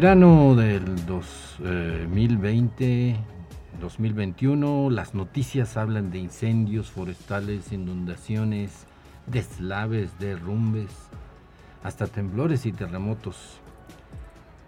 Verano 0.00 0.54
del 0.54 1.04
2020, 1.06 3.16
2021, 3.80 4.90
las 4.90 5.12
noticias 5.12 5.76
hablan 5.76 6.12
de 6.12 6.20
incendios 6.20 6.88
forestales, 6.88 7.72
inundaciones, 7.72 8.86
deslaves, 9.26 10.16
derrumbes, 10.20 10.92
hasta 11.82 12.06
temblores 12.06 12.64
y 12.64 12.70
terremotos. 12.70 13.58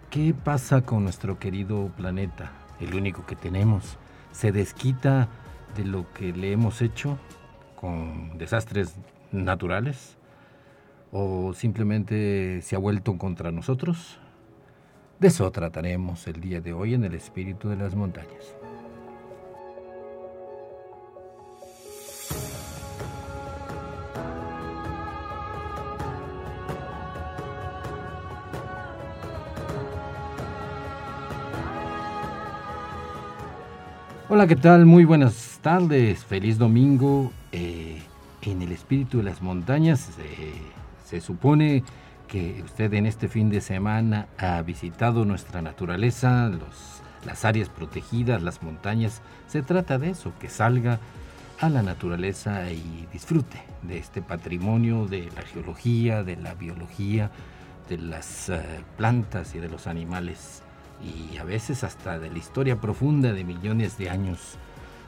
¿Qué 0.09 0.33
pasa 0.33 0.81
con 0.81 1.05
nuestro 1.05 1.39
querido 1.39 1.89
planeta, 1.95 2.51
el 2.81 2.93
único 2.93 3.25
que 3.25 3.37
tenemos? 3.37 3.97
¿Se 4.33 4.51
desquita 4.51 5.29
de 5.77 5.85
lo 5.85 6.11
que 6.11 6.33
le 6.33 6.51
hemos 6.51 6.81
hecho 6.81 7.17
con 7.77 8.37
desastres 8.37 8.97
naturales? 9.31 10.17
¿O 11.13 11.53
simplemente 11.53 12.61
se 12.63 12.75
ha 12.75 12.79
vuelto 12.79 13.17
contra 13.17 13.53
nosotros? 13.53 14.19
De 15.21 15.27
eso 15.27 15.51
trataremos 15.51 16.25
el 16.25 16.41
día 16.41 16.61
de 16.61 16.73
hoy 16.73 16.95
en 16.95 17.03
el 17.03 17.13
espíritu 17.13 17.69
de 17.69 17.75
las 17.75 17.93
montañas. 17.93 18.55
Hola, 34.27 34.47
¿qué 34.47 34.55
tal? 34.55 34.87
Muy 34.87 35.05
buenas 35.05 35.59
tardes, 35.61 36.25
feliz 36.25 36.57
domingo. 36.57 37.31
Eh, 37.51 38.01
en 38.41 38.63
el 38.63 38.71
espíritu 38.71 39.19
de 39.19 39.25
las 39.25 39.39
montañas 39.43 40.09
se 41.05 41.21
supone 41.21 41.83
que 42.31 42.61
usted 42.63 42.93
en 42.93 43.05
este 43.05 43.27
fin 43.27 43.49
de 43.49 43.59
semana 43.59 44.27
ha 44.37 44.61
visitado 44.61 45.25
nuestra 45.25 45.61
naturaleza, 45.61 46.47
los, 46.47 47.01
las 47.25 47.43
áreas 47.43 47.67
protegidas, 47.67 48.41
las 48.41 48.63
montañas. 48.63 49.21
Se 49.47 49.61
trata 49.61 49.97
de 49.97 50.11
eso, 50.11 50.31
que 50.39 50.47
salga 50.47 50.97
a 51.59 51.67
la 51.67 51.83
naturaleza 51.83 52.71
y 52.71 53.05
disfrute 53.11 53.61
de 53.81 53.97
este 53.97 54.21
patrimonio 54.21 55.07
de 55.07 55.29
la 55.35 55.41
geología, 55.41 56.23
de 56.23 56.37
la 56.37 56.53
biología, 56.53 57.31
de 57.89 57.97
las 57.97 58.47
eh, 58.47 58.61
plantas 58.95 59.53
y 59.53 59.59
de 59.59 59.67
los 59.67 59.85
animales 59.85 60.63
y 61.03 61.35
a 61.35 61.43
veces 61.43 61.83
hasta 61.83 62.17
de 62.17 62.29
la 62.29 62.37
historia 62.37 62.77
profunda 62.77 63.33
de 63.33 63.43
millones 63.43 63.97
de 63.97 64.09
años 64.09 64.57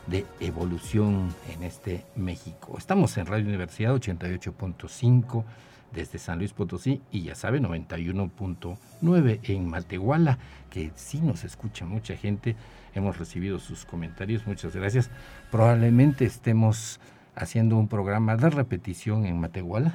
de 0.07 0.25
evolución 0.41 1.33
en 1.53 1.63
este 1.63 2.03
México. 2.17 2.75
Estamos 2.77 3.17
en 3.17 3.27
Radio 3.27 3.45
Universidad 3.45 3.95
88.5 3.95 5.45
desde 5.93 6.19
San 6.19 6.39
Luis 6.39 6.53
Potosí 6.53 7.01
y 7.11 7.23
ya 7.23 7.35
sabe 7.35 7.61
91.9 7.61 9.39
en 9.43 9.69
Matehuala, 9.69 10.37
que 10.69 10.91
sí 10.95 11.21
nos 11.21 11.43
escucha 11.43 11.85
mucha 11.85 12.15
gente. 12.15 12.55
Hemos 12.93 13.17
recibido 13.17 13.59
sus 13.59 13.85
comentarios, 13.85 14.45
muchas 14.47 14.75
gracias. 14.75 15.09
Probablemente 15.51 16.25
estemos 16.25 16.99
haciendo 17.35 17.77
un 17.77 17.87
programa 17.87 18.35
de 18.35 18.49
repetición 18.49 19.25
en 19.25 19.39
Matehuala. 19.39 19.93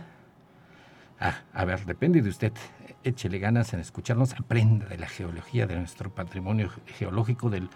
Ah, 1.20 1.42
a 1.53 1.64
ver, 1.64 1.84
depende 1.84 2.22
de 2.22 2.31
usted. 2.31 2.53
Échele 3.04 3.38
ganas 3.38 3.72
en 3.75 3.81
escucharnos, 3.81 4.34
aprenda 4.34 4.87
de 4.87 4.98
la 4.98 5.08
geología, 5.08 5.66
de 5.66 5.76
nuestro 5.76 6.14
patrimonio 6.14 6.70
geológico, 6.87 7.50
del 7.50 7.69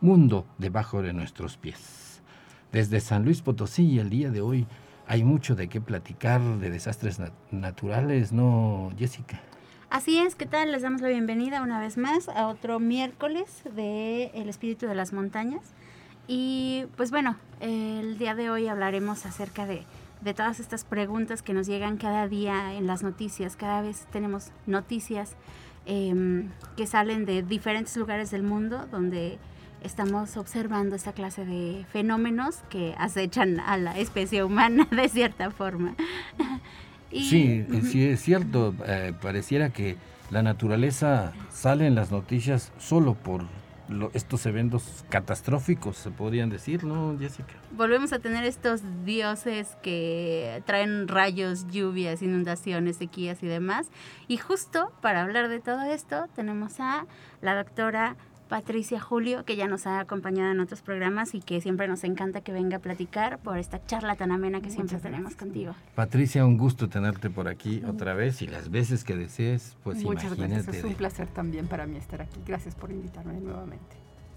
mundo 0.00 0.46
debajo 0.58 1.02
de 1.02 1.12
nuestros 1.12 1.56
pies. 1.56 2.22
Desde 2.72 3.00
San 3.00 3.24
Luis 3.24 3.42
Potosí, 3.42 3.98
el 3.98 4.10
día 4.10 4.30
de 4.30 4.40
hoy, 4.40 4.66
hay 5.06 5.24
mucho 5.24 5.54
de 5.54 5.68
qué 5.68 5.80
platicar 5.80 6.40
de 6.40 6.70
desastres 6.70 7.20
naturales, 7.50 8.32
¿no, 8.32 8.92
Jessica? 8.98 9.40
Así 9.88 10.18
es, 10.18 10.34
¿qué 10.34 10.46
tal? 10.46 10.72
Les 10.72 10.82
damos 10.82 11.00
la 11.00 11.08
bienvenida 11.08 11.62
una 11.62 11.78
vez 11.78 11.96
más 11.96 12.28
a 12.28 12.48
otro 12.48 12.80
miércoles 12.80 13.62
de 13.74 14.32
El 14.34 14.48
Espíritu 14.48 14.86
de 14.86 14.96
las 14.96 15.12
Montañas. 15.12 15.62
Y 16.26 16.86
pues 16.96 17.12
bueno, 17.12 17.36
el 17.60 18.18
día 18.18 18.34
de 18.34 18.50
hoy 18.50 18.66
hablaremos 18.66 19.26
acerca 19.26 19.64
de, 19.64 19.84
de 20.22 20.34
todas 20.34 20.58
estas 20.58 20.84
preguntas 20.84 21.42
que 21.42 21.54
nos 21.54 21.68
llegan 21.68 21.98
cada 21.98 22.26
día 22.26 22.74
en 22.74 22.88
las 22.88 23.04
noticias. 23.04 23.54
Cada 23.54 23.80
vez 23.82 24.06
tenemos 24.10 24.50
noticias 24.66 25.36
em, 25.86 26.50
que 26.76 26.88
salen 26.88 27.24
de 27.26 27.42
diferentes 27.42 27.96
lugares 27.96 28.32
del 28.32 28.42
mundo 28.42 28.88
donde 28.90 29.38
estamos 29.86 30.36
observando 30.36 30.96
esta 30.96 31.12
clase 31.12 31.44
de 31.44 31.86
fenómenos 31.92 32.56
que 32.68 32.94
acechan 32.98 33.60
a 33.60 33.76
la 33.78 33.98
especie 33.98 34.44
humana 34.44 34.86
de 34.90 35.08
cierta 35.08 35.50
forma. 35.50 35.94
sí, 37.10 37.64
sí 37.82 38.04
es 38.04 38.20
cierto. 38.20 38.74
Eh, 38.86 39.14
pareciera 39.22 39.70
que 39.70 39.96
la 40.30 40.42
naturaleza 40.42 41.32
sale 41.50 41.86
en 41.86 41.94
las 41.94 42.10
noticias 42.10 42.72
solo 42.78 43.14
por 43.14 43.44
estos 44.14 44.44
eventos 44.46 45.04
catastróficos, 45.08 45.96
se 45.96 46.10
podrían 46.10 46.50
decir, 46.50 46.82
¿no, 46.82 47.16
Jessica? 47.18 47.54
Volvemos 47.70 48.12
a 48.12 48.18
tener 48.18 48.42
estos 48.44 48.82
dioses 49.04 49.76
que 49.80 50.60
traen 50.66 51.06
rayos, 51.06 51.68
lluvias, 51.68 52.20
inundaciones, 52.20 52.96
sequías 52.96 53.42
y 53.44 53.46
demás. 53.46 53.86
Y 54.26 54.38
justo 54.38 54.92
para 55.00 55.22
hablar 55.22 55.48
de 55.48 55.60
todo 55.60 55.82
esto 55.82 56.26
tenemos 56.34 56.80
a 56.80 57.06
la 57.40 57.54
doctora 57.54 58.16
Patricia 58.48 59.00
Julio, 59.00 59.44
que 59.44 59.56
ya 59.56 59.66
nos 59.66 59.86
ha 59.86 60.00
acompañado 60.00 60.52
en 60.52 60.60
otros 60.60 60.80
programas 60.80 61.34
y 61.34 61.40
que 61.40 61.60
siempre 61.60 61.88
nos 61.88 62.04
encanta 62.04 62.40
que 62.40 62.52
venga 62.52 62.76
a 62.76 62.80
platicar 62.80 63.38
por 63.38 63.58
esta 63.58 63.84
charla 63.86 64.14
tan 64.14 64.30
amena 64.30 64.60
que 64.60 64.70
siempre 64.70 64.98
tenemos 64.98 65.34
contigo. 65.34 65.74
Patricia, 65.94 66.44
un 66.44 66.56
gusto 66.56 66.88
tenerte 66.88 67.30
por 67.30 67.48
aquí 67.48 67.82
otra 67.86 68.14
vez 68.14 68.42
y 68.42 68.46
las 68.46 68.70
veces 68.70 69.04
que 69.04 69.16
desees, 69.16 69.76
pues 69.82 70.02
Muchas 70.02 70.36
gracias, 70.36 70.68
es 70.68 70.84
un 70.84 70.94
placer 70.94 71.26
también 71.28 71.66
para 71.66 71.86
mí 71.86 71.96
estar 71.96 72.22
aquí. 72.22 72.40
Gracias 72.46 72.74
por 72.74 72.90
invitarme 72.90 73.40
nuevamente. 73.40 73.96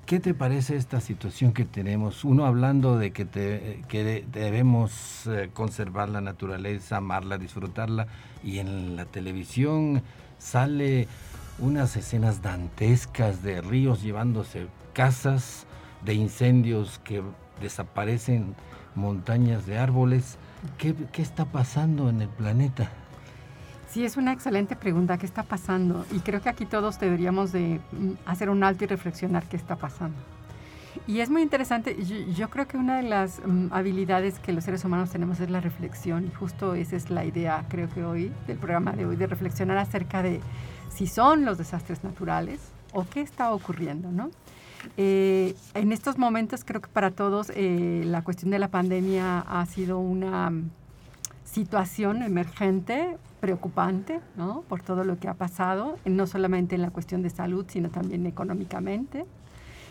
¿Qué 0.09 0.19
te 0.19 0.33
parece 0.33 0.75
esta 0.75 1.01
situación 1.01 1.53
que 1.53 1.65
tenemos? 1.65 2.25
Uno 2.25 2.47
hablando 2.47 2.97
de 2.97 3.11
que, 3.11 3.25
te, 3.25 3.83
que 3.87 4.25
debemos 4.31 5.27
eh, 5.27 5.51
conservar 5.53 6.09
la 6.09 6.19
naturaleza, 6.19 6.97
amarla, 6.97 7.37
disfrutarla, 7.37 8.07
y 8.43 8.57
en 8.57 8.95
la 8.95 9.05
televisión 9.05 10.01
sale 10.39 11.07
unas 11.61 11.95
escenas 11.95 12.41
dantescas 12.41 13.43
de 13.43 13.61
ríos 13.61 14.01
llevándose 14.01 14.67
casas, 14.93 15.65
de 16.03 16.13
incendios 16.13 16.99
que 17.03 17.21
desaparecen 17.61 18.55
montañas 18.95 19.65
de 19.65 19.77
árboles. 19.77 20.37
¿Qué, 20.77 20.95
está 21.21 21.45
pasando 21.45 22.09
en 22.09 22.21
el 22.21 22.29
planeta? 22.29 22.89
Sí, 23.89 24.05
es 24.05 24.17
una 24.17 24.33
excelente 24.33 24.75
pregunta. 24.75 25.17
¿Qué 25.17 25.25
está 25.25 25.43
pasando? 25.43 26.05
Y 26.11 26.19
creo 26.19 26.41
que 26.41 26.49
aquí 26.49 26.65
todos 26.65 26.99
deberíamos 26.99 27.51
de 27.51 27.79
mm, 27.91 28.11
hacer 28.25 28.49
un 28.49 28.63
alto 28.63 28.83
y 28.83 28.87
reflexionar 28.87 29.45
qué 29.47 29.57
está 29.57 29.75
pasando. 29.75 30.17
Y 31.07 31.21
es 31.21 31.29
muy 31.29 31.41
interesante. 31.41 31.95
Yo, 32.35 32.49
creo 32.49 32.67
que 32.67 32.77
una 32.77 32.97
de 32.97 33.03
las 33.03 33.41
mm, 33.45 33.67
habilidades 33.71 34.39
que 34.39 34.53
los 34.53 34.63
seres 34.63 34.83
humanos 34.85 35.09
tenemos 35.09 35.39
es 35.39 35.49
la 35.49 35.61
reflexión. 35.61 36.25
Y 36.27 36.35
justo 36.35 36.75
esa 36.75 36.95
es 36.95 37.09
la 37.09 37.25
idea, 37.25 37.65
creo 37.69 37.89
que 37.89 38.03
hoy, 38.03 38.31
del 38.47 38.57
programa 38.57 38.91
de 38.91 39.05
hoy, 39.05 39.15
de 39.15 39.27
reflexionar 39.27 39.77
acerca 39.77 40.21
de 40.21 40.39
si 40.89 41.07
son 41.07 41.45
los 41.45 41.57
desastres 41.57 42.03
naturales 42.03 42.59
o 42.93 43.05
qué 43.05 43.21
está 43.21 43.53
ocurriendo, 43.53 44.11
¿no? 44.11 44.31
Eh, 44.97 45.55
en 45.73 45.91
estos 45.91 46.17
momentos 46.17 46.63
creo 46.63 46.81
que 46.81 46.87
para 46.87 47.11
todos 47.11 47.51
eh, 47.53 48.03
la 48.05 48.23
cuestión 48.23 48.51
de 48.51 48.59
la 48.59 48.69
pandemia 48.69 49.39
ha 49.41 49.65
sido 49.65 49.99
una 49.99 50.51
situación 51.43 52.23
emergente, 52.23 53.17
preocupante, 53.39 54.21
¿no? 54.35 54.61
Por 54.67 54.81
todo 54.81 55.03
lo 55.03 55.17
que 55.17 55.27
ha 55.27 55.33
pasado, 55.33 55.97
no 56.05 56.27
solamente 56.27 56.75
en 56.75 56.81
la 56.81 56.91
cuestión 56.91 57.21
de 57.21 57.29
salud, 57.29 57.65
sino 57.67 57.89
también 57.89 58.25
económicamente. 58.25 59.25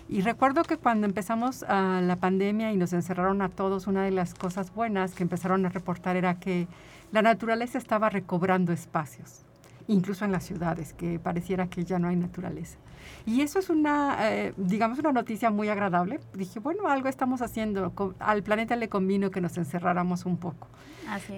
Y 0.08 0.22
recuerdo 0.22 0.62
que 0.62 0.78
cuando 0.78 1.06
empezamos 1.06 1.64
a 1.64 2.00
la 2.00 2.16
pandemia 2.16 2.72
y 2.72 2.76
nos 2.76 2.94
encerraron 2.94 3.42
a 3.42 3.50
todos, 3.50 3.86
una 3.86 4.04
de 4.04 4.10
las 4.10 4.32
cosas 4.34 4.72
buenas 4.74 5.14
que 5.14 5.22
empezaron 5.22 5.66
a 5.66 5.68
reportar 5.68 6.16
era 6.16 6.40
que 6.40 6.66
la 7.12 7.20
naturaleza 7.20 7.76
estaba 7.76 8.08
recobrando 8.08 8.72
espacios, 8.72 9.42
incluso 9.88 10.24
en 10.24 10.32
las 10.32 10.44
ciudades, 10.44 10.92
que 10.92 11.18
pareciera 11.18 11.68
que 11.68 11.84
ya 11.84 11.98
no 11.98 12.08
hay 12.08 12.16
naturaleza. 12.16 12.78
Y 13.26 13.40
eso 13.40 13.58
es 13.58 13.70
una, 13.70 14.16
eh, 14.30 14.54
digamos, 14.56 14.98
una 14.98 15.12
noticia 15.12 15.50
muy 15.50 15.68
agradable. 15.68 16.20
Dije, 16.34 16.60
bueno, 16.60 16.88
algo 16.88 17.08
estamos 17.08 17.42
haciendo. 17.42 17.92
Al 18.18 18.42
planeta 18.42 18.76
le 18.76 18.88
convino 18.88 19.30
que 19.30 19.40
nos 19.40 19.56
encerráramos 19.58 20.26
un 20.26 20.36
poco. 20.36 20.68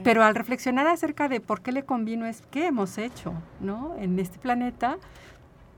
Pero 0.03 0.25
al 0.25 0.35
reflexionar 0.35 0.89
acerca 0.89 1.29
de 1.29 1.41
por 1.41 1.63
qué 1.63 1.71
le 1.71 1.85
convino 1.85 2.27
es 2.27 2.43
qué 2.51 2.67
hemos 2.67 2.99
hecho, 2.99 3.33
¿no? 3.61 3.95
En 3.99 4.19
este 4.19 4.39
planeta 4.39 4.99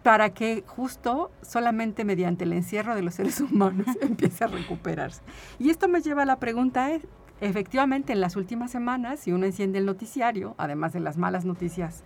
para 0.02 0.30
que 0.30 0.64
justo 0.66 1.30
solamente 1.42 2.04
mediante 2.04 2.44
el 2.44 2.52
encierro 2.54 2.94
de 2.94 3.02
los 3.02 3.14
seres 3.14 3.40
humanos 3.52 3.86
empiece 4.00 4.44
a 4.44 4.48
recuperarse. 4.48 5.22
Y 5.58 5.70
esto 5.70 5.88
me 5.88 6.00
lleva 6.00 6.22
a 6.22 6.26
la 6.26 6.36
pregunta, 6.36 6.90
es, 6.90 7.06
efectivamente 7.40 8.12
en 8.12 8.20
las 8.20 8.36
últimas 8.36 8.70
semanas, 8.70 9.20
si 9.20 9.32
uno 9.32 9.46
enciende 9.46 9.78
el 9.78 9.86
noticiario, 9.86 10.54
además 10.58 10.92
de 10.92 11.00
las 11.00 11.18
malas 11.18 11.44
noticias 11.44 12.02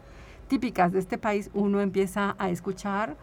típicas 0.49 0.93
de 0.93 0.99
este 0.99 1.19
país, 1.19 1.51
uno 1.55 1.81
empieza 1.81 2.35
a 2.39 2.51
escuchar 2.51 3.17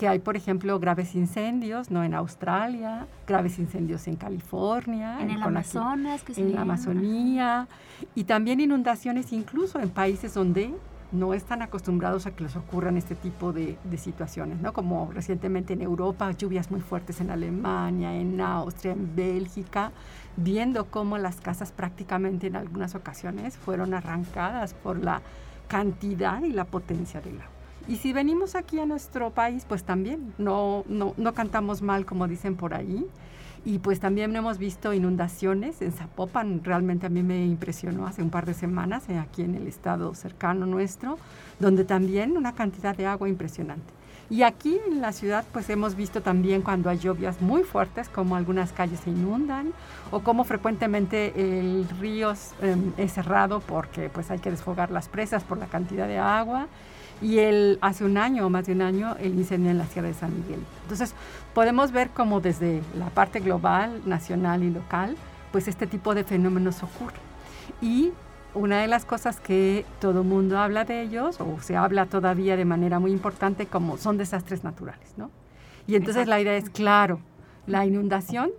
que 0.00 0.08
hay, 0.08 0.18
por 0.18 0.34
ejemplo, 0.34 0.80
graves 0.80 1.14
incendios, 1.14 1.90
¿no? 1.90 2.02
En 2.02 2.14
Australia, 2.14 3.06
graves 3.26 3.58
incendios 3.58 4.08
en 4.08 4.16
California. 4.16 5.20
En, 5.20 5.30
el 5.30 5.42
Amazonas, 5.42 6.22
que 6.22 6.32
En 6.40 6.54
la 6.54 6.62
Amazonía. 6.62 7.68
Y 8.14 8.24
también 8.24 8.60
inundaciones 8.60 9.30
incluso 9.30 9.78
en 9.78 9.90
países 9.90 10.32
donde 10.32 10.74
no 11.12 11.34
están 11.34 11.60
acostumbrados 11.60 12.26
a 12.26 12.30
que 12.30 12.44
les 12.44 12.56
ocurran 12.56 12.96
este 12.96 13.14
tipo 13.14 13.52
de, 13.52 13.76
de, 13.84 13.98
situaciones, 13.98 14.60
¿no? 14.60 14.72
Como 14.72 15.10
recientemente 15.12 15.74
en 15.74 15.82
Europa, 15.82 16.30
lluvias 16.32 16.70
muy 16.70 16.80
fuertes 16.80 17.20
en 17.20 17.30
Alemania, 17.30 18.14
en 18.14 18.40
Austria, 18.40 18.92
en 18.92 19.14
Bélgica, 19.14 19.92
viendo 20.36 20.86
cómo 20.86 21.18
las 21.18 21.42
casas 21.42 21.72
prácticamente 21.72 22.46
en 22.46 22.56
algunas 22.56 22.94
ocasiones 22.94 23.58
fueron 23.58 23.92
arrancadas 23.92 24.72
por 24.72 25.02
la 25.02 25.20
cantidad 25.70 26.42
y 26.42 26.52
la 26.52 26.64
potencia 26.64 27.20
del 27.20 27.36
agua. 27.36 27.54
Y 27.86 27.96
si 27.96 28.12
venimos 28.12 28.56
aquí 28.56 28.80
a 28.80 28.86
nuestro 28.86 29.30
país, 29.30 29.64
pues 29.68 29.84
también 29.84 30.34
no, 30.36 30.84
no, 30.88 31.14
no 31.16 31.32
cantamos 31.32 31.80
mal, 31.80 32.04
como 32.04 32.26
dicen 32.26 32.56
por 32.56 32.74
ahí. 32.74 33.06
Y 33.64 33.78
pues 33.78 34.00
también 34.00 34.34
hemos 34.34 34.58
visto 34.58 34.92
inundaciones 34.92 35.80
en 35.80 35.92
Zapopan, 35.92 36.64
realmente 36.64 37.06
a 37.06 37.08
mí 37.08 37.22
me 37.22 37.44
impresionó 37.44 38.06
hace 38.06 38.22
un 38.22 38.30
par 38.30 38.46
de 38.46 38.54
semanas, 38.54 39.08
eh, 39.08 39.18
aquí 39.18 39.42
en 39.42 39.54
el 39.54 39.66
estado 39.66 40.14
cercano 40.14 40.66
nuestro, 40.66 41.18
donde 41.60 41.84
también 41.84 42.36
una 42.36 42.54
cantidad 42.54 42.96
de 42.96 43.06
agua 43.06 43.28
impresionante. 43.28 43.99
Y 44.30 44.44
aquí 44.44 44.78
en 44.86 45.00
la 45.00 45.12
ciudad 45.12 45.44
pues 45.52 45.68
hemos 45.70 45.96
visto 45.96 46.22
también 46.22 46.62
cuando 46.62 46.88
hay 46.88 46.98
lluvias 46.98 47.42
muy 47.42 47.64
fuertes, 47.64 48.08
como 48.08 48.36
algunas 48.36 48.72
calles 48.72 49.00
se 49.00 49.10
inundan 49.10 49.72
o 50.12 50.20
como 50.20 50.44
frecuentemente 50.44 51.32
el 51.36 51.88
río 52.00 52.32
em, 52.62 52.92
es 52.96 53.12
cerrado 53.12 53.58
porque 53.58 54.08
pues 54.08 54.30
hay 54.30 54.38
que 54.38 54.52
desfogar 54.52 54.92
las 54.92 55.08
presas 55.08 55.42
por 55.42 55.58
la 55.58 55.66
cantidad 55.66 56.06
de 56.06 56.18
agua 56.18 56.68
y 57.20 57.38
el, 57.38 57.78
hace 57.80 58.04
un 58.04 58.16
año 58.16 58.46
o 58.46 58.50
más 58.50 58.66
de 58.66 58.72
un 58.72 58.82
año 58.82 59.16
el 59.18 59.34
incendio 59.34 59.72
en 59.72 59.78
la 59.78 59.86
Sierra 59.86 60.08
de 60.08 60.14
San 60.14 60.34
Miguel. 60.34 60.60
Entonces, 60.82 61.12
podemos 61.52 61.92
ver 61.92 62.10
cómo 62.10 62.40
desde 62.40 62.82
la 62.96 63.10
parte 63.10 63.40
global, 63.40 64.00
nacional 64.06 64.62
y 64.62 64.70
local, 64.70 65.16
pues 65.52 65.68
este 65.68 65.86
tipo 65.86 66.14
de 66.14 66.24
fenómenos 66.24 66.82
ocurre. 66.82 67.16
Y 67.82 68.12
una 68.54 68.80
de 68.80 68.86
las 68.86 69.04
cosas 69.04 69.40
que 69.40 69.84
todo 70.00 70.24
mundo 70.24 70.58
habla 70.58 70.84
de 70.84 71.02
ellos, 71.02 71.40
o 71.40 71.60
se 71.60 71.76
habla 71.76 72.06
todavía 72.06 72.56
de 72.56 72.64
manera 72.64 72.98
muy 72.98 73.12
importante, 73.12 73.66
como 73.66 73.96
son 73.96 74.16
desastres 74.16 74.64
naturales, 74.64 75.14
¿no? 75.16 75.30
Y 75.86 75.96
entonces 75.96 76.28
la 76.28 76.40
idea 76.40 76.56
es, 76.56 76.70
claro, 76.70 77.20
la 77.66 77.84
inundación 77.86 78.50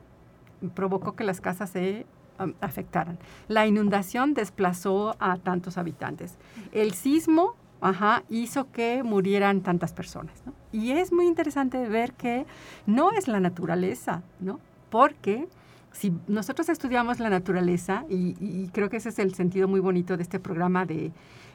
provocó 0.74 1.14
que 1.14 1.24
las 1.24 1.42
casas 1.42 1.70
se 1.70 2.06
um, 2.40 2.54
afectaran. 2.62 3.18
La 3.48 3.68
inundación 3.68 4.34
desplazó 4.34 5.16
a 5.20 5.38
tantos 5.38 5.78
habitantes. 5.78 6.38
El 6.72 6.94
sismo 6.94 7.56
ajá, 7.82 8.24
hizo 8.30 8.72
que 8.72 9.04
murieran 9.04 9.62
tantas 9.62 9.92
personas. 9.92 10.42
¿no? 10.46 10.54
Y 10.72 10.92
es 10.92 11.12
muy 11.12 11.26
interesante 11.26 11.90
ver 11.90 12.14
que 12.14 12.46
no 12.86 13.12
es 13.12 13.28
la 13.28 13.40
naturaleza, 13.40 14.22
¿no? 14.40 14.60
Porque 14.90 15.48
si 15.92 16.14
nosotros 16.28 16.70
estudiamos 16.70 17.20
la 17.20 17.30
naturaleza, 17.30 18.06
y, 18.10 18.68
creo 18.70 18.90
que 18.90 18.98
ese 18.98 19.10
es 19.10 19.20
el 19.20 19.34
sentido 19.36 19.68
muy 19.68 19.80
bonito 19.80 20.18
de 20.18 20.24
este 20.24 20.40
programa 20.40 20.86
de, 20.86 21.12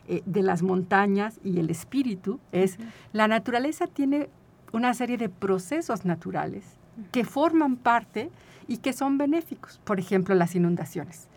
eh, 0.09 0.23
de 0.27 0.43
las 0.43 0.63
montañas 0.63 1.41
y 1.43 1.59
el 1.59 1.71
espíritu, 1.71 2.39
es 2.53 2.79
la 3.13 3.29
naturaleza 3.29 3.87
tiene 3.87 4.29
una 4.73 4.95
serie 4.95 5.17
de 5.17 5.29
procesos 5.29 6.05
naturales 6.05 6.65
que 7.13 7.25
forman 7.25 7.77
parte 7.77 8.31
y 8.69 8.79
que 8.79 8.93
son 8.93 9.19
benéficos. 9.19 9.81
Por 9.85 9.99
ejemplo, 9.99 10.35
las 10.35 10.55
inundaciones. 10.55 11.29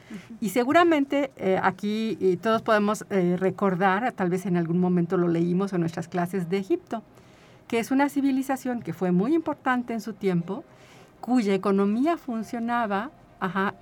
Y 0.42 0.50
seguramente 0.50 1.32
eh, 1.38 1.60
aquí 1.62 2.18
eh, 2.20 2.38
todos 2.42 2.62
podemos 2.64 3.06
eh, 3.12 3.36
recordar, 3.38 4.12
tal 4.14 4.30
vez 4.30 4.46
en 4.48 4.58
algún 4.58 4.80
momento 4.80 5.18
lo 5.18 5.28
leímos 5.28 5.74
en 5.74 5.82
nuestras 5.82 6.08
clases 6.08 6.50
de 6.50 6.58
Egipto, 6.58 7.04
que 7.68 7.78
es 7.78 7.92
una 7.92 8.10
civilización 8.10 8.82
que 8.82 8.94
fue 8.94 9.12
muy 9.12 9.36
importante 9.36 9.94
en 9.94 10.02
su 10.02 10.14
tiempo, 10.14 10.64
cuya 11.22 11.54
economía 11.54 12.18
funcionaba 12.18 13.12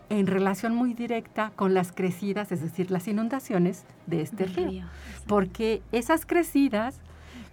en 0.10 0.28
relación 0.28 0.76
muy 0.76 0.94
directa 0.94 1.52
con 1.56 1.74
las 1.74 1.92
crecidas, 1.92 2.52
es 2.52 2.62
decir, 2.62 2.92
las 2.92 3.08
inundaciones 3.08 3.86
de 4.06 4.22
este 4.22 4.46
río. 4.46 4.84
Porque 5.26 5.82
esas 5.92 6.26
crecidas 6.26 7.00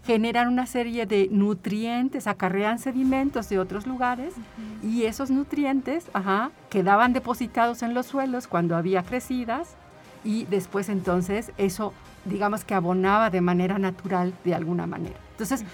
generan 0.04 0.48
una 0.48 0.66
serie 0.66 1.06
de 1.06 1.28
nutrientes, 1.30 2.26
acarrean 2.26 2.78
sedimentos 2.78 3.48
de 3.48 3.58
otros 3.58 3.86
lugares 3.86 4.34
y 4.82 5.04
esos 5.04 5.30
nutrientes 5.30 6.10
ajá, 6.12 6.50
quedaban 6.68 7.14
depositados 7.14 7.82
en 7.82 7.94
los 7.94 8.06
suelos 8.06 8.46
cuando 8.46 8.76
había 8.76 9.02
crecidas 9.02 9.76
y 10.22 10.44
después 10.44 10.90
entonces 10.90 11.52
eso 11.56 11.94
digamos 12.26 12.64
que 12.64 12.74
abonaba 12.74 13.30
de 13.30 13.40
manera 13.40 13.78
natural 13.78 14.34
de 14.44 14.54
alguna 14.54 14.86
manera. 14.86 15.16
Entonces, 15.32 15.64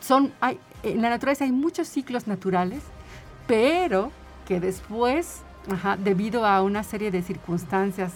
son, 0.00 0.32
hay, 0.40 0.58
en 0.82 1.02
la 1.02 1.10
naturaleza 1.10 1.44
hay 1.44 1.52
muchos 1.52 1.88
ciclos 1.88 2.26
naturales, 2.26 2.82
pero 3.46 4.10
que 4.46 4.60
después, 4.60 5.42
ajá, 5.70 5.96
debido 5.96 6.46
a 6.46 6.62
una 6.62 6.82
serie 6.82 7.10
de 7.10 7.22
circunstancias 7.22 8.12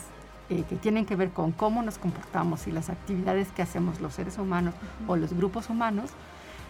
eh, 0.51 0.65
que 0.69 0.77
tienen 0.77 1.07
que 1.07 1.17
ver 1.17 1.31
con 1.31 1.53
cómo 1.53 1.83
nos 1.83 1.99
comportamos 1.99 2.67
y 2.67 2.73
las 2.73 2.89
actividades 2.89 3.49
que 3.53 3.63
hacemos 3.63 4.01
los 4.01 4.15
seres 4.15 4.39
humanos 4.39 4.75
o 5.07 5.17
los 5.17 5.33
grupos 5.33 5.69
humanos, 5.69 6.11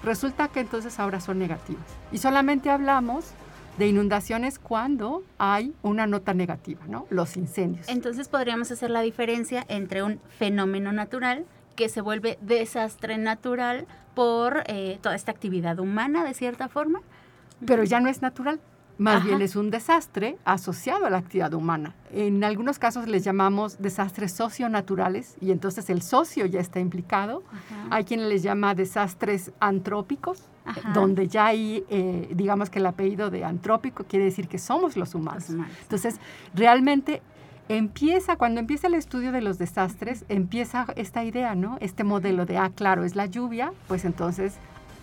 resulta 0.02 0.48
que 0.48 0.60
entonces 0.60 0.98
ahora 0.98 1.20
son 1.20 1.38
negativas. 1.38 1.84
Y 2.12 2.18
solamente 2.18 2.70
hablamos 2.70 3.26
de 3.78 3.86
inundaciones 3.86 4.58
cuando 4.58 5.22
hay 5.38 5.72
una 5.82 6.06
nota 6.06 6.34
negativa, 6.34 6.80
¿no? 6.88 7.06
Los 7.10 7.36
incendios. 7.36 7.88
Entonces 7.88 8.28
podríamos 8.28 8.70
hacer 8.72 8.90
la 8.90 9.02
diferencia 9.02 9.64
entre 9.68 10.02
un 10.02 10.20
fenómeno 10.38 10.92
natural 10.92 11.46
que 11.76 11.88
se 11.88 12.00
vuelve 12.00 12.38
desastre 12.40 13.18
natural 13.18 13.86
por 14.16 14.64
eh, 14.66 14.98
toda 15.00 15.14
esta 15.14 15.30
actividad 15.30 15.78
humana, 15.78 16.24
de 16.24 16.34
cierta 16.34 16.68
forma. 16.68 17.00
Pero 17.66 17.84
ya 17.84 18.00
no 18.00 18.08
es 18.08 18.22
natural. 18.22 18.60
Más 18.98 19.24
bien 19.24 19.40
es 19.42 19.54
un 19.54 19.70
desastre 19.70 20.38
asociado 20.44 21.06
a 21.06 21.10
la 21.10 21.18
actividad 21.18 21.54
humana. 21.54 21.94
En 22.12 22.42
algunos 22.42 22.80
casos 22.80 23.06
les 23.06 23.22
llamamos 23.22 23.80
desastres 23.80 24.32
socionaturales 24.32 25.36
y 25.40 25.52
entonces 25.52 25.88
el 25.88 26.02
socio 26.02 26.46
ya 26.46 26.58
está 26.58 26.80
implicado. 26.80 27.44
Hay 27.90 28.02
quien 28.02 28.28
les 28.28 28.42
llama 28.42 28.74
desastres 28.74 29.52
antrópicos, 29.60 30.48
donde 30.94 31.28
ya 31.28 31.46
hay, 31.46 31.84
eh, 31.88 32.28
digamos 32.34 32.70
que 32.70 32.80
el 32.80 32.86
apellido 32.86 33.30
de 33.30 33.44
antrópico 33.44 34.02
quiere 34.02 34.24
decir 34.24 34.48
que 34.48 34.58
somos 34.58 34.96
los 34.96 35.14
humanos. 35.14 35.48
Entonces, 35.82 36.16
realmente 36.52 37.22
empieza, 37.68 38.36
cuando 38.36 38.58
empieza 38.58 38.88
el 38.88 38.94
estudio 38.94 39.30
de 39.30 39.42
los 39.42 39.58
desastres, 39.58 40.24
empieza 40.28 40.86
esta 40.96 41.22
idea, 41.22 41.54
¿no? 41.54 41.78
Este 41.80 42.02
modelo 42.02 42.46
de, 42.46 42.58
ah, 42.58 42.72
claro, 42.74 43.04
es 43.04 43.14
la 43.14 43.26
lluvia, 43.26 43.72
pues 43.86 44.04
entonces 44.04 44.54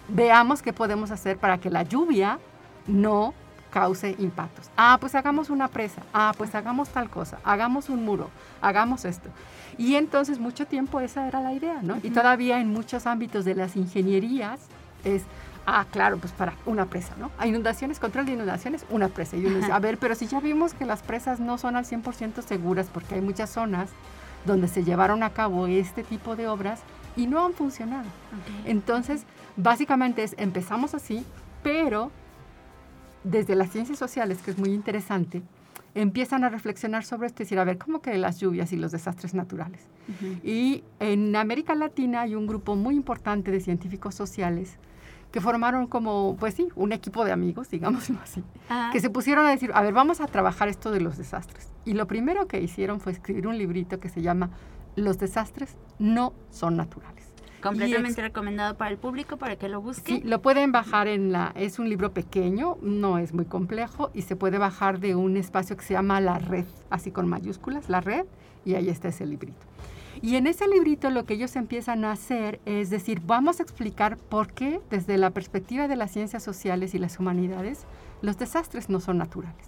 veamos 0.08 0.62
qué 0.62 0.74
podemos 0.74 1.12
hacer 1.12 1.38
para 1.38 1.58
que 1.58 1.70
la 1.70 1.84
lluvia 1.84 2.40
no 2.88 3.34
cause 3.72 4.16
impactos. 4.20 4.70
Ah, 4.78 4.98
pues 5.02 5.16
hagamos 5.16 5.50
una 5.50 5.68
presa. 5.68 6.02
Ah, 6.14 6.34
pues 6.38 6.56
hagamos 6.56 6.90
tal 6.90 7.10
cosa. 7.10 7.40
Hagamos 7.44 7.90
un 7.90 8.06
muro. 8.06 8.30
Hagamos 8.62 9.04
esto. 9.04 9.30
Y 9.78 9.96
entonces 9.96 10.40
mucho 10.40 10.66
tiempo 10.66 11.02
esa 11.02 11.28
era 11.28 11.42
la 11.42 11.52
idea, 11.52 11.82
¿no? 11.82 11.98
Y 12.02 12.12
todavía 12.12 12.62
en 12.62 12.72
muchos 12.72 13.06
ámbitos 13.06 13.44
de 13.44 13.54
las 13.56 13.76
ingenierías 13.76 14.62
es, 15.04 15.24
ah, 15.66 15.86
claro, 15.92 16.18
pues 16.18 16.32
para 16.32 16.54
una 16.66 16.86
presa, 16.86 17.16
¿no? 17.20 17.32
A 17.38 17.48
inundaciones, 17.48 18.00
control 18.00 18.26
de 18.26 18.34
inundaciones, 18.34 18.86
una 18.90 19.10
presa. 19.10 19.36
Y 19.36 19.46
uno 19.46 19.58
dice, 19.58 19.74
a 19.74 19.80
ver, 19.80 19.98
pero 19.98 20.16
si 20.16 20.28
ya 20.28 20.40
vimos 20.40 20.74
que 20.74 20.86
las 20.86 21.02
presas 21.02 21.42
no 21.42 21.58
son 21.58 21.76
al 21.76 21.84
100% 21.84 22.44
seguras 22.44 22.88
porque 22.94 23.16
hay 23.16 23.22
muchas 23.22 23.50
zonas 23.50 23.90
donde 24.46 24.70
se 24.70 24.86
llevaron 24.86 25.22
a 25.24 25.32
cabo 25.32 25.68
este 25.68 26.04
tipo 26.04 26.38
de 26.38 26.48
obras 26.48 26.80
y 27.16 27.28
no 27.28 27.46
han 27.46 27.54
funcionado. 27.54 28.08
Entonces, 28.66 29.26
básicamente 29.58 30.24
es, 30.24 30.36
empezamos 30.38 30.94
así, 30.94 31.26
pero 31.64 32.12
desde 33.24 33.56
las 33.56 33.72
ciencias 33.72 33.98
sociales, 33.98 34.42
que 34.42 34.52
es 34.52 34.58
muy 34.58 34.70
interesante, 34.70 35.42
empiezan 35.96 36.44
a 36.44 36.50
reflexionar 36.50 37.06
sobre 37.06 37.28
esto 37.28 37.42
y 37.42 37.46
decir, 37.46 37.58
a 37.58 37.64
ver, 37.64 37.78
¿cómo 37.78 38.02
que 38.02 38.18
las 38.18 38.40
lluvias 38.40 38.72
y 38.74 38.78
los 38.78 38.92
desastres 38.92 39.34
naturales? 39.34 39.82
Y 40.44 40.84
en 41.00 41.36
América 41.36 41.74
Latina 41.74 42.22
hay 42.22 42.36
un 42.36 42.48
grupo 42.48 42.76
muy 42.76 42.96
importante 42.96 43.50
de 43.50 43.62
científicos 43.62 44.14
sociales 44.14 44.78
que 45.32 45.42
formaron 45.42 45.88
como, 45.88 46.38
pues 46.40 46.54
sí, 46.54 46.70
un 46.76 46.92
equipo 46.92 47.26
de 47.26 47.32
amigos, 47.32 47.70
digámoslo 47.70 48.20
así, 48.24 48.44
Ah, 48.70 48.90
que 48.94 49.00
se 49.00 49.10
pusieron 49.10 49.46
a 49.46 49.50
decir, 49.50 49.72
a 49.74 49.82
ver, 49.82 49.94
vamos 49.94 50.22
a 50.22 50.28
trabajar 50.28 50.70
esto 50.70 50.92
de 50.92 51.02
los 51.02 51.18
desastres. 51.18 51.70
Y 51.84 51.94
lo 51.94 52.08
primero 52.08 52.48
que 52.48 52.62
hicieron 52.62 53.00
fue 53.00 53.12
escribir 53.12 53.48
un 53.48 53.58
librito 53.58 54.00
que 54.00 54.10
se 54.10 54.22
llama 54.22 54.50
Los 54.96 55.18
desastres 55.18 55.76
no 56.00 56.34
son 56.50 56.78
naturales. 56.78 57.26
completamente 57.62 58.22
recomendado 58.22 58.78
para 58.78 58.92
el 58.92 58.98
público 58.98 59.38
para 59.38 59.56
que 59.56 59.70
lo 59.70 59.82
busque. 59.82 60.18
Sí, 60.18 60.22
lo 60.24 60.42
pueden 60.42 60.72
bajar 60.72 61.08
en 61.08 61.32
la, 61.32 61.52
es 61.56 61.80
un 61.80 61.90
libro 61.90 62.14
pequeño, 62.14 62.78
no 62.82 63.18
es 63.18 63.34
muy 63.34 63.46
complejo 63.46 64.12
y 64.14 64.22
se 64.22 64.36
puede 64.36 64.60
bajar 64.60 65.00
de 65.00 65.16
un 65.16 65.36
espacio 65.36 65.76
que 65.76 65.84
se 65.84 65.96
llama 65.96 66.22
La 66.22 66.38
Red, 66.38 66.66
así 66.92 67.10
con 67.10 67.28
mayúsculas, 67.28 67.90
La 67.90 68.02
Red, 68.02 68.26
y 68.66 68.76
ahí 68.76 68.90
está 68.90 69.08
ese 69.08 69.26
librito. 69.26 69.66
Y 70.22 70.36
en 70.36 70.48
ese 70.48 70.68
librito 70.68 71.10
lo 71.10 71.26
que 71.26 71.34
ellos 71.34 71.56
empiezan 71.56 72.06
a 72.06 72.12
hacer 72.12 72.60
es 72.66 72.90
decir, 72.90 73.22
vamos 73.26 73.60
a 73.60 73.64
explicar 73.64 74.18
por 74.18 74.54
qué 74.54 74.80
desde 74.90 75.18
la 75.18 75.32
perspectiva 75.32 75.88
de 75.88 75.96
las 75.96 76.12
ciencias 76.12 76.44
sociales 76.44 76.94
y 76.94 77.00
las 77.00 77.20
humanidades 77.20 77.86
los 78.22 78.38
desastres 78.38 78.90
no 78.90 79.00
son 79.00 79.18
naturales. 79.18 79.68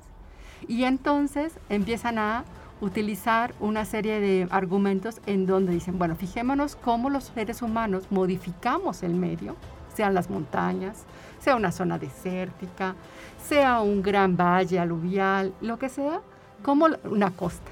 Y 0.67 0.83
entonces 0.83 1.53
empiezan 1.69 2.17
a 2.17 2.45
utilizar 2.81 3.53
una 3.59 3.85
serie 3.85 4.19
de 4.19 4.47
argumentos 4.51 5.21
en 5.25 5.45
donde 5.45 5.73
dicen, 5.73 5.97
bueno, 5.97 6.15
fijémonos 6.15 6.75
cómo 6.75 7.09
los 7.09 7.25
seres 7.25 7.61
humanos 7.61 8.07
modificamos 8.09 9.03
el 9.03 9.13
medio, 9.13 9.55
sean 9.95 10.13
las 10.13 10.29
montañas, 10.29 11.05
sea 11.39 11.55
una 11.55 11.71
zona 11.71 11.97
desértica, 11.97 12.95
sea 13.43 13.81
un 13.81 14.03
gran 14.03 14.37
valle 14.37 14.79
aluvial, 14.79 15.53
lo 15.61 15.79
que 15.79 15.89
sea, 15.89 16.21
como 16.61 16.87
una 17.09 17.31
costa. 17.31 17.71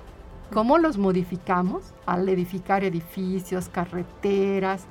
¿Cómo 0.53 0.77
los 0.77 0.97
modificamos 0.97 1.93
al 2.05 2.29
edificar 2.29 2.83
edificios, 2.83 3.67
carreteras 3.67 4.85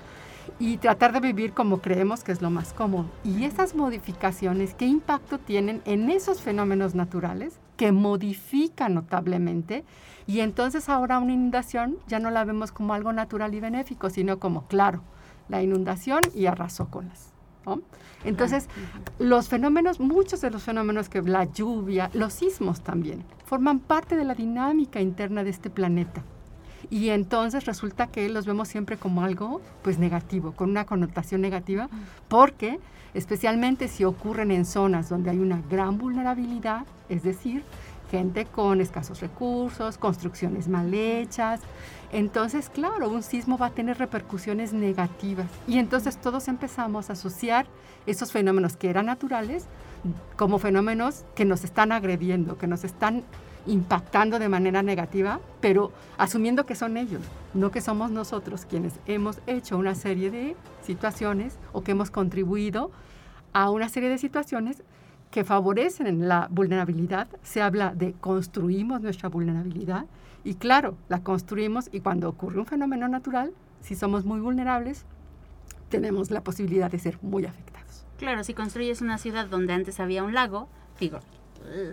y 0.59 0.79
tratar 0.79 1.13
de 1.13 1.21
vivir 1.21 1.53
como 1.53 1.81
creemos 1.81 2.25
que 2.25 2.33
es 2.33 2.43
lo 2.43 2.51
más 2.51 2.73
cómodo? 2.73 3.07
Y 3.25 3.45
esas 3.45 3.75
modificaciones, 3.75 4.75
¿qué 4.75 4.87
impacto 4.87 5.39
tienen 5.39 5.81
en 5.85 6.11
esos 6.11 6.41
fenómenos 6.41 6.95
naturales 6.95 7.61
que 7.77 7.93
modifican 7.93 8.95
notablemente? 8.95 9.85
Y 10.27 10.41
entonces 10.41 10.89
ahora 10.89 11.19
una 11.19 11.33
inundación 11.33 11.99
ya 12.07 12.19
no 12.19 12.31
la 12.31 12.45
vemos 12.45 12.73
como 12.73 12.95
algo 12.95 13.13
natural 13.13 13.55
y 13.55 13.61
benéfico, 13.61 14.11
sino 14.11 14.39
como, 14.39 14.67
claro, 14.67 15.03
la 15.49 15.63
inundación 15.63 16.21
y 16.35 16.47
arrasó 16.47 16.89
con 16.91 17.09
las. 17.09 17.33
¿no? 17.67 17.83
Entonces, 18.25 18.69
los 19.19 19.49
fenómenos, 19.49 20.01
muchos 20.01 20.41
de 20.41 20.51
los 20.51 20.63
fenómenos 20.63 21.09
que 21.09 21.23
la 21.23 21.45
lluvia, 21.45 22.11
los 22.15 22.33
sismos 22.33 22.81
también, 22.81 23.25
forman 23.45 23.79
parte 23.79 24.17
de 24.17 24.25
la 24.25 24.35
dinámica 24.35 25.01
interna 25.01 25.45
de 25.45 25.51
este 25.51 25.71
planeta. 25.71 26.23
Y 26.91 27.11
entonces 27.11 27.65
resulta 27.65 28.07
que 28.07 28.29
los 28.29 28.47
vemos 28.47 28.69
siempre 28.69 28.97
como 28.97 29.23
algo 29.23 29.61
pues 29.83 29.99
negativo, 29.99 30.53
con 30.53 30.71
una 30.71 30.87
connotación 30.87 31.41
negativa, 31.41 31.89
porque 32.29 32.79
especialmente 33.15 33.89
si 33.89 34.05
ocurren 34.05 34.51
en 34.51 34.65
zonas 34.65 35.09
donde 35.09 35.31
hay 35.31 35.39
una 35.39 35.63
gran 35.71 35.99
vulnerabilidad, 35.99 36.87
es 37.09 37.23
decir, 37.23 37.63
gente 38.11 38.45
con 38.45 38.81
escasos 38.81 39.21
recursos, 39.21 39.99
construcciones 39.99 40.69
mal 40.69 40.93
hechas. 40.95 41.61
Entonces, 42.13 42.69
claro, 42.69 43.09
un 43.09 43.23
sismo 43.23 43.59
va 43.59 43.67
a 43.67 43.71
tener 43.71 43.99
repercusiones 43.99 44.73
negativas. 44.73 45.47
Y 45.67 45.79
entonces 45.79 46.17
todos 46.17 46.49
empezamos 46.49 47.11
a 47.11 47.15
asociar 47.15 47.67
esos 48.07 48.31
fenómenos 48.31 48.77
que 48.77 48.91
eran 48.91 49.07
naturales 49.07 49.67
como 50.37 50.59
fenómenos 50.59 51.25
que 51.35 51.45
nos 51.45 51.65
están 51.65 51.91
agrediendo, 51.91 52.59
que 52.59 52.67
nos 52.67 52.85
están 52.85 53.25
impactando 53.67 54.39
de 54.39 54.49
manera 54.49 54.83
negativa, 54.83 55.41
pero 55.61 55.93
asumiendo 56.19 56.67
que 56.67 56.75
son 56.75 56.97
ellos, 56.97 57.23
no 57.55 57.71
que 57.71 57.81
somos 57.81 58.11
nosotros 58.11 58.67
quienes 58.67 58.95
hemos 59.07 59.39
hecho 59.47 59.79
una 59.79 59.95
serie 59.95 60.31
de 60.31 60.57
situaciones 60.83 61.59
o 61.73 61.83
que 61.83 61.93
hemos 61.93 62.11
contribuido 62.11 62.91
a 63.53 63.71
una 63.71 63.89
serie 63.89 64.09
de 64.09 64.19
situaciones 64.19 64.83
que 65.31 65.45
favorecen 65.45 66.29
la 66.29 66.49
vulnerabilidad. 66.51 67.29
Se 67.43 67.63
habla 67.63 67.95
de 67.95 68.13
construimos 68.13 69.01
nuestra 69.01 69.29
vulnerabilidad 69.29 70.07
y 70.45 70.55
claro, 70.55 70.97
la 71.09 71.23
construimos 71.23 71.89
y 71.91 72.01
cuando 72.01 72.29
ocurre 72.29 72.61
un 72.61 72.67
fenómeno 72.67 73.09
natural, 73.09 73.53
si 73.81 73.95
somos 73.95 74.25
muy 74.25 74.41
vulnerables, 74.41 75.05
tenemos 75.89 76.31
la 76.31 76.43
posibilidad 76.43 76.91
de 76.91 76.99
ser 76.99 77.19
muy 77.23 77.47
afectados. 77.47 78.07
Claro, 78.19 78.45
si 78.45 78.55
construyes 78.55 79.01
una 79.01 79.19
ciudad 79.19 79.47
donde 79.47 79.73
antes 79.73 80.01
había 80.01 80.23
un 80.23 80.35
lago, 80.35 80.69
digo, 81.01 81.21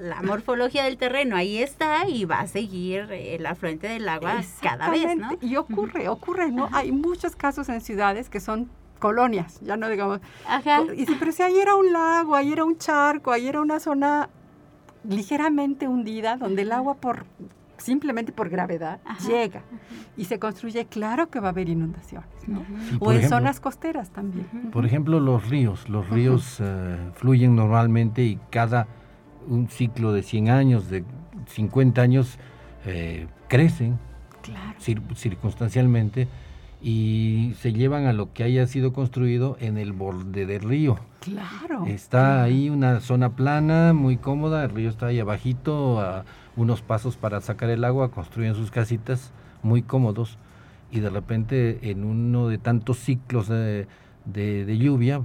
la 0.02 0.22
morfología 0.22 0.84
del 0.84 0.98
terreno 0.98 1.36
ahí 1.36 1.58
está 1.58 2.08
y 2.08 2.26
va 2.26 2.42
a 2.42 2.48
seguir 2.48 3.12
el 3.12 3.46
afluente 3.46 3.88
del 3.88 4.08
agua 4.10 4.42
cada 4.62 4.90
vez, 4.90 5.16
¿no? 5.18 5.30
Y 5.42 5.56
ocurre, 5.56 6.10
ocurre, 6.10 6.52
¿no? 6.52 6.68
Hay 6.74 6.92
muchos 6.92 7.36
casos 7.36 7.70
en 7.70 7.82
ciudades 7.82 8.30
que 8.30 8.40
son 8.40 8.70
colonias, 9.00 9.60
ya 9.62 9.78
no 9.78 9.90
digamos. 9.90 10.20
Ajá. 10.48 10.82
Y 10.96 11.06
si, 11.06 11.16
pero 11.16 11.32
si 11.32 11.42
ahí 11.42 11.58
era 11.58 11.76
un 11.76 11.92
lago, 11.92 12.36
ahí 12.36 12.52
era 12.52 12.64
un 12.66 12.78
charco, 12.78 13.32
ahí 13.32 13.48
era 13.48 13.62
una 13.62 13.80
zona 13.80 14.30
ligeramente 15.04 15.88
hundida, 15.88 16.38
donde 16.38 16.62
el 16.64 16.72
agua 16.72 16.96
por 16.96 17.26
simplemente 17.78 18.32
por 18.32 18.50
gravedad 18.50 19.00
Ajá. 19.06 19.28
llega 19.28 19.64
y 20.16 20.26
se 20.26 20.38
construye, 20.38 20.86
claro 20.86 21.32
que 21.32 21.40
va 21.40 21.48
a 21.48 21.50
haber 21.50 21.68
inundaciones, 21.68 22.30
¿no? 22.48 22.64
O 23.00 23.12
en 23.12 23.18
ejemplo- 23.18 23.30
zonas 23.38 23.60
costeras 23.60 24.12
también. 24.12 24.46
Por 24.72 24.86
ejemplo, 24.86 25.20
los 25.20 25.50
ríos. 25.50 25.90
Los 25.90 26.08
ríos 26.12 26.58
eh, 26.60 26.98
fluyen 27.16 27.56
normalmente 27.56 28.22
y 28.24 28.38
cada 28.52 28.86
un 29.48 29.68
ciclo 29.70 30.14
de 30.14 30.24
100 30.24 30.50
años, 30.50 30.90
de 30.90 31.04
50 31.48 32.02
años, 32.02 32.38
eh, 32.86 33.28
crecen 33.48 33.98
Claro. 34.42 34.78
cir- 34.80 35.16
circunstancialmente 35.16 36.28
y 36.82 37.54
se 37.60 37.74
llevan 37.74 38.06
a 38.08 38.14
lo 38.14 38.34
que 38.34 38.44
haya 38.44 38.66
sido 38.66 38.92
construido 38.92 39.56
en 39.60 39.78
el 39.78 39.94
borde 39.94 40.46
del 40.48 40.62
río. 40.62 40.98
Claro. 41.20 41.86
Está 41.86 42.42
ahí 42.42 42.70
una 42.72 43.00
zona 43.02 43.36
plana, 43.36 43.94
muy 43.94 44.18
cómoda, 44.18 44.64
el 44.64 44.72
río 44.72 44.90
está 44.90 45.08
ahí 45.08 45.20
abajito, 45.20 46.00
a 46.02 46.26
unos 46.56 46.82
pasos 46.82 47.18
para 47.18 47.40
sacar 47.42 47.70
el 47.70 47.84
agua, 47.84 48.10
construyen 48.10 48.56
sus 48.56 48.72
casitas 48.72 49.32
muy 49.62 49.84
cómodos 49.84 50.38
y 50.92 51.00
de 51.02 51.10
repente 51.12 51.92
en 51.92 52.04
uno 52.04 52.48
de 52.48 52.58
tantos 52.58 52.98
ciclos 52.98 53.48
de, 53.48 53.88
de- 54.26 54.66
de 54.66 54.78
lluvia, 54.80 55.22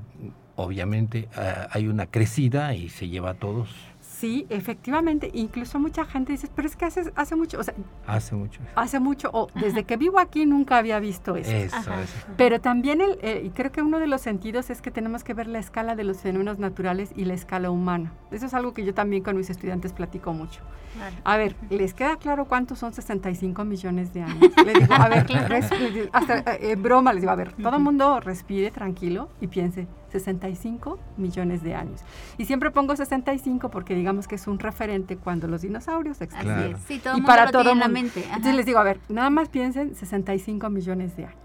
obviamente 0.57 1.29
ah, 1.37 1.69
hay 1.73 1.89
una 1.89 2.07
crecida 2.07 2.75
y 2.75 2.91
se 2.91 3.09
lleva 3.09 3.31
a 3.31 3.35
todos. 3.35 3.71
Sí, 4.19 4.47
efectivamente. 4.49 5.31
Incluso 5.35 5.79
mucha 5.79 6.07
gente 6.07 6.33
dice, 6.33 6.49
pero 6.55 6.67
es 6.67 6.75
que 6.75 6.87
hace, 6.87 7.13
hace 7.17 7.37
mucho, 7.37 7.59
o 7.61 7.63
sea, 7.63 7.75
Hace 8.07 8.35
mucho. 8.35 8.61
hace 8.75 8.99
mucho, 8.99 9.29
o 9.35 9.49
desde 9.55 9.85
que 9.85 9.99
vivo 9.99 10.19
aquí 10.19 10.47
nunca 10.47 10.79
había 10.79 10.99
visto 11.01 11.37
eso. 11.37 11.51
Eso, 11.51 11.77
Ajá. 11.77 12.03
eso. 12.03 12.15
Pero 12.39 12.59
también, 12.61 13.03
el, 13.03 13.19
eh, 13.21 13.43
y 13.45 13.51
creo 13.51 13.71
que 13.73 13.83
uno 13.83 13.99
de 13.99 14.07
los 14.07 14.23
sentidos 14.23 14.71
es 14.71 14.81
que 14.81 14.91
tenemos 14.91 15.23
que 15.23 15.35
ver 15.35 15.49
la 15.49 15.59
escala 15.59 15.97
de 15.97 16.05
los 16.05 16.23
fenómenos 16.23 16.59
naturales 16.59 17.11
y 17.15 17.27
la 17.27 17.35
escala 17.35 17.71
humana. 17.71 18.13
Eso 18.31 18.47
es 18.47 18.55
algo 18.55 18.73
que 18.73 18.87
yo 18.87 18.95
también 18.95 19.23
con 19.23 19.37
mis 19.37 19.51
estudiantes 19.51 19.93
platico 19.93 20.33
mucho. 20.33 20.63
Claro. 20.95 21.17
A 21.25 21.37
ver, 21.37 21.55
¿les 21.69 21.93
queda 21.93 22.17
claro 22.17 22.47
cuántos 22.47 22.79
son 22.79 22.95
65 22.95 23.65
millones 23.67 24.15
de 24.15 24.23
años? 24.23 24.51
Le 24.65 24.73
digo, 24.73 24.95
a 24.95 25.09
ver, 25.11 25.29
les 25.29 25.95
digo, 25.95 26.09
hasta 26.13 26.39
eh, 26.55 26.73
en 26.73 26.83
broma 26.83 27.13
les 27.13 27.21
digo, 27.21 27.33
a 27.33 27.37
ver, 27.37 27.53
todo 27.53 27.77
el 27.77 27.83
mundo 27.83 28.19
respire 28.21 28.71
tranquilo 28.71 29.29
y 29.43 29.47
piense, 29.49 29.87
65 30.11 30.99
millones 31.17 31.63
de 31.63 31.75
años. 31.75 32.01
Y 32.39 32.45
siempre 32.45 32.71
pongo 32.71 32.95
65 32.97 33.71
porque 33.71 33.95
digamos 33.95 34.27
que 34.29 34.35
es 34.37 34.47
un 34.47 34.59
referente 34.59 35.17
cuando 35.17 35.49
los 35.49 35.63
dinosaurios 35.63 36.17
Así 36.17 36.25
extinguieron. 36.25 36.63
Claro. 36.65 36.79
es. 36.79 36.85
Sí, 36.85 36.99
todo 36.99 37.15
Y 37.15 37.17
mundo 37.17 37.27
para 37.27 37.45
lo 37.47 37.51
todo 37.53 37.63
tiene 37.63 37.73
en 37.73 37.79
la 37.81 37.87
mundo. 37.87 38.01
mente. 38.03 38.21
Ajá. 38.21 38.37
Entonces 38.37 38.55
les 38.57 38.67
digo, 38.67 38.79
a 38.79 38.85
ver, 38.85 39.01
nada 39.09 39.31
más 39.31 39.49
piensen 39.49 39.95
65 39.95 40.71
millones 40.71 41.17
de 41.17 41.27
años. 41.27 41.37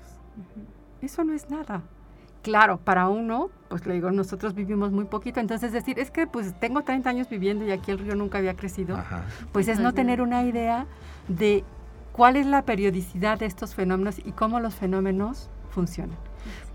Eso 1.01 1.23
no 1.23 1.33
es 1.33 1.49
nada. 1.49 1.81
Claro, 2.43 2.77
para 2.77 3.07
uno, 3.07 3.49
pues 3.69 3.85
le 3.85 3.93
digo, 3.93 4.09
nosotros 4.09 4.55
vivimos 4.55 4.91
muy 4.91 5.05
poquito, 5.05 5.39
entonces 5.39 5.71
decir, 5.71 5.99
es 5.99 6.09
que 6.09 6.25
pues 6.25 6.59
tengo 6.59 6.81
30 6.81 7.07
años 7.07 7.29
viviendo 7.29 7.63
y 7.65 7.71
aquí 7.71 7.91
el 7.91 7.99
río 7.99 8.15
nunca 8.15 8.39
había 8.39 8.55
crecido, 8.55 8.95
Ajá. 8.95 9.25
pues 9.51 9.67
es 9.67 9.79
No 9.79 9.93
tener 9.93 10.23
una 10.23 10.43
idea 10.43 10.87
de 11.27 11.63
cuál 12.13 12.35
es 12.37 12.47
la 12.47 12.63
periodicidad 12.63 13.37
de 13.37 13.45
estos 13.45 13.75
fenómenos 13.75 14.17
y 14.17 14.31
cómo 14.31 14.59
los 14.59 14.73
fenómenos 14.73 15.51
funcionan. 15.69 16.17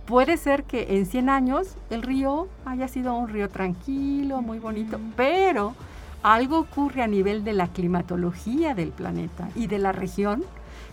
Puede 0.06 0.36
ser 0.36 0.62
que 0.62 0.96
en 0.96 1.04
100 1.04 1.28
años 1.28 1.74
el 1.90 2.02
río 2.02 2.46
haya 2.64 2.86
sido 2.86 3.12
un 3.14 3.28
río 3.28 3.48
tranquilo, 3.48 4.40
muy 4.40 4.60
bonito, 4.60 5.00
pero 5.16 5.74
algo 6.22 6.60
ocurre 6.60 7.02
a 7.02 7.08
nivel 7.08 7.42
de 7.42 7.52
la 7.52 7.66
climatología 7.66 8.74
del 8.74 8.90
planeta 8.90 9.48
y 9.56 9.66
de 9.66 9.78
la 9.78 9.90
región 9.90 10.44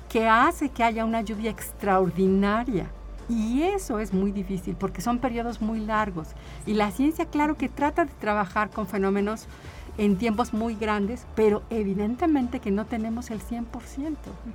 que 0.10 0.27
hace 0.27 0.70
que 0.70 0.84
haya 0.84 1.05
una 1.05 1.22
lluvia 1.22 1.51
extraordinaria. 1.51 2.88
Y 3.29 3.62
eso 3.62 4.00
es 4.00 4.13
muy 4.13 4.32
difícil 4.32 4.75
porque 4.75 5.01
son 5.01 5.20
periodos 5.20 5.62
muy 5.62 5.79
largos. 5.79 6.29
Y 6.65 6.74
la 6.74 6.89
ciencia, 6.89 7.25
claro 7.25 7.55
que 7.55 7.70
trata 7.70 8.05
de 8.05 8.13
trabajar 8.20 8.72
con 8.72 8.88
fenómenos 8.88 9.46
en 9.98 10.18
tiempos 10.18 10.54
muy 10.54 10.76
grandes, 10.76 11.26
pero 11.36 11.62
evidentemente 11.70 12.60
que 12.60 12.72
no 12.72 12.86
tenemos 12.86 13.30
el 13.30 13.42
100%, 13.42 13.66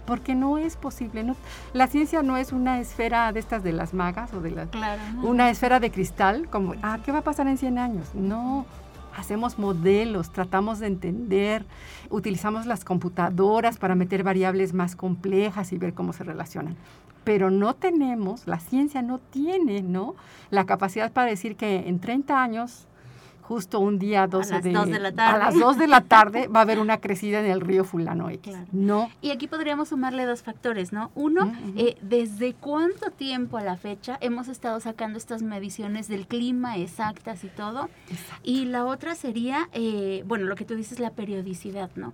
porque 0.07 0.35
no 0.35 0.59
es 0.59 0.77
posible. 0.77 1.23
no- 1.23 1.37
la 1.73 1.87
ciencia 1.87 2.23
no 2.23 2.37
es 2.37 2.53
una 2.53 2.81
esfera 2.81 3.31
de 3.33 3.39
estas 3.41 3.63
de 3.63 3.73
las 3.73 3.95
magas 3.95 4.35
o 4.35 4.41
de 4.41 4.51
las 4.51 4.69
Claro. 4.71 5.01
¿no? 5.15 5.29
una 5.29 5.51
esfera 5.51 5.79
de 5.81 5.91
cristal, 5.93 6.49
como, 6.51 6.75
ah, 6.83 6.99
¿qué 7.05 7.13
va 7.13 7.19
a 7.19 7.23
pasar 7.23 7.47
en 7.47 7.57
100 7.59 7.79
años? 7.79 8.15
No, 8.15 8.67
hacemos 9.17 9.59
modelos, 9.59 10.31
tratamos 10.33 10.79
de 10.81 10.89
entender, 10.89 11.65
utilizamos 12.11 12.67
las 12.67 12.85
computadoras 12.85 13.79
para 13.79 13.95
meter 13.95 14.23
variables 14.25 14.73
más 14.75 14.97
complejas 14.97 15.73
y 15.73 15.79
ver 15.79 15.95
cómo 15.95 16.13
se 16.13 16.25
relacionan. 16.25 16.77
pero 17.25 17.51
no 17.51 17.75
tenemos, 17.75 18.47
la 18.47 18.59
ciencia 18.59 19.03
no 19.03 19.19
tiene, 19.19 19.83
¿no? 19.83 20.15
La 20.51 20.65
capacidad 20.65 21.13
para 21.13 21.27
decir 21.29 21.57
que 21.57 21.87
en 21.87 21.99
30 22.01 22.43
años 22.43 22.87
justo 23.49 23.81
un 23.81 23.99
día 23.99 24.27
12 24.27 24.53
a 24.53 24.61
las 24.61 24.73
2 24.75 24.91
de 24.91 24.99
la 24.99 25.13
tarde. 25.13 25.37
a 25.37 25.39
las 25.39 25.59
2 25.59 25.79
de 25.79 25.87
la 25.87 26.01
tarde 26.03 26.49
va 26.49 26.61
a 26.61 26.63
haber 26.65 26.79
una 26.79 26.99
crecida 26.99 27.41
en 27.41 27.47
el 27.47 27.63
río 27.63 27.83
fulano 27.83 28.29
X. 28.29 28.55
No. 28.73 29.09
Y 29.23 29.31
aquí 29.31 29.47
podríamos 29.47 29.89
sumarle 29.89 30.27
dos 30.27 30.43
factores, 30.43 30.93
¿no? 30.93 31.11
Uno, 31.15 31.51
eh, 31.75 31.97
¿desde 32.03 32.53
cuánto 32.53 33.11
tiempo 33.11 33.57
a 33.57 33.63
la 33.63 33.79
fecha 33.79 34.19
hemos 34.21 34.49
estado 34.49 34.81
sacando 34.81 35.17
estas 35.17 35.41
mediciones 35.41 36.09
del 36.09 36.27
clima 36.27 36.77
exactas 36.77 37.43
y 37.43 37.49
todo? 37.49 37.89
Y 38.43 38.67
la 38.67 38.85
otra 38.85 39.15
sería, 39.15 39.71
eh, 39.73 40.25
bueno, 40.27 40.45
lo 40.45 40.55
que 40.55 40.67
tú 40.67 40.75
dices, 40.75 41.01
la 41.01 41.11
periodicidad, 41.11 41.89
¿no? 41.97 42.13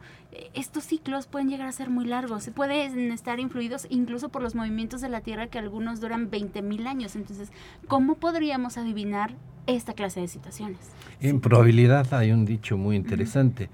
Estos 0.54 0.84
ciclos 0.84 1.26
pueden 1.26 1.48
llegar 1.48 1.68
a 1.68 1.72
ser 1.72 1.90
muy 1.90 2.04
largos, 2.04 2.48
pueden 2.54 3.12
estar 3.12 3.40
influidos 3.40 3.86
incluso 3.90 4.28
por 4.28 4.42
los 4.42 4.54
movimientos 4.54 5.00
de 5.00 5.08
la 5.08 5.20
Tierra 5.20 5.46
que 5.46 5.58
algunos 5.58 6.00
duran 6.00 6.30
20 6.30 6.62
mil 6.62 6.86
años. 6.86 7.16
Entonces, 7.16 7.50
¿cómo 7.86 8.16
podríamos 8.16 8.76
adivinar 8.76 9.34
esta 9.66 9.94
clase 9.94 10.20
de 10.20 10.28
situaciones. 10.28 10.78
En 11.20 11.40
probabilidad 11.40 12.12
hay 12.12 12.32
un 12.32 12.44
dicho 12.44 12.76
muy 12.76 12.96
interesante. 12.96 13.68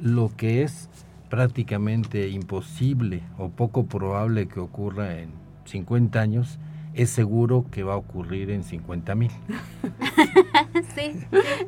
Lo 0.00 0.30
que 0.36 0.62
es 0.62 0.88
prácticamente 1.28 2.28
imposible 2.28 3.22
o 3.38 3.48
poco 3.48 3.86
probable 3.86 4.46
que 4.46 4.60
ocurra 4.60 5.18
en 5.18 5.30
50 5.66 6.20
años, 6.20 6.58
es 6.94 7.10
seguro 7.10 7.66
que 7.70 7.82
va 7.82 7.94
a 7.94 7.96
ocurrir 7.96 8.50
en 8.50 8.62
50 8.62 9.14
mil. 9.14 9.30
sí, 10.94 11.18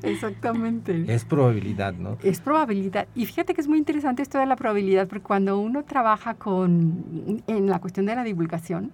exactamente. 0.02 1.04
Es 1.12 1.24
probabilidad, 1.24 1.94
¿no? 1.94 2.16
Es 2.22 2.40
probabilidad. 2.40 3.08
Y 3.14 3.26
fíjate 3.26 3.54
que 3.54 3.60
es 3.60 3.68
muy 3.68 3.78
interesante 3.78 4.22
esto 4.22 4.38
de 4.38 4.46
la 4.46 4.56
probabilidad, 4.56 5.08
porque 5.08 5.24
cuando 5.24 5.58
uno 5.58 5.84
trabaja 5.84 6.34
con, 6.34 7.42
en 7.46 7.66
la 7.66 7.80
cuestión 7.80 8.06
de 8.06 8.14
la 8.14 8.24
divulgación, 8.24 8.92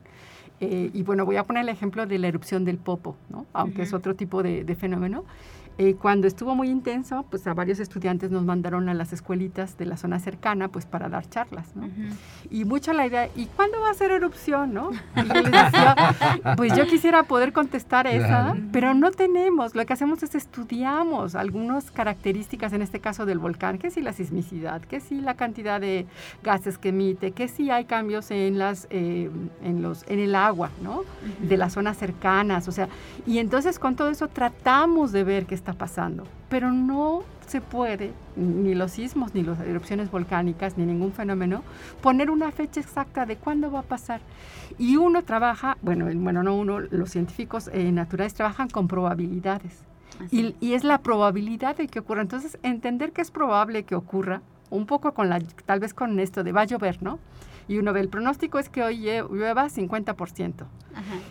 eh, 0.61 0.91
y 0.93 1.03
bueno, 1.03 1.25
voy 1.27 1.37
a 1.37 1.45
poner 1.45 1.62
el 1.62 1.69
ejemplo 1.69 2.07
de 2.07 2.19
la 2.19 2.29
erupción 2.29 2.65
del 2.65 2.79
Popo, 2.79 3.17
¿no? 3.29 3.47
aunque 3.53 3.83
es 3.83 3.93
otro 3.93 4.15
tipo 4.15 4.43
de, 4.43 4.65
de 4.65 4.75
fenómeno. 4.77 5.25
Eh, 5.79 5.95
cuando 5.95 6.26
estuvo 6.26 6.55
muy 6.55 6.69
intenso, 6.69 7.25
pues 7.31 7.47
a 7.47 7.55
varios 7.55 7.81
estudiantes 7.81 8.31
nos 8.31 8.45
mandaron 8.45 8.88
a 8.88 8.95
las 8.95 9.12
escuelitas 9.12 9.79
de 9.79 9.87
la 9.87 9.97
zona 9.97 10.19
cercana, 10.19 10.69
pues 10.69 10.85
para 10.85 11.09
dar 11.09 11.29
charlas, 11.29 11.75
¿no? 11.75 11.88
Y 12.50 12.64
mucho 12.64 12.93
la 12.93 13.07
idea, 13.07 13.29
¿y 13.35 13.47
cuándo 13.47 13.81
va 13.81 13.91
a 13.91 13.95
ser 13.95 14.11
erupción, 14.11 14.75
no? 14.75 14.91
Y 14.93 15.26
yo 15.26 15.35
les 15.35 15.45
decía, 15.50 15.97
pues 16.57 16.76
yo 16.76 16.87
quisiera 16.87 17.23
poder 17.23 17.52
contestar 17.52 18.07
esa, 18.07 18.55
pero 18.71 18.93
no 18.93 19.11
tenemos. 19.12 19.75
Lo 19.75 19.87
que 19.87 19.95
hacemos 19.95 20.23
es 20.23 20.35
estudiamos 20.35 21.35
algunas 21.35 21.91
características, 21.91 22.73
en 22.75 22.83
este 22.83 23.00
caso 23.00 23.25
del 23.25 23.38
volcán, 23.38 23.79
que 23.79 23.91
si 23.91 24.02
la 24.02 24.12
sismicidad, 24.12 24.83
que 24.83 25.00
si 25.00 25.21
la 25.21 25.35
cantidad 25.35 25.81
de 25.81 26.07
gases 26.43 26.76
que 26.79 26.91
emite, 26.91 27.33
que 27.33 27.49
si 27.49 27.71
hay 27.71 27.87
cambios 27.87 28.31
en 28.31 28.59
las, 28.59 28.87
eh, 28.91 29.31
en 29.64 29.83
los, 29.83 30.05
en 30.09 30.19
el 30.19 30.35
agua, 30.35 30.71
¿no? 30.83 31.02
De 31.41 31.57
las 31.57 31.73
zonas 31.73 31.97
cercanas, 31.97 32.69
o 32.69 32.73
sea, 32.73 32.88
y 33.26 33.38
entonces 33.38 33.79
con 33.79 33.97
todo 33.97 34.11
eso 34.11 34.29
tratamos 34.29 35.12
de 35.12 35.25
ver 35.25 35.47
que 35.47 35.62
está 35.62 35.73
pasando, 35.75 36.25
pero 36.49 36.73
no 36.73 37.23
se 37.47 37.61
puede, 37.61 38.12
ni 38.35 38.75
los 38.75 38.90
sismos, 38.92 39.33
ni 39.33 39.45
las 39.45 39.61
erupciones 39.61 40.11
volcánicas, 40.11 40.76
ni 40.76 40.85
ningún 40.85 41.12
fenómeno, 41.12 41.62
poner 42.00 42.31
una 42.31 42.50
fecha 42.50 42.81
exacta 42.81 43.26
de 43.26 43.37
cuándo 43.37 43.71
va 43.71 43.81
a 43.81 43.83
pasar. 43.83 44.21
Y 44.76 44.97
uno 44.97 45.23
trabaja, 45.23 45.78
bueno, 45.81 46.09
bueno 46.14 46.42
no 46.42 46.57
uno, 46.57 46.81
los 46.81 47.11
científicos 47.11 47.71
eh, 47.73 47.92
naturales 47.92 48.35
trabajan 48.35 48.69
con 48.69 48.88
probabilidades. 48.88 49.85
Y, 50.31 50.57
y, 50.61 50.75
es 50.75 50.85
la 50.85 50.99
probabilidad 50.99 51.76
de 51.76 51.88
que 51.88 52.00
ocurra. 52.00 52.23
Entonces, 52.23 52.59
entender 52.62 53.12
que 53.12 53.23
es 53.23 53.31
probable 53.31 53.85
que 53.85 53.95
ocurra, 53.95 54.42
un 54.71 54.87
poco 54.87 55.14
con 55.14 55.28
la, 55.28 55.40
tal 55.64 55.81
vez 55.81 55.95
con 55.95 56.19
esto 56.21 56.45
de 56.45 56.52
va 56.52 56.62
a 56.62 56.64
llover, 56.64 57.02
¿no? 57.02 57.19
Y 57.69 57.78
uno 57.78 57.92
ve 57.92 58.00
el 58.00 58.09
pronóstico 58.09 58.59
es 58.59 58.69
que 58.69 58.83
hoy 58.83 58.99
llueva 58.99 59.69
50%. 59.69 60.64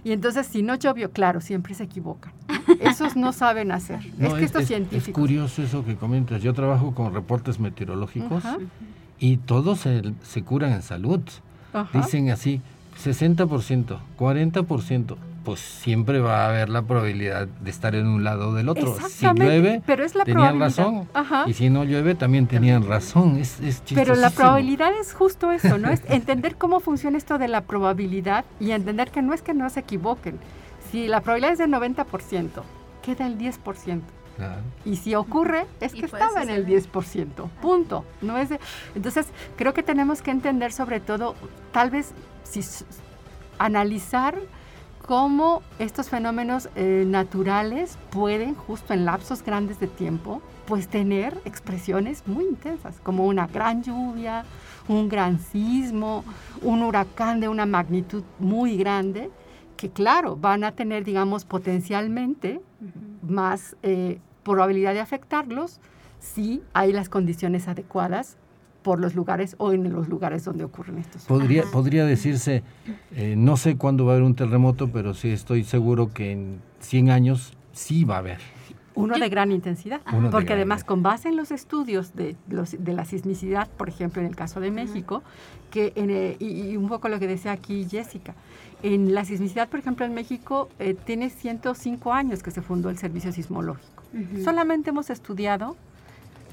Y 0.04 0.12
entonces 0.12 0.48
si 0.48 0.64
no 0.64 0.76
llovió, 0.76 1.12
claro, 1.12 1.42
siempre 1.42 1.74
se 1.74 1.84
equivocan. 1.84 2.34
Esos 2.80 3.16
no 3.16 3.32
saben 3.34 3.72
hacer. 3.72 4.00
es 4.20 4.34
que 4.34 4.44
estos 4.44 4.66
científicos. 4.66 5.08
Es 5.08 5.14
curioso 5.14 5.64
eso 5.64 5.86
que 5.86 5.96
comentas. 5.96 6.42
Yo 6.42 6.54
trabajo 6.54 6.94
con 6.94 7.14
reportes 7.14 7.60
meteorológicos 7.60 8.44
y 9.20 9.38
todos 9.38 9.82
se, 9.82 10.14
se, 10.24 10.44
curan 10.44 10.74
en 10.74 10.82
salud. 10.82 11.22
Dicen 11.94 12.32
así, 12.32 12.62
60%, 13.04 14.00
40%, 14.18 15.16
pues 15.44 15.60
siempre 15.60 16.20
va 16.20 16.46
a 16.46 16.50
haber 16.50 16.70
la 16.70 16.82
probabilidad 16.84 17.48
de 17.48 17.70
estar 17.70 17.96
en 17.96 18.08
un 18.08 18.24
lado 18.24 18.54
del 18.54 18.70
otro. 18.70 18.98
Si 19.10 19.26
llueve, 19.26 19.82
pero 19.86 20.04
es 20.04 20.16
la 20.16 20.26
tenían 20.26 20.60
razón. 20.60 21.10
Y 21.48 21.54
si 21.54 21.70
no 21.70 21.84
llueve, 21.84 22.16
también 22.16 22.48
tenían 22.48 22.88
razón. 22.88 23.38
Es, 23.38 23.60
es 23.60 23.82
pero 23.94 24.16
la 24.16 24.30
probabilidad 24.30 24.92
es 25.00 25.14
justo 25.14 25.52
eso, 25.52 25.78
¿no? 25.78 25.90
Es 25.90 26.02
entender 26.08 26.56
cómo 26.56 26.80
funciona 26.80 27.18
esto 27.18 27.38
de 27.38 27.48
la 27.48 27.62
probabilidad 27.62 28.46
y 28.60 28.72
entender 28.72 29.12
que 29.12 29.22
no 29.22 29.34
es 29.34 29.42
que 29.42 29.54
no 29.54 29.70
se 29.70 29.82
equivoquen. 29.82 30.40
Si 30.92 31.08
la 31.08 31.22
probabilidad 31.22 31.54
es 31.54 31.60
del 31.60 31.72
90%, 31.72 32.50
queda 33.02 33.28
el 33.28 33.38
10%. 33.38 34.02
Y 34.86 34.96
si 34.96 35.14
ocurre, 35.14 35.68
es 35.80 35.94
que 35.94 36.06
estaba 36.06 36.42
en 36.42 36.50
el 36.50 36.66
10%, 36.66 37.50
punto. 37.62 38.06
No 38.22 38.38
es 38.38 38.50
Entonces, 38.96 39.28
creo 39.56 39.74
que 39.74 39.84
tenemos 39.84 40.22
que 40.22 40.32
entender 40.32 40.72
sobre 40.72 41.00
todo, 41.00 41.36
tal 41.72 41.92
vez, 41.92 42.14
si 42.44 42.62
analizar 43.60 44.36
cómo 45.06 45.62
estos 45.80 46.10
fenómenos 46.10 46.70
eh, 46.76 47.04
naturales 47.08 47.98
pueden, 48.12 48.56
justo 48.56 48.94
en 48.94 49.06
lapsos 49.06 49.44
grandes 49.44 49.80
de 49.80 49.88
tiempo, 49.88 50.42
pues 50.66 50.88
tener 50.88 51.38
expresiones 51.46 52.28
muy 52.28 52.46
intensas, 52.46 53.00
como 53.02 53.26
una 53.26 53.48
gran 53.48 53.84
lluvia, 53.84 54.46
un 54.88 55.10
gran 55.10 55.40
sismo, 55.40 56.24
un 56.62 56.84
huracán 56.84 57.40
de 57.40 57.48
una 57.48 57.66
magnitud 57.66 58.24
muy 58.40 58.78
grande, 58.78 59.30
que 59.76 59.90
claro, 59.90 60.36
van 60.36 60.64
a 60.64 60.74
tener, 60.74 61.04
digamos, 61.04 61.46
potencialmente 61.46 62.62
más 63.22 63.76
eh, 63.84 64.20
probabilidad 64.44 64.94
de 64.94 65.00
afectarlos 65.00 65.80
si 66.20 66.62
hay 66.74 66.94
las 66.94 67.10
condiciones 67.10 67.68
adecuadas 67.68 68.38
por 68.84 69.00
los 69.00 69.16
lugares 69.16 69.56
o 69.58 69.74
en 69.74 69.92
los 69.92 70.10
lugares 70.10 70.44
donde 70.44 70.64
ocurren 70.64 70.98
estos. 70.98 71.24
Podría, 71.26 71.64
podría 71.64 72.06
decirse, 72.06 72.64
eh, 73.16 73.36
no 73.38 73.58
sé 73.58 73.78
cuándo 73.78 74.06
va 74.06 74.14
a 74.14 74.16
haber 74.16 74.26
un 74.26 74.36
terremoto, 74.36 74.90
pero 74.90 75.14
sí 75.14 75.30
estoy 75.30 75.64
seguro 75.64 76.14
que 76.14 76.32
en 76.32 76.62
100 76.80 77.10
años 77.10 77.54
sí 77.74 78.04
va 78.04 78.16
a 78.16 78.20
haber. 78.20 78.40
Uno 78.94 79.18
de 79.18 79.30
gran 79.30 79.52
intensidad, 79.54 80.02
porque 80.32 80.52
además 80.52 80.84
con 80.84 81.02
base 81.02 81.30
en 81.30 81.38
los 81.38 81.52
estudios 81.52 82.14
de, 82.14 82.36
los, 82.50 82.76
de 82.78 82.94
la 82.94 83.06
sismicidad, 83.06 83.70
por 83.70 83.88
ejemplo 83.88 84.22
en 84.22 84.28
el 84.28 84.36
caso 84.36 84.60
de 84.60 84.70
México, 84.70 85.24
que 85.70 85.94
eh, 85.96 86.36
y, 86.40 86.76
un 86.76 86.90
poco 86.90 87.08
lo 87.08 87.18
que 87.18 87.26
decía 87.26 87.54
aquí 87.54 87.88
Jessica, 87.90 88.36
en 88.84 89.14
la 89.14 89.24
sismicidad, 89.24 89.70
por 89.70 89.80
ejemplo 89.80 90.06
en 90.06 90.14
México, 90.14 90.68
eh, 90.78 90.94
tiene 90.94 91.30
105 91.30 92.12
años 92.12 92.44
que 92.44 92.52
se 92.52 92.62
fundó 92.62 92.90
el 92.90 92.98
servicio 92.98 93.32
sismológico. 93.32 94.04
Solamente 94.44 94.90
hemos 94.90 95.10
estudiado 95.10 95.78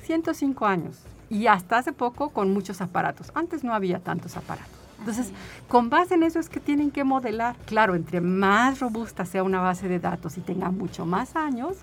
105 0.03 0.65
años 0.65 1.08
y 1.31 1.47
hasta 1.47 1.79
hace 1.79 1.93
poco 1.93 2.31
con 2.31 2.53
muchos 2.53 2.81
aparatos. 2.81 3.31
Antes 3.35 3.65
no 3.65 3.75
había 3.75 4.01
tantos 4.01 4.37
aparatos. 4.37 4.79
Entonces, 4.99 5.31
con 5.69 5.91
base 5.91 6.15
en 6.15 6.23
eso 6.25 6.41
es 6.41 6.49
que 6.49 6.61
tienen 6.61 6.91
que 6.91 7.05
modelar. 7.05 7.57
Claro, 7.67 7.95
entre 7.95 8.21
más 8.21 8.81
robusta 8.81 9.25
sea 9.25 9.43
una 9.43 9.61
base 9.61 9.89
de 9.89 10.01
datos 10.01 10.37
y 10.37 10.41
tenga 10.41 10.71
mucho 10.71 11.07
más 11.07 11.37
años, 11.37 11.77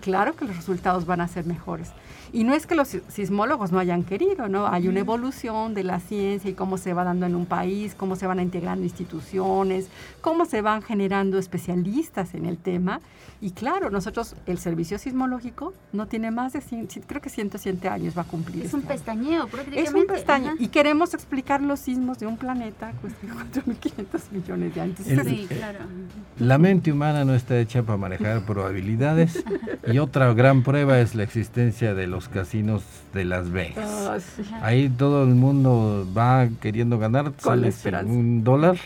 claro 0.00 0.34
que 0.34 0.44
los 0.44 0.56
resultados 0.56 1.06
van 1.06 1.20
a 1.20 1.28
ser 1.28 1.46
mejores. 1.46 1.92
Y 2.36 2.44
no 2.44 2.52
es 2.52 2.66
que 2.66 2.74
los 2.74 2.94
sismólogos 3.08 3.72
no 3.72 3.78
hayan 3.78 4.04
querido, 4.04 4.46
¿no? 4.46 4.66
Hay 4.66 4.88
una 4.88 5.00
evolución 5.00 5.72
de 5.72 5.84
la 5.84 6.00
ciencia 6.00 6.50
y 6.50 6.52
cómo 6.52 6.76
se 6.76 6.92
va 6.92 7.02
dando 7.02 7.24
en 7.24 7.34
un 7.34 7.46
país, 7.46 7.94
cómo 7.94 8.14
se 8.14 8.26
van 8.26 8.40
integrando 8.40 8.84
instituciones, 8.84 9.88
cómo 10.20 10.44
se 10.44 10.60
van 10.60 10.82
generando 10.82 11.38
especialistas 11.38 12.34
en 12.34 12.44
el 12.44 12.58
tema. 12.58 13.00
Y 13.40 13.50
claro, 13.50 13.90
nosotros, 13.90 14.34
el 14.46 14.58
servicio 14.58 14.98
sismológico 14.98 15.74
no 15.92 16.06
tiene 16.06 16.30
más 16.30 16.52
de, 16.54 16.60
creo 17.06 17.20
que 17.20 17.28
107 17.28 17.88
años 17.88 18.16
va 18.16 18.22
a 18.22 18.24
cumplir. 18.24 18.64
Es 18.64 18.72
un 18.72 18.80
este 18.80 18.94
pestañeo, 18.94 19.46
prácticamente. 19.46 19.90
Es 19.90 19.94
un 19.94 20.06
pestañeo. 20.06 20.54
Y 20.58 20.68
queremos 20.68 21.12
explicar 21.12 21.62
los 21.62 21.80
sismos 21.80 22.18
de 22.18 22.26
un 22.26 22.38
planeta 22.38 22.92
pues, 23.00 23.14
de 23.20 23.28
4.500 23.28 24.32
millones 24.32 24.74
de 24.74 24.80
años. 24.80 24.96
sí, 24.98 25.46
claro. 25.48 25.80
La 26.38 26.58
mente 26.58 26.92
humana 26.92 27.24
no 27.24 27.34
está 27.34 27.58
hecha 27.58 27.82
para 27.82 27.98
manejar 27.98 28.44
probabilidades. 28.46 29.42
y 29.86 29.98
otra 29.98 30.32
gran 30.32 30.62
prueba 30.62 31.00
es 31.00 31.14
la 31.14 31.22
existencia 31.22 31.94
de 31.94 32.06
los 32.06 32.25
casinos 32.28 32.82
de 33.12 33.24
Las 33.24 33.50
Vegas. 33.50 33.88
Ah, 33.88 34.18
Ahí 34.62 34.88
todo 34.88 35.24
el 35.24 35.34
mundo 35.34 36.06
va 36.16 36.48
queriendo 36.60 36.98
ganar, 36.98 37.32
sale 37.38 37.72
un 38.04 38.44
dólar, 38.44 38.76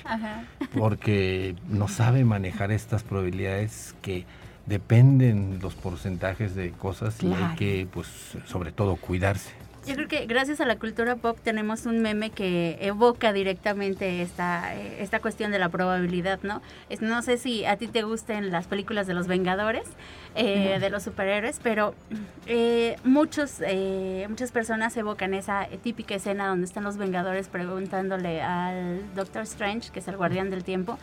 porque 0.76 1.56
no 1.68 1.88
sabe 1.88 2.24
manejar 2.24 2.70
estas 2.72 3.02
probabilidades 3.02 3.94
que 4.02 4.24
dependen 4.66 5.58
los 5.60 5.74
porcentajes 5.74 6.54
de 6.54 6.70
cosas 6.70 7.22
y 7.22 7.32
hay 7.32 7.56
que, 7.56 7.88
pues, 7.92 8.06
sobre 8.46 8.72
todo 8.72 8.96
cuidarse. 8.96 9.50
Yo 9.86 9.94
creo 9.94 10.08
que 10.08 10.26
gracias 10.26 10.60
a 10.60 10.66
la 10.66 10.76
cultura 10.76 11.16
pop 11.16 11.38
tenemos 11.42 11.86
un 11.86 12.00
meme 12.02 12.30
que 12.30 12.76
evoca 12.80 13.32
directamente 13.32 14.20
esta, 14.20 14.76
eh, 14.76 14.98
esta 15.00 15.20
cuestión 15.20 15.52
de 15.52 15.58
la 15.58 15.70
probabilidad, 15.70 16.38
¿no? 16.42 16.60
Es, 16.90 17.00
no 17.00 17.22
sé 17.22 17.38
si 17.38 17.64
a 17.64 17.76
ti 17.76 17.88
te 17.88 18.02
gusten 18.02 18.50
las 18.50 18.66
películas 18.66 19.06
de 19.06 19.14
los 19.14 19.26
Vengadores, 19.26 19.84
eh, 20.34 20.78
de 20.78 20.90
los 20.90 21.02
superhéroes, 21.02 21.60
pero 21.62 21.94
eh, 22.46 22.96
muchos, 23.04 23.60
muchas 24.28 24.52
personas 24.52 24.96
evocan 24.96 25.34
esa 25.34 25.66
típica 25.82 26.14
escena 26.14 26.46
donde 26.46 26.66
están 26.66 26.84
los 26.84 26.98
Vengadores 26.98 27.48
preguntándole 27.48 28.42
al 28.42 29.00
Doctor 29.14 29.42
Strange, 29.42 29.90
que 29.90 30.00
es 30.00 30.08
el 30.08 30.16
guardián 30.16 30.50
del 30.50 30.62
tiempo, 30.62 30.98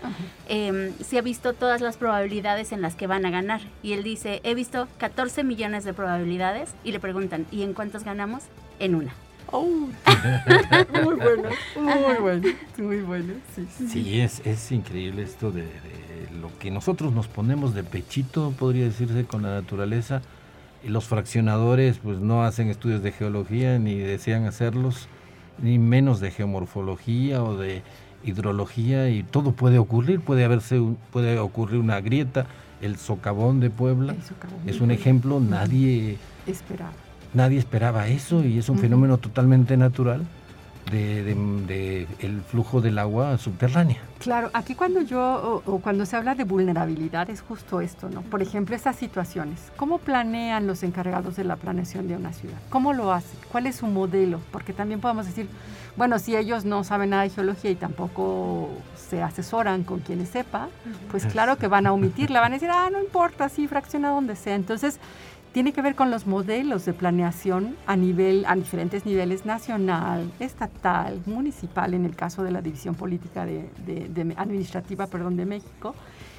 em, 0.47 0.93
si 1.03 1.17
ha 1.17 1.21
visto 1.21 1.53
todas 1.53 1.81
las 1.81 1.97
probabilidades 1.97 2.71
en 2.71 2.81
las 2.81 2.95
que 2.95 3.07
van 3.07 3.25
a 3.25 3.31
ganar. 3.31 3.61
Y 3.81 3.93
él 3.93 4.03
dice, 4.03 4.39
he 4.43 4.53
visto 4.53 4.87
14 4.99 5.43
millones 5.43 5.83
de 5.83 5.93
probabilidades 5.93 6.73
y 6.83 6.91
le 6.91 6.99
preguntan, 6.99 7.47
¿y 7.51 7.63
en 7.63 7.73
cuántos 7.73 8.03
ganamos? 8.03 8.43
En 8.79 8.95
una. 8.95 9.13
Oh. 9.51 9.65
muy 11.03 11.15
bueno, 11.15 11.49
muy 11.79 12.15
bueno, 12.19 12.47
muy 12.77 12.97
bueno. 13.01 13.33
Sí, 13.89 14.19
es, 14.19 14.41
es 14.45 14.71
increíble 14.71 15.23
esto 15.23 15.51
de, 15.51 15.63
lo 16.41 16.57
que 16.59 16.69
nosotros 16.69 17.13
nos 17.13 17.27
ponemos 17.27 17.73
de 17.73 17.83
pechito, 17.83 18.53
podría 18.57 18.85
decirse, 18.85 19.25
con 19.25 19.43
la 19.43 19.53
naturaleza. 19.53 20.21
Y 20.83 20.89
los 20.89 21.05
fraccionadores 21.05 21.99
pues 21.99 22.19
no 22.19 22.43
hacen 22.43 22.69
estudios 22.69 23.01
de 23.01 23.11
geología 23.11 23.79
ni 23.79 23.95
desean 23.95 24.45
hacerlos, 24.45 25.07
ni 25.61 25.79
menos 25.79 26.19
de 26.19 26.31
geomorfología 26.31 27.43
o 27.43 27.57
de 27.57 27.81
hidrología 28.23 29.09
y 29.09 29.23
todo 29.23 29.53
puede 29.53 29.79
ocurrir, 29.79 30.19
puede 30.19 30.43
haberse 30.43 30.79
puede 31.11 31.39
ocurrir 31.39 31.79
una 31.79 31.99
grieta, 32.01 32.45
el 32.81 32.97
socavón 32.97 33.59
de 33.59 33.69
Puebla 33.69 34.15
es 34.65 34.81
un 34.81 34.91
ejemplo, 34.91 35.39
nadie 35.39 36.17
esperaba 36.45 37.06
nadie 37.33 37.59
esperaba 37.59 38.07
eso 38.07 38.43
y 38.43 38.57
es 38.57 38.69
un 38.69 38.79
fenómeno 38.79 39.17
totalmente 39.17 39.77
natural 39.77 40.25
de, 40.91 42.07
el 42.19 42.41
flujo 42.41 42.81
del 42.81 42.99
agua 42.99 43.37
subterránea. 43.37 43.97
Claro, 44.19 44.49
aquí 44.53 44.73
cuando 44.73 45.01
yo 45.01 45.61
o, 45.65 45.79
cuando 45.79 46.05
se 46.05 46.15
habla 46.15 46.35
de 46.35 46.43
vulnerabilidad 46.43 47.29
es 47.29 47.41
justo 47.41 47.81
esto, 47.81 48.09
¿no? 48.09 48.21
Por 48.21 48.41
ejemplo, 48.41 48.75
estas 48.75 48.95
situaciones. 48.95 49.71
¿Cómo 49.75 49.99
planean 49.99 50.65
los 50.65 50.83
encargados 50.83 51.35
de 51.35 51.43
la 51.43 51.55
planeación 51.55 52.07
de 52.07 52.15
una 52.15 52.33
ciudad? 52.33 52.57
¿Cómo 52.69 52.93
lo 52.93 53.11
hacen? 53.11 53.37
¿Cuál 53.51 53.67
es 53.67 53.77
su 53.77 53.87
modelo? 53.87 54.39
Porque 54.51 54.73
también 54.73 54.99
podemos 54.99 55.25
decir, 55.25 55.47
bueno, 55.95 56.19
si 56.19 56.35
ellos 56.35 56.65
no 56.65 56.83
saben 56.83 57.11
nada 57.11 57.23
de 57.23 57.29
geología 57.29 57.71
y 57.71 57.75
tampoco 57.75 58.69
se 58.95 59.21
asesoran 59.21 59.83
con 59.83 59.99
quienes 59.99 60.29
sepa, 60.29 60.69
pues 61.11 61.25
claro 61.25 61.57
que 61.57 61.67
van 61.67 61.87
a 61.87 61.93
omitirla, 61.93 62.41
van 62.41 62.53
a 62.53 62.55
decir, 62.55 62.69
ah, 62.71 62.89
no 62.91 62.99
importa, 63.01 63.49
sí, 63.49 63.67
fracciona 63.67 64.09
donde 64.09 64.35
sea. 64.35 64.55
Entonces, 64.55 64.99
tiene 65.57 65.73
que 65.73 65.81
ver 65.81 65.95
con 65.95 66.11
los 66.11 66.27
modelos 66.27 66.85
de 66.85 66.93
planeación 66.93 67.77
a 67.87 67.95
nivel, 67.95 68.45
a 68.45 68.55
diferentes 68.55 69.07
niveles 69.07 69.43
nacional, 69.43 70.31
estatal, 70.39 71.19
municipal, 71.25 71.95
en 71.95 72.05
el 72.05 72.15
caso 72.15 72.43
de 72.43 72.51
la 72.51 72.61
división 72.61 72.93
política 72.93 73.43
de, 73.43 74.35
administrativa, 74.37 75.07
perdón, 75.07 75.35
de 75.35 75.47
México. 75.47 75.95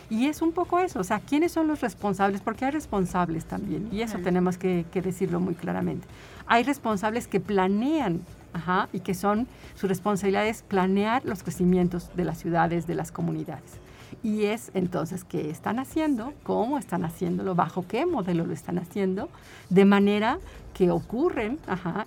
Y 0.09 0.27
es 0.27 0.41
un 0.41 0.53
poco 0.53 0.79
eso, 0.79 1.01
o 1.01 1.03
sea, 1.03 1.19
¿quiénes 1.19 1.51
son 1.51 1.67
los 1.67 1.81
responsables? 1.81 2.43
Porque 2.43 2.65
hay 2.65 2.71
responsables 2.71 3.45
también, 3.45 3.89
y 3.91 4.03
eso 4.03 4.19
tenemos 4.19 4.57
que, 4.57 4.87
decirlo 4.95 5.41
muy 5.41 5.57
claramente. 5.57 6.07
Hay 6.47 6.63
responsables 6.63 7.27
que 7.27 7.41
planean 7.41 8.21
Ajá, 8.53 8.89
y 8.93 9.01
que 9.01 9.15
son, 9.15 9.49
su 9.75 9.89
responsabilidad 9.89 10.47
es 10.47 10.63
planear 10.63 11.25
los 11.25 11.43
crecimientos 11.43 12.09
de 12.15 12.25
las 12.25 12.39
ciudades, 12.39 12.87
de 12.87 12.95
las 12.95 13.11
comunidades. 13.11 13.79
Y 14.23 14.45
es 14.45 14.71
entonces 14.75 15.25
qué 15.25 15.51
están 15.51 15.79
haciendo, 15.79 16.33
cómo 16.43 16.79
están 16.79 17.05
haciéndolo, 17.05 17.55
bajo 17.55 17.87
qué 17.87 18.07
modelo 18.07 18.47
lo 18.47 18.53
están 18.53 18.79
haciendo, 18.79 19.29
de 19.71 19.85
manera 19.85 20.39
que 20.75 20.91
ocurren 20.91 21.59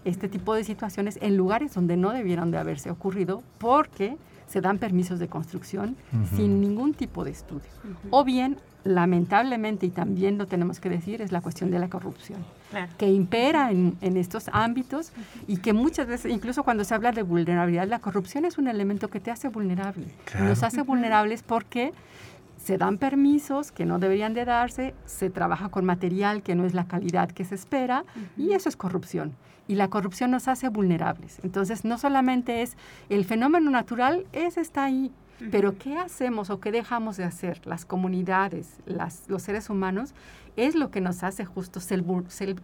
este 0.06 0.30
tipo 0.30 0.54
de 0.54 0.64
situaciones 0.64 1.20
en 1.22 1.36
lugares 1.38 1.74
donde 1.74 1.98
no 1.98 2.12
debieron 2.12 2.52
de 2.52 2.58
haberse 2.58 2.90
ocurrido 2.90 3.44
porque 3.58 4.18
se 4.48 4.62
dan 4.62 4.78
permisos 4.78 5.20
de 5.20 5.28
construcción 5.28 5.96
sin 6.36 6.60
ningún 6.60 6.94
tipo 6.94 7.24
de 7.24 7.32
estudio. 7.32 7.70
O 8.10 8.24
bien, 8.24 8.58
lamentablemente, 8.84 9.86
y 9.86 9.90
también 9.90 10.38
lo 10.38 10.48
tenemos 10.48 10.80
que 10.80 10.90
decir, 10.90 11.22
es 11.22 11.32
la 11.32 11.42
cuestión 11.42 11.72
de 11.72 11.80
la 11.80 11.90
corrupción 11.90 12.40
que 12.98 13.12
impera 13.12 13.72
en, 13.72 13.98
estos 14.02 14.50
ámbitos 14.52 15.12
y 15.48 15.58
que 15.58 15.74
muchas 15.74 16.08
veces, 16.08 16.32
incluso 16.32 16.64
cuando 16.64 16.84
se 16.84 16.94
habla 16.94 17.12
de 17.12 17.22
vulnerabilidad, 17.22 17.88
la 17.88 18.00
corrupción 18.00 18.46
es 18.46 18.58
un 18.58 18.68
elemento 18.68 19.10
que 19.10 19.20
te 19.20 19.32
hace 19.32 19.50
vulnerable. 19.50 20.08
Nos 20.40 20.64
hace 20.64 20.82
vulnerables 20.82 21.44
porque 21.44 21.92
se 22.58 22.78
dan 22.78 22.98
permisos 22.98 23.72
que 23.72 23.86
no 23.86 24.00
deberían 24.00 24.34
de 24.34 24.46
darse, 24.46 24.94
se 25.06 25.30
trabaja 25.30 25.70
con 25.70 25.86
material 25.86 26.44
que 26.44 26.56
no 26.56 26.66
es 26.66 26.74
la 26.74 26.86
calidad 26.86 27.32
que 27.32 27.44
se 27.44 27.56
espera 27.56 28.06
y 28.38 28.54
eso 28.54 28.70
es 28.70 28.76
corrupción. 28.76 29.34
Y 29.68 29.76
la 29.76 29.90
corrupción 29.90 30.32
nos 30.32 30.48
hace 30.48 30.70
vulnerables. 30.70 31.40
Entonces, 31.44 31.86
no 31.86 31.98
solamente 31.98 32.62
es 32.62 32.76
el 33.10 33.26
fenómeno 33.26 33.72
natural, 33.72 34.26
ese 34.34 34.60
está 34.60 34.84
ahí, 34.84 35.12
pero 35.50 35.78
¿qué 35.78 35.98
hacemos 35.98 36.50
o 36.50 36.60
qué 36.60 36.72
dejamos 36.72 37.18
de 37.18 37.24
hacer 37.24 37.62
las 37.66 37.86
comunidades, 37.86 38.78
las, 38.86 39.24
los 39.28 39.42
seres 39.42 39.70
humanos? 39.70 40.14
Es 40.56 40.76
lo 40.76 40.92
que 40.92 41.02
nos 41.02 41.24
hace 41.24 41.46
justo 41.46 41.80
ser, 41.80 42.04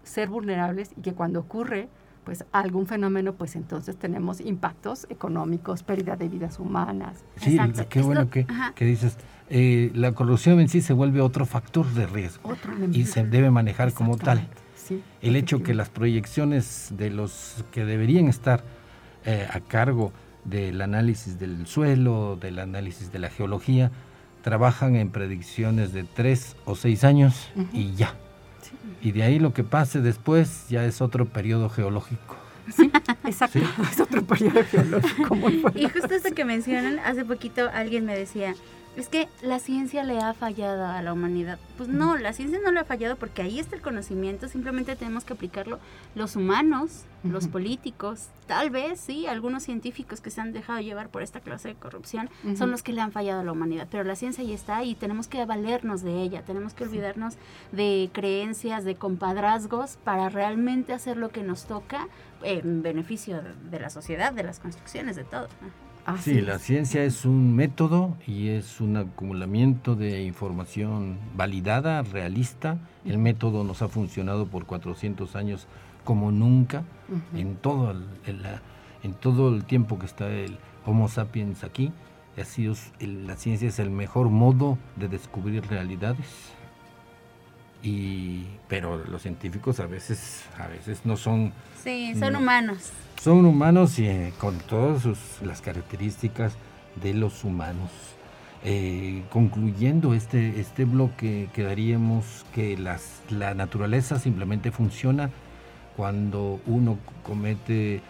ser, 0.03 0.29
vulnerables 0.29 0.91
y 0.97 1.01
que 1.01 1.13
cuando 1.13 1.39
ocurre 1.39 1.87
pues 2.25 2.43
algún 2.51 2.87
fenómeno, 2.87 3.33
pues 3.35 3.55
entonces 3.55 3.95
tenemos 3.95 4.41
impactos 4.41 5.07
económicos, 5.09 5.83
pérdida 5.83 6.17
de 6.17 6.27
vidas 6.27 6.59
humanas. 6.59 7.23
Sí, 7.37 7.57
qué 7.89 8.01
bueno 8.01 8.29
que, 8.29 8.45
que, 8.75 8.83
dices. 8.83 9.17
Eh, 9.49 9.91
la 9.95 10.11
corrupción 10.11 10.59
en 10.59 10.67
sí 10.67 10.81
se 10.81 10.91
vuelve 10.91 11.21
otro 11.21 11.45
factor 11.45 11.85
de 11.93 12.05
riesgo 12.05 12.53
y 12.91 13.05
se 13.05 13.23
debe 13.23 13.49
manejar 13.49 13.93
como 13.93 14.17
tal. 14.17 14.45
el 15.21 15.37
hecho 15.37 15.63
que 15.63 15.73
las 15.73 15.87
proyecciones 15.87 16.91
de 16.97 17.11
los 17.11 17.63
que 17.71 17.85
deberían 17.85 18.27
estar 18.27 18.65
eh, 19.25 19.47
a 19.49 19.61
cargo 19.61 20.11
del 20.47 20.81
análisis 20.81 21.37
del 21.39 21.67
suelo, 21.67 22.37
del 22.39 22.59
análisis 22.59 23.11
de 23.11 23.19
la 23.19 23.29
geología, 23.29 23.91
trabajan 24.41 24.95
en 24.95 25.11
predicciones 25.11 25.93
de 25.93 26.03
tres 26.03 26.55
o 26.65 26.75
seis 26.75 27.03
años 27.03 27.49
y 27.73 27.93
ya. 27.95 28.15
Y 29.01 29.11
de 29.11 29.23
ahí 29.23 29.39
lo 29.39 29.53
que 29.53 29.63
pase 29.63 30.01
después 30.01 30.67
ya 30.69 30.85
es 30.85 31.01
otro 31.01 31.25
periodo 31.25 31.69
geológico. 31.69 32.35
Sí, 32.73 32.91
exacto, 33.25 33.59
es 33.91 33.99
otro 33.99 34.23
periodo 34.23 34.63
geológico. 34.63 35.37
y 35.75 35.87
justo 35.89 36.13
eso 36.13 36.33
que 36.33 36.45
mencionan, 36.45 36.99
hace 36.99 37.23
poquito 37.23 37.69
alguien 37.73 38.05
me 38.05 38.17
decía, 38.17 38.55
es 38.97 39.09
que 39.09 39.29
la 39.43 39.59
ciencia 39.59 40.03
le 40.03 40.19
ha 40.19 40.33
fallado 40.33 40.85
a 40.85 41.01
la 41.03 41.13
humanidad. 41.13 41.59
Pues 41.77 41.87
no, 41.87 42.17
la 42.17 42.33
ciencia 42.33 42.59
no 42.63 42.71
le 42.71 42.79
ha 42.79 42.83
fallado 42.83 43.15
porque 43.15 43.43
ahí 43.43 43.59
está 43.59 43.75
el 43.75 43.81
conocimiento, 43.83 44.47
simplemente 44.47 44.95
tenemos 44.95 45.23
que 45.23 45.33
aplicarlo 45.33 45.79
los 46.15 46.35
humanos, 46.35 47.03
los 47.23 47.47
políticos, 47.47 48.29
tal 48.47 48.71
vez 48.71 48.99
sí, 48.99 49.27
algunos 49.27 49.63
científicos 49.63 50.19
que 50.19 50.31
se 50.31 50.41
han 50.41 50.51
dejado 50.51 50.79
llevar 50.79 51.09
por 51.09 51.21
esta 51.21 51.41
clase 51.41 51.69
de 51.69 51.75
corrupción 51.75 52.29
son 52.55 52.71
los 52.71 52.81
que 52.81 52.91
le 52.93 53.01
han 53.01 53.11
fallado 53.11 53.41
a 53.41 53.43
la 53.43 53.51
humanidad, 53.51 53.87
pero 53.91 54.03
la 54.03 54.15
ciencia 54.15 54.43
ahí 54.43 54.53
está 54.53 54.83
y 54.83 54.95
tenemos 54.95 55.27
que 55.27 55.45
valernos 55.45 56.01
de 56.01 56.21
ella, 56.21 56.41
tenemos 56.43 56.73
que 56.73 56.83
olvidarnos 56.85 57.35
de 57.71 58.09
creencias, 58.13 58.83
de 58.83 58.95
compadrazgos 58.95 59.97
para 60.03 60.29
realmente 60.29 60.93
hacer 60.93 61.17
lo 61.17 61.29
que 61.29 61.43
nos 61.43 61.65
toca 61.65 62.07
en 62.41 62.81
beneficio 62.81 63.43
de 63.69 63.79
la 63.79 63.91
sociedad, 63.91 64.33
de 64.33 64.43
las 64.43 64.59
construcciones, 64.59 65.15
de 65.15 65.23
todo 65.23 65.47
sí, 66.21 66.41
la 66.41 66.57
ciencia 66.57 67.03
es 67.03 67.25
un 67.25 67.55
método 67.55 68.15
y 68.25 68.49
es 68.49 68.79
un 68.79 68.95
acumulamiento 68.97 69.95
de 69.95 70.23
información 70.23 71.17
validada, 71.35 72.01
realista. 72.01 72.77
El 73.05 73.17
método 73.17 73.63
nos 73.63 73.81
ha 73.81 73.89
funcionado 73.89 74.47
por 74.47 74.65
400 74.65 75.35
años 75.35 75.67
como 76.05 76.31
nunca 76.31 76.83
en, 77.35 77.55
todo 77.57 77.91
el, 77.91 78.05
en 79.03 79.13
todo 79.13 79.53
el 79.53 79.65
tiempo 79.65 79.99
que 79.99 80.05
está 80.05 80.29
el 80.29 80.57
Homo 80.85 81.09
sapiens 81.09 81.65
aquí. 81.65 81.91
Ha 82.37 82.45
sido, 82.45 82.75
la 82.99 83.35
ciencia 83.35 83.67
es 83.67 83.79
el 83.79 83.89
mejor 83.89 84.29
modo 84.29 84.77
de 84.95 85.09
descubrir 85.09 85.67
realidades. 85.67 86.53
Y, 87.83 88.45
pero 88.67 88.97
los 89.05 89.21
científicos 89.21 89.79
a 89.79 89.87
veces, 89.87 90.43
a 90.57 90.67
veces 90.67 91.01
no 91.05 91.15
son... 91.15 91.53
Sí, 91.83 92.15
son 92.19 92.35
humanos 92.35 92.91
son 93.21 93.45
humanos 93.45 93.97
y 93.99 94.07
eh, 94.07 94.33
con 94.37 94.57
todas 94.59 95.05
las 95.41 95.61
características 95.61 96.53
de 97.01 97.13
los 97.13 97.43
humanos. 97.43 97.89
Eh, 98.63 99.23
concluyendo 99.29 100.13
este, 100.13 100.59
este 100.59 100.85
bloque, 100.85 101.49
quedaríamos 101.53 102.45
que 102.53 102.77
las, 102.77 103.21
la 103.29 103.53
naturaleza 103.53 104.19
simplemente 104.19 104.71
funciona 104.71 105.29
cuando 105.95 106.59
uno 106.65 106.97
comete 107.23 108.01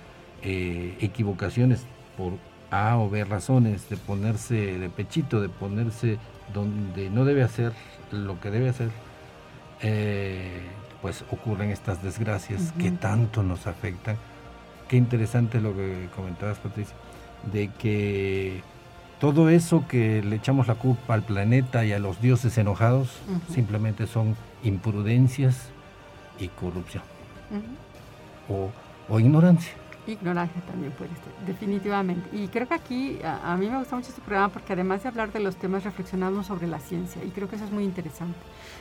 eh, 0.41 0.97
equivocaciones 0.99 1.85
por 2.17 2.33
A 2.71 2.97
o 2.97 3.09
B 3.09 3.23
razones, 3.23 3.89
de 3.89 3.97
ponerse 3.97 4.55
de 4.55 4.89
pechito, 4.89 5.41
de 5.41 5.49
ponerse 5.49 6.17
donde 6.53 7.09
no 7.09 7.25
debe 7.25 7.43
hacer 7.43 7.73
lo 8.11 8.39
que 8.39 8.51
debe 8.51 8.69
hacer, 8.69 8.89
pues 11.01 11.23
ocurren 11.31 11.69
estas 11.71 12.01
desgracias 12.03 12.73
que 12.79 12.91
tanto 12.91 13.43
nos 13.43 13.67
afectan 13.67 14.17
Qué 14.87 14.95
interesante 14.95 15.59
lo 15.59 15.75
que 15.75 16.07
comentabas, 16.15 16.59
Patricia, 16.59 16.95
de 17.51 17.69
que 17.77 18.61
todo 19.19 19.49
eso 19.49 19.83
que 19.87 20.23
le 20.23 20.37
echamos 20.37 20.67
la 20.67 20.75
culpa 20.75 21.13
al 21.13 21.23
planeta 21.23 21.83
y 21.83 21.91
a 21.91 21.99
los 21.99 22.21
dioses 22.21 22.57
enojados 22.57 23.09
simplemente 23.53 24.07
son 24.07 24.37
imprudencias 24.63 25.69
y 26.39 26.47
corrupción. 26.47 27.03
O 28.47 28.71
o 29.09 29.19
ignorancia. 29.19 29.73
Ignorancia 30.11 30.61
también 30.65 30.91
puede 30.93 31.11
ser, 31.11 31.45
definitivamente. 31.45 32.29
Y 32.35 32.47
creo 32.47 32.67
que 32.67 32.73
aquí 32.73 33.19
a, 33.23 33.53
a, 33.53 33.57
mí 33.57 33.69
me 33.69 33.77
gusta 33.77 33.95
mucho 33.95 34.09
este 34.09 34.21
programa 34.21 34.49
porque 34.49 34.73
además 34.73 35.03
de 35.03 35.09
hablar 35.09 35.31
de 35.31 35.39
los 35.39 35.55
temas 35.55 35.83
reflexionamos 35.83 36.47
sobre 36.47 36.67
la 36.67 36.79
ciencia 36.79 37.23
y 37.23 37.29
creo 37.29 37.49
que 37.49 37.55
eso 37.55 37.65
es 37.65 37.71
muy 37.71 37.83
interesante. 37.83 38.39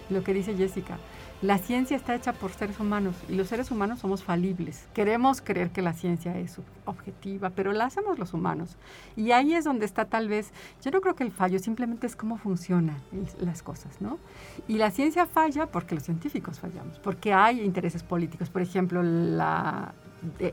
Lo 0.09 0.23
que 0.23 0.33
dice 0.33 0.55
Jessica, 0.57 0.99
la 1.43 1.59
ciencia 1.59 1.99
está 1.99 2.15
hecha 2.15 2.33
por 2.33 2.51
seres 2.53 2.81
humanos 2.81 3.15
y 3.29 3.35
los 3.35 3.49
seres 3.49 3.71
humanos 3.71 3.99
somos 3.99 4.23
falibles. 4.23 4.87
Queremos 4.95 5.43
creer 5.43 5.71
que 5.71 5.83
la 5.83 5.93
ciencia 5.93 6.39
es 6.39 6.59
objetiva, 6.87 7.51
pero 7.51 7.73
la 7.73 7.85
hacemos 7.85 8.19
los 8.19 8.33
humanos. 8.33 8.77
Y 9.17 9.33
ahí 9.33 9.53
es 9.53 9.65
donde 9.65 9.85
está 9.85 10.07
tal 10.07 10.29
vez, 10.29 10.51
yo 10.83 10.91
no 10.91 11.03
creo 11.03 11.15
que 11.15 11.25
el 11.25 11.33
fallo, 11.33 11.59
simplemente 11.59 12.07
es 12.07 12.17
cómo 12.17 12.39
funcionan 12.39 12.97
las 13.39 13.63
cosas, 13.63 14.01
¿no? 14.01 14.19
Y 14.67 14.79
la 14.79 14.91
ciencia 14.91 15.27
falla 15.27 15.67
porque 15.67 15.95
los 15.95 16.05
científicos 16.05 16.59
fallamos, 16.59 16.99
porque 17.01 17.35
hay 17.35 17.61
intereses 17.61 18.03
políticos. 18.03 18.49
Por 18.49 18.63
ejemplo, 18.63 19.03
la, 19.03 19.93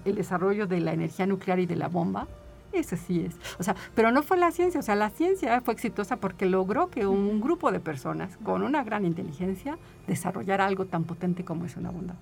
el 0.06 0.16
desarrollo 0.16 0.68
de 0.68 0.80
la 0.80 0.94
energía 0.94 1.26
nuclear 1.26 1.60
y 1.60 1.66
de 1.66 1.76
la 1.76 1.88
bomba 1.88 2.28
ese 2.74 2.98
sí 2.98 3.22
es. 3.26 3.36
O 3.60 3.64
sea, 3.64 3.76
pero 3.96 4.12
no 4.12 4.24
fue 4.24 4.38
la 4.38 4.52
ciencia, 4.52 4.80
o 4.80 4.84
sea, 4.84 4.96
la 4.96 5.10
ciencia 5.10 5.62
fue 5.62 5.74
exitosa 5.74 6.18
porque 6.18 6.46
logró 6.46 6.90
que 6.90 7.06
un 7.06 7.40
grupo 7.40 7.72
de 7.72 7.80
personas 7.80 8.38
con 8.44 8.64
una 8.64 8.84
gran 8.84 9.06
inteligencia 9.06 9.78
desarrollara 10.08 10.66
algo 10.66 10.86
tan 10.86 11.04
potente 11.04 11.46
como 11.46 11.66
es 11.66 11.78
una 11.78 11.92
bomba 11.92 12.16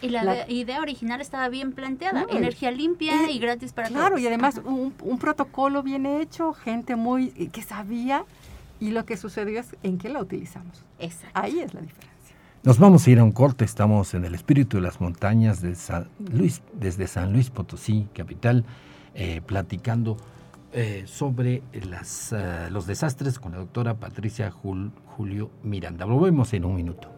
Y 0.00 0.08
la, 0.08 0.48
idea 0.50 0.80
original 0.80 1.20
estaba 1.20 1.48
bien 1.48 1.72
planteada, 1.72 2.26
energía 2.30 2.70
limpia 2.70 3.30
y 3.30 3.38
gratis 3.38 3.72
para 3.72 3.88
todos. 3.88 4.00
Claro, 4.00 4.18
y 4.18 4.26
además 4.26 4.60
un, 4.64 4.94
un, 5.02 5.18
protocolo 5.18 5.82
bien 5.82 6.06
hecho, 6.06 6.54
gente 6.54 6.96
muy 6.96 7.28
que 7.28 7.62
sabía, 7.62 8.24
y 8.80 8.90
lo 8.90 9.04
que 9.04 9.16
sucedió 9.16 9.60
es 9.60 9.76
en 9.82 9.98
qué 9.98 10.08
la 10.08 10.20
utilizamos. 10.20 10.82
Exacto. 10.98 11.38
Ahí 11.38 11.60
es 11.60 11.72
la 11.74 11.80
diferencia. 11.80 12.15
Nos 12.66 12.80
vamos 12.80 13.06
a 13.06 13.10
ir 13.12 13.20
a 13.20 13.22
un 13.22 13.30
corte, 13.30 13.64
estamos 13.64 14.12
en 14.14 14.24
el 14.24 14.34
espíritu 14.34 14.78
de 14.78 14.82
las 14.82 15.00
montañas 15.00 15.62
de 15.62 15.76
San 15.76 16.08
Luis, 16.32 16.62
desde 16.72 17.06
San 17.06 17.32
Luis 17.32 17.48
Potosí, 17.48 18.08
capital. 18.12 18.64
Eh, 19.14 19.40
platicando 19.40 20.16
eh, 20.72 21.04
sobre 21.06 21.62
las, 21.72 22.32
uh, 22.32 22.70
los 22.72 22.88
desastres 22.88 23.38
con 23.38 23.52
la 23.52 23.58
doctora 23.58 23.94
Patricia 23.94 24.50
Jul, 24.50 24.90
Julio 25.16 25.52
Miranda. 25.62 26.06
Volvemos 26.06 26.52
en 26.54 26.64
un 26.64 26.74
minuto. 26.74 27.15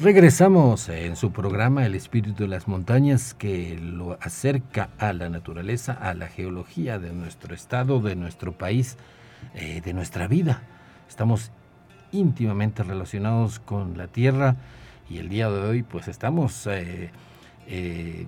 Regresamos 0.00 0.88
en 0.88 1.14
su 1.14 1.30
programa 1.30 1.86
El 1.86 1.94
Espíritu 1.94 2.42
de 2.42 2.48
las 2.48 2.66
Montañas 2.66 3.32
que 3.32 3.78
lo 3.80 4.18
acerca 4.20 4.90
a 4.98 5.12
la 5.12 5.28
naturaleza, 5.28 5.92
a 5.92 6.14
la 6.14 6.26
geología 6.26 6.98
de 6.98 7.12
nuestro 7.12 7.54
estado, 7.54 8.00
de 8.00 8.16
nuestro 8.16 8.58
país, 8.58 8.96
eh, 9.54 9.80
de 9.84 9.92
nuestra 9.92 10.26
vida. 10.26 10.62
Estamos 11.08 11.52
íntimamente 12.10 12.82
relacionados 12.82 13.60
con 13.60 13.96
la 13.96 14.08
tierra 14.08 14.56
y 15.08 15.18
el 15.18 15.28
día 15.28 15.48
de 15.48 15.60
hoy 15.60 15.82
pues 15.84 16.08
estamos 16.08 16.66
eh, 16.66 17.12
eh, 17.68 18.26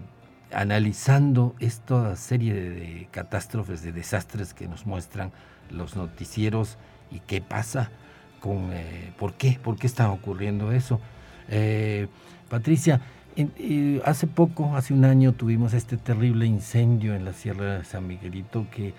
analizando 0.53 1.57
esta 1.59 2.15
serie 2.15 2.55
de 2.55 3.09
catástrofes, 3.11 3.83
de 3.83 3.91
desastres 3.91 4.55
que 4.55 4.69
nos 4.69 4.87
muestran 4.87 5.33
los 5.71 5.97
noticieros 5.97 6.79
y 7.11 7.19
qué 7.19 7.41
pasa 7.41 7.91
con, 8.39 8.71
por 9.19 9.35
qué, 9.35 9.59
por 9.61 9.77
qué 9.77 9.89
está 9.89 10.13
ocurriendo 10.13 10.71
eso. 10.71 11.01
Eh, 11.49 12.09
Patricia, 12.49 13.01
eh, 13.37 14.01
hace 14.05 14.27
poco, 14.27 14.77
hace 14.77 14.95
un 14.95 15.05
año, 15.05 15.33
tuvimos 15.33 15.75
este 15.75 15.97
terrible 15.97 16.47
incendio 16.47 17.15
en 17.15 17.25
la 17.25 17.33
Sierra 17.33 17.79
de 17.79 17.85
San 17.85 18.07
Miguelito 18.07 18.67
que 18.71 18.95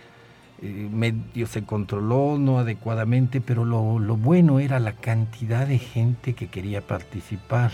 eh, 0.61 0.89
medio 0.91 1.47
se 1.47 1.63
controló 1.63 2.37
no 2.37 2.59
adecuadamente, 2.59 3.41
pero 3.41 3.65
lo, 3.65 3.97
bueno 4.17 4.59
era 4.59 4.79
la 4.79 4.93
cantidad 4.93 5.65
de 5.67 5.79
gente 5.79 6.33
que 6.33 6.47
quería 6.47 6.81
participar. 6.81 7.71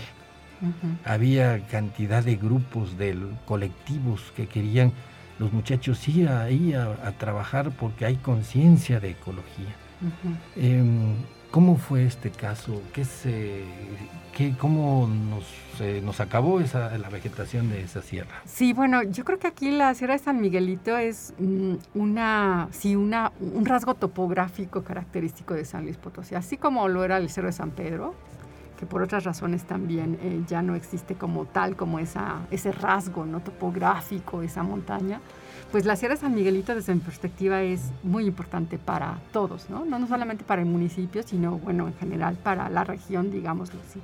Había 1.04 1.66
cantidad 1.66 2.24
de 2.24 2.36
grupos, 2.36 2.96
de 2.96 3.18
colectivos 3.44 4.32
que 4.34 4.46
querían 4.46 4.92
los 5.38 5.52
muchachos 5.52 6.08
ir 6.08 6.28
ahí 6.30 6.72
a, 6.72 7.12
trabajar 7.18 7.72
porque 7.72 8.06
hay 8.06 8.16
conciencia 8.16 8.98
de 8.98 9.10
ecología. 9.10 9.74
¿Cómo 11.54 11.76
fue 11.76 12.04
este 12.04 12.32
caso? 12.32 12.82
¿Qué 12.92 13.04
se, 13.04 13.62
qué, 14.36 14.56
¿Cómo 14.58 15.06
nos, 15.06 15.44
nos 16.02 16.18
acabó 16.18 16.58
esa, 16.58 16.98
la 16.98 17.08
vegetación 17.08 17.70
de 17.70 17.80
esa 17.80 18.02
sierra? 18.02 18.42
Sí, 18.44 18.72
bueno, 18.72 19.04
yo 19.04 19.24
creo 19.24 19.38
que 19.38 19.46
aquí 19.46 19.70
la 19.70 19.94
Sierra 19.94 20.14
de 20.14 20.18
San 20.18 20.40
Miguelito 20.40 20.98
es 20.98 21.32
mm, 21.38 21.74
una, 21.94 22.66
sí, 22.72 22.96
una, 22.96 23.30
un 23.38 23.64
rasgo 23.66 23.94
topográfico 23.94 24.82
característico 24.82 25.54
de 25.54 25.64
San 25.64 25.84
Luis 25.84 25.96
Potosí, 25.96 26.34
así 26.34 26.56
como 26.56 26.88
lo 26.88 27.04
era 27.04 27.18
el 27.18 27.30
Cerro 27.30 27.46
de 27.46 27.52
San 27.52 27.70
Pedro, 27.70 28.16
que 28.76 28.84
por 28.84 29.02
otras 29.02 29.22
razones 29.22 29.62
también 29.62 30.18
eh, 30.22 30.42
ya 30.48 30.60
no 30.60 30.74
existe 30.74 31.14
como 31.14 31.44
tal, 31.44 31.76
como 31.76 32.00
esa, 32.00 32.40
ese 32.50 32.72
rasgo 32.72 33.26
no 33.26 33.38
topográfico, 33.38 34.42
esa 34.42 34.64
montaña 34.64 35.20
pues 35.74 35.86
la 35.86 35.96
Sierra 35.96 36.14
de 36.14 36.20
San 36.20 36.36
Miguelito 36.36 36.72
desde 36.72 36.94
mi 36.94 37.00
perspectiva 37.00 37.60
es 37.64 37.90
muy 38.04 38.26
importante 38.26 38.78
para 38.78 39.18
todos, 39.32 39.68
¿no? 39.68 39.84
No, 39.84 40.06
solamente 40.06 40.44
para 40.44 40.62
el 40.62 40.68
municipio, 40.68 41.24
sino 41.24 41.58
bueno, 41.58 41.88
en 41.88 41.94
general 41.94 42.36
para 42.36 42.68
la 42.68 42.84
región, 42.84 43.32
digámoslo 43.32 43.80
así. 43.80 43.98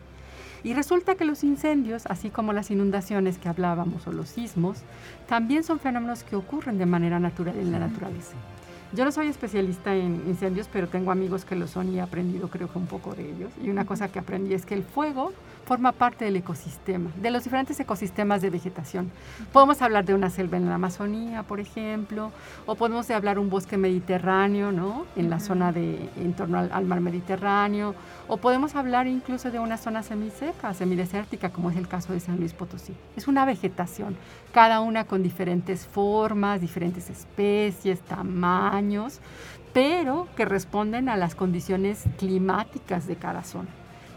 Y 0.64 0.74
resulta 0.74 1.14
que 1.14 1.24
los 1.24 1.44
incendios, 1.44 2.06
así 2.06 2.28
como 2.28 2.52
las 2.52 2.72
inundaciones 2.72 3.38
que 3.38 3.48
hablábamos 3.48 4.04
o 4.08 4.12
los 4.12 4.30
sismos, 4.30 4.78
también 5.28 5.62
son 5.62 5.78
fenómenos 5.78 6.24
que 6.24 6.34
ocurren 6.34 6.76
de 6.76 6.86
manera 6.86 7.20
natural 7.20 7.56
en 7.56 7.70
la 7.70 7.78
naturaleza. 7.78 8.34
Yo 8.92 9.04
no 9.04 9.12
soy 9.12 9.28
especialista 9.28 9.94
en 9.94 10.24
incendios, 10.26 10.68
pero 10.72 10.88
tengo 10.88 11.12
amigos 11.12 11.44
que 11.44 11.54
lo 11.54 11.68
son 11.68 11.94
y 11.94 11.98
he 11.98 12.00
aprendido 12.00 12.48
creo 12.48 12.68
que 12.68 12.78
un 12.78 12.88
poco 12.88 13.14
de 13.14 13.30
ellos. 13.30 13.52
Y 13.62 13.70
una 13.70 13.84
cosa 13.84 14.08
que 14.08 14.18
aprendí 14.18 14.54
es 14.54 14.66
que 14.66 14.74
el 14.74 14.82
fuego 14.82 15.32
forma 15.70 15.92
parte 15.92 16.24
del 16.24 16.34
ecosistema, 16.34 17.12
de 17.22 17.30
los 17.30 17.44
diferentes 17.44 17.78
ecosistemas 17.78 18.42
de 18.42 18.50
vegetación. 18.50 19.08
Podemos 19.52 19.80
hablar 19.82 20.04
de 20.04 20.14
una 20.14 20.28
selva 20.28 20.56
en 20.56 20.68
la 20.68 20.74
Amazonía, 20.74 21.44
por 21.44 21.60
ejemplo, 21.60 22.32
o 22.66 22.74
podemos 22.74 23.08
hablar 23.12 23.38
un 23.38 23.50
bosque 23.50 23.76
mediterráneo, 23.76 24.72
¿no? 24.72 25.06
En 25.14 25.30
la 25.30 25.38
zona 25.38 25.70
de, 25.70 26.10
en 26.16 26.32
torno 26.32 26.58
al, 26.58 26.84
mar 26.86 27.00
Mediterráneo, 27.00 27.94
o 28.26 28.38
podemos 28.38 28.74
hablar 28.74 29.06
incluso 29.06 29.52
de 29.52 29.60
una 29.60 29.76
zona 29.76 30.02
semiseca, 30.02 30.74
semidesértica, 30.74 31.50
como 31.50 31.70
es 31.70 31.76
el 31.76 31.86
caso 31.86 32.12
de 32.12 32.18
San 32.18 32.38
Luis 32.38 32.52
Potosí. 32.52 32.92
Es 33.14 33.28
una 33.28 33.44
vegetación, 33.44 34.16
cada 34.52 34.80
una 34.80 35.04
con 35.04 35.22
diferentes 35.22 35.86
formas, 35.86 36.60
diferentes 36.60 37.08
especies, 37.10 38.00
tamaños, 38.00 39.20
pero 39.72 40.26
que 40.36 40.46
responden 40.46 41.08
a 41.08 41.16
las 41.16 41.36
condiciones 41.36 42.06
climáticas 42.18 43.06
de 43.06 43.14
cada 43.14 43.44
zona. 43.44 43.68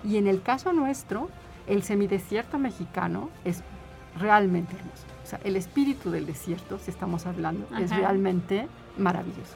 Y 0.03 0.17
en 0.17 0.27
el 0.27 0.41
caso 0.41 0.73
nuestro, 0.73 1.29
el 1.67 1.83
semidesierto 1.83 2.57
mexicano 2.57 3.29
es 3.45 3.63
realmente 4.19 4.75
hermoso. 4.75 5.03
O 5.23 5.25
sea, 5.25 5.39
el 5.43 5.55
espíritu 5.55 6.11
del 6.11 6.25
desierto, 6.25 6.79
si 6.79 6.91
estamos 6.91 7.25
hablando, 7.25 7.67
es 7.79 7.89
realmente 7.91 8.67
maravilloso. 8.97 9.55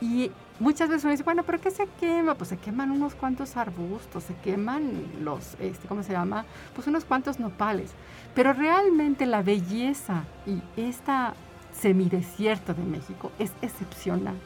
Y 0.00 0.30
muchas 0.60 0.88
veces 0.88 1.04
uno 1.04 1.12
dice, 1.12 1.24
bueno, 1.24 1.42
pero 1.44 1.60
¿qué 1.60 1.70
se 1.70 1.88
quema? 1.98 2.34
Pues 2.34 2.50
se 2.50 2.58
queman 2.58 2.90
unos 2.90 3.14
cuantos 3.14 3.56
arbustos, 3.56 4.24
se 4.24 4.34
queman 4.36 5.02
los, 5.22 5.54
este, 5.60 5.88
¿cómo 5.88 6.02
se 6.02 6.12
llama? 6.12 6.44
Pues 6.74 6.86
unos 6.86 7.04
cuantos 7.04 7.40
nopales. 7.40 7.90
Pero 8.34 8.52
realmente 8.52 9.26
la 9.26 9.42
belleza 9.42 10.24
y 10.46 10.60
esta 10.76 11.34
semidesierto 11.72 12.74
de 12.74 12.82
México 12.82 13.32
es 13.38 13.52
excepcional. 13.62 14.36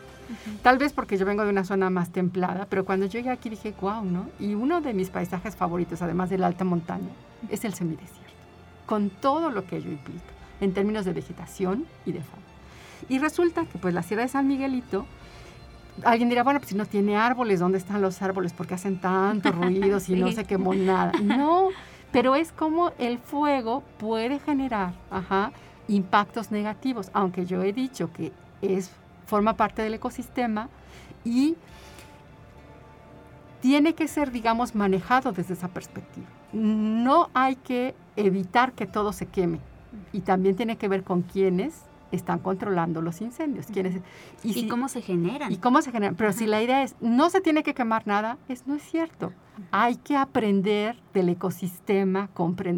Tal 0.63 0.79
vez 0.79 0.93
porque 0.93 1.17
yo 1.17 1.27
vengo 1.27 1.45
de 1.45 1.51
una 1.51 1.65
zona 1.65 1.91
más 1.91 2.11
templada, 2.11 2.67
pero 2.69 2.85
cuando 2.85 3.07
llegué 3.07 3.31
aquí 3.31 3.51
dije, 3.51 3.75
wow, 3.81 4.05
¿no? 4.05 4.29
Y 4.39 4.55
uno 4.55 4.81
de 4.81 4.95
mis 4.95 5.11
paisajes 5.11 5.57
favoritos, 5.57 6.03
además 6.03 6.31
de 6.31 6.39
la 6.39 6.47
alta 6.47 6.65
montaña, 6.65 7.11
es 7.49 7.65
el 7.65 7.75
semidesierto, 7.75 8.33
con 8.87 9.11
todo 9.11 9.51
lo 9.51 9.65
que 9.67 9.77
ello 9.77 9.91
implica, 9.91 10.33
en 10.61 10.73
términos 10.73 11.05
de 11.05 11.13
vegetación 11.13 11.87
y 12.07 12.13
de 12.13 12.21
fauna. 12.21 12.47
Y 13.09 13.19
resulta 13.19 13.65
que 13.67 13.79
pues 13.79 13.95
la 13.95 14.03
Sierra 14.03 14.23
de 14.23 14.29
San 14.29 14.47
Miguelito, 14.47 15.07
alguien 16.05 16.29
dirá, 16.29 16.43
bueno, 16.43 16.61
pues 16.61 16.71
si 16.71 16.77
no 16.77 16.87
tiene 16.87 17.17
árboles, 17.17 17.61
¿dónde 17.61 17.79
están 17.79 18.01
los 18.01 18.23
árboles? 18.23 18.53
Porque 18.53 18.75
hacen 18.75 19.01
tanto 19.01 19.51
ruido 19.53 20.01
si 20.01 20.15
no 20.15 20.31
se 20.33 20.45
quemó 20.45 20.75
nada. 20.75 21.13
No, 21.21 21.69
pero 22.13 22.35
es 22.35 22.53
como 22.53 22.93
el 22.99 23.19
fuego 23.19 23.83
puede 23.99 24.39
generar 24.39 24.93
impactos 25.89 26.51
negativos, 26.51 27.11
aunque 27.13 27.47
yo 27.47 27.63
he 27.63 27.73
dicho 27.73 28.13
que 28.13 28.33
es 28.61 28.93
forma 29.33 29.57
parte 29.57 29.81
del 29.81 29.95
ecosistema 29.95 30.69
y 31.25 31.57
tiene 33.63 33.95
que 33.95 34.07
ser, 34.07 34.31
digamos, 34.31 34.75
manejado 34.75 35.33
desde 35.33 35.55
esa 35.55 35.69
perspectiva. 35.69 36.27
No 36.53 37.31
hay 37.33 37.57
que 37.57 37.95
evitar 38.17 38.73
que 38.73 38.85
todo 38.85 39.15
se 39.15 39.25
queme. 39.25 39.59
Y 40.13 40.21
también 40.21 40.55
tiene 40.55 40.77
que 40.77 40.87
ver 40.87 41.03
con 41.03 41.23
quiénes 41.23 41.85
están 42.11 42.41
controlando 42.41 43.01
los 43.01 43.23
incendios. 43.23 43.69
Quiénes, 43.73 44.03
y, 44.45 44.69
cómo 44.69 44.91
se 44.91 45.01
generan. 45.01 45.51
Y 45.51 45.57
cómo 45.57 45.81
se 45.81 45.93
generan. 45.93 46.15
Pero 46.15 46.35
si 46.35 46.45
la 46.45 46.63
idea 46.63 46.83
es, 46.83 46.95
no 47.01 47.31
se 47.31 47.41
tiene 47.41 47.63
que 47.63 47.73
quemar 47.73 48.07
nada, 48.07 48.37
es, 48.51 48.67
no 48.67 48.75
es 48.75 48.83
cierto. 48.83 49.33
Hay 49.71 49.97
que 49.97 50.15
aprender 50.15 50.99
del 51.15 51.31
ecosistema, 51.31 52.29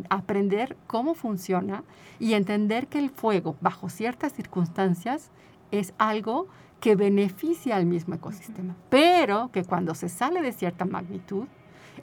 aprender 0.09 0.77
cómo 0.87 1.15
funciona 1.15 1.83
y 2.21 2.35
entender 2.35 2.87
que 2.87 3.01
el 3.01 3.11
fuego, 3.11 3.57
bajo 3.61 3.89
ciertas 3.89 4.33
circunstancias, 4.35 5.33
es 5.79 5.95
algo 5.99 6.49
que 6.81 6.97
beneficia 6.97 7.77
al 7.77 7.87
mismo 7.87 8.15
ecosistema. 8.15 8.77
Pero 8.91 9.51
que 9.53 9.65
cuando 9.65 9.95
se 9.95 10.09
sale 10.09 10.43
de 10.43 10.53
cierta 10.53 10.85
magnitud, 10.85 11.47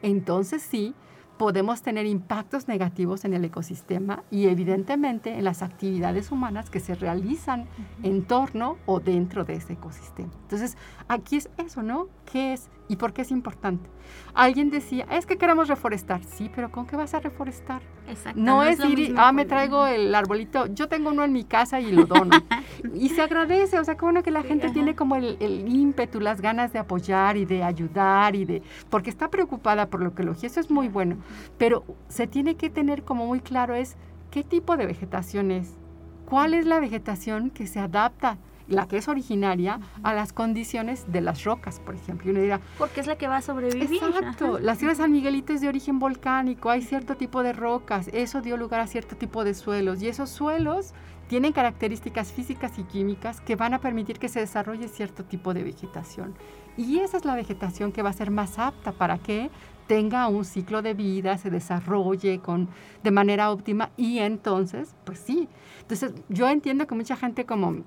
entonces 0.02 0.62
sí 0.62 0.96
podemos 1.38 1.82
tener 1.82 2.06
impactos 2.06 2.68
negativos 2.68 3.26
en 3.26 3.34
el 3.34 3.44
ecosistema 3.44 4.24
y 4.30 4.48
evidentemente 4.48 5.34
en 5.34 5.44
las 5.44 5.64
actividades 5.64 6.32
humanas 6.32 6.70
que 6.70 6.80
se 6.80 6.94
realizan 6.94 7.66
en 8.04 8.26
torno 8.26 8.78
o 8.86 9.00
dentro 9.00 9.44
de 9.44 9.56
ese 9.56 9.74
ecosistema. 9.74 10.32
Entonces, 10.44 10.78
aquí 11.08 11.38
es 11.38 11.50
eso, 11.58 11.82
¿no? 11.82 12.10
¿Qué 12.32 12.54
es 12.54 12.70
y 12.92 12.98
por 12.98 13.14
qué 13.14 13.22
es 13.22 13.32
importante? 13.32 13.90
Alguien 14.34 14.70
decía, 14.70 15.08
es 15.10 15.26
que 15.26 15.38
queremos 15.38 15.70
reforestar. 15.70 16.22
Sí, 16.26 16.52
pero 16.54 16.74
¿con 16.74 16.86
qué 16.86 16.98
vas 16.98 17.14
a 17.14 17.22
reforestar? 17.22 17.82
Exacto. 18.10 18.38
No, 18.38 18.64
es, 18.64 18.84
ir, 18.84 19.16
ah, 19.18 19.32
me 19.32 19.46
traigo 19.46 19.88
el 19.88 20.14
arbolito. 20.14 20.66
Yo 20.66 20.90
tengo 20.90 21.12
uno 21.12 21.24
en 21.24 21.32
mi 21.32 21.46
casa 21.46 21.80
y 21.80 21.94
lo 21.94 22.06
dono. 22.06 22.36
y 22.94 23.08
se 23.08 23.22
agradece, 23.22 23.80
o 23.80 23.86
sea, 23.86 23.96
qué 23.96 24.02
bueno 24.02 24.24
que 24.24 24.32
la 24.32 24.44
gente 24.44 24.72
tiene 24.72 24.94
como 24.94 25.16
el, 25.16 25.38
el, 25.40 25.74
ímpetu, 25.74 26.20
las 26.20 26.42
ganas 26.42 26.74
de 26.74 26.80
apoyar 26.80 27.38
y 27.38 27.46
de 27.46 27.64
ayudar 27.64 28.36
y 28.36 28.44
de, 28.44 28.62
porque 28.90 29.10
está 29.10 29.30
preocupada 29.30 29.90
por 29.90 30.02
la 30.02 30.10
ecología. 30.10 30.48
Eso 30.48 30.60
es 30.60 30.70
muy 30.70 30.90
bueno. 30.90 31.16
Pero 31.58 31.86
se 32.10 32.28
tiene 32.28 32.56
que 32.56 32.70
tener 32.70 33.04
como 33.04 33.26
muy 33.26 33.40
claro 33.40 33.74
es 33.74 33.96
qué 34.32 34.44
tipo 34.44 34.76
de 34.76 34.86
vegetación 34.86 35.52
es. 35.52 35.78
¿Cuál 36.26 36.56
es 36.56 36.66
la 36.66 36.82
vegetación 36.82 37.52
que 37.52 37.68
se 37.68 37.80
adapta 37.80 38.38
la 38.72 38.88
que 38.88 38.98
es 38.98 39.08
originaria 39.08 39.80
a 40.04 40.14
las 40.14 40.34
condiciones 40.34 41.12
de 41.12 41.22
las 41.22 41.44
rocas, 41.44 41.80
por 41.80 41.96
ejemplo. 41.96 42.28
Y 42.28 42.32
uno 42.32 42.42
dirá, 42.42 42.62
porque 42.78 43.02
es 43.02 43.08
la 43.08 43.18
que 43.18 43.28
va 43.28 43.38
a 43.38 43.42
sobrevivir. 43.42 44.02
Exacto. 44.04 44.60
La 44.60 44.76
Sierra 44.76 44.94
de 44.94 44.98
San 44.98 45.12
Miguelito 45.12 45.54
es 45.54 45.62
de 45.62 45.68
origen 45.68 46.00
volcánico, 46.00 46.70
hay 46.70 46.82
cierto 46.82 47.16
tipo 47.16 47.44
de 47.44 47.54
rocas, 47.54 48.10
eso 48.14 48.42
dio 48.42 48.58
lugar 48.58 48.80
a 48.82 48.88
cierto 48.88 49.16
tipo 49.16 49.44
de 49.44 49.54
suelos 49.54 50.02
y 50.02 50.08
esos 50.08 50.30
suelos 50.30 50.94
tienen 51.28 51.54
características 51.54 52.34
físicas 52.34 52.78
y 52.78 52.84
químicas 52.84 53.40
que 53.40 53.56
van 53.56 53.74
a 53.74 53.80
permitir 53.80 54.20
que 54.20 54.28
se 54.28 54.42
desarrolle 54.42 54.90
cierto 54.90 55.24
tipo 55.24 55.54
de 55.54 55.64
vegetación. 55.64 56.36
Y 56.76 57.00
esa 57.00 57.18
es 57.18 57.26
la 57.26 57.36
vegetación 57.36 57.92
que 57.92 58.02
va 58.02 58.10
a 58.10 58.14
ser 58.14 58.32
más 58.32 58.60
apta 58.60 58.92
para 58.92 59.18
que 59.18 59.50
tenga 59.88 60.28
un 60.28 60.46
ciclo 60.46 60.82
de 60.82 60.94
vida, 60.94 61.38
se 61.38 61.50
desarrolle 61.50 62.40
con, 62.40 62.70
de 63.04 63.12
manera 63.12 63.52
óptima 63.52 63.92
y 63.98 64.20
entonces, 64.20 64.96
pues 65.06 65.20
sí. 65.20 65.48
Entonces 65.82 66.14
yo 66.30 66.50
entiendo 66.50 66.88
que 66.88 66.96
mucha 66.96 67.16
gente 67.16 67.46
como 67.46 67.84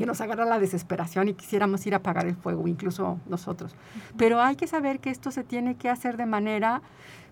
que 0.00 0.06
nos 0.06 0.22
agarra 0.22 0.46
la 0.46 0.58
desesperación 0.58 1.28
y 1.28 1.34
quisiéramos 1.34 1.86
ir 1.86 1.92
a 1.92 1.98
apagar 1.98 2.26
el 2.26 2.34
fuego, 2.34 2.66
incluso 2.66 3.20
nosotros. 3.28 3.76
Pero 4.16 4.40
hay 4.40 4.56
que 4.56 4.66
saber 4.66 4.98
que 4.98 5.10
esto 5.10 5.30
se 5.30 5.44
tiene 5.44 5.74
que 5.74 5.90
hacer 5.90 6.16
de 6.16 6.24
manera, 6.24 6.80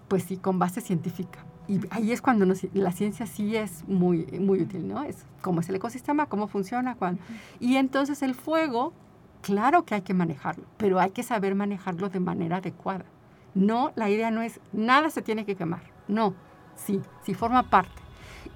pues 0.06 0.24
sí, 0.24 0.36
con 0.36 0.58
base 0.58 0.82
científica. 0.82 1.46
Y 1.66 1.80
ahí 1.88 2.12
es 2.12 2.20
cuando 2.20 2.44
la 2.74 2.92
ciencia 2.92 3.24
sí 3.24 3.56
es 3.56 3.88
muy, 3.88 4.26
muy 4.38 4.60
útil, 4.60 4.86
¿no? 4.86 5.02
Es 5.02 5.24
cómo 5.40 5.60
es 5.60 5.68
el 5.70 5.76
ecosistema, 5.76 6.26
cómo 6.26 6.46
funciona, 6.46 6.94
cuándo. 6.94 7.22
Y 7.58 7.76
entonces 7.76 8.20
el 8.22 8.34
fuego, 8.34 8.92
claro 9.40 9.86
que 9.86 9.94
hay 9.94 10.02
que 10.02 10.12
manejarlo, 10.12 10.66
pero 10.76 11.00
hay 11.00 11.12
que 11.12 11.22
saber 11.22 11.54
manejarlo 11.54 12.10
de 12.10 12.20
manera 12.20 12.58
adecuada. 12.58 13.06
No, 13.54 13.92
la 13.96 14.10
idea 14.10 14.30
no 14.30 14.42
es, 14.42 14.60
nada 14.74 15.08
se 15.08 15.22
tiene 15.22 15.46
que 15.46 15.56
quemar. 15.56 15.84
No, 16.06 16.34
sí, 16.76 17.00
sí 17.24 17.32
forma 17.32 17.70
parte. 17.70 18.02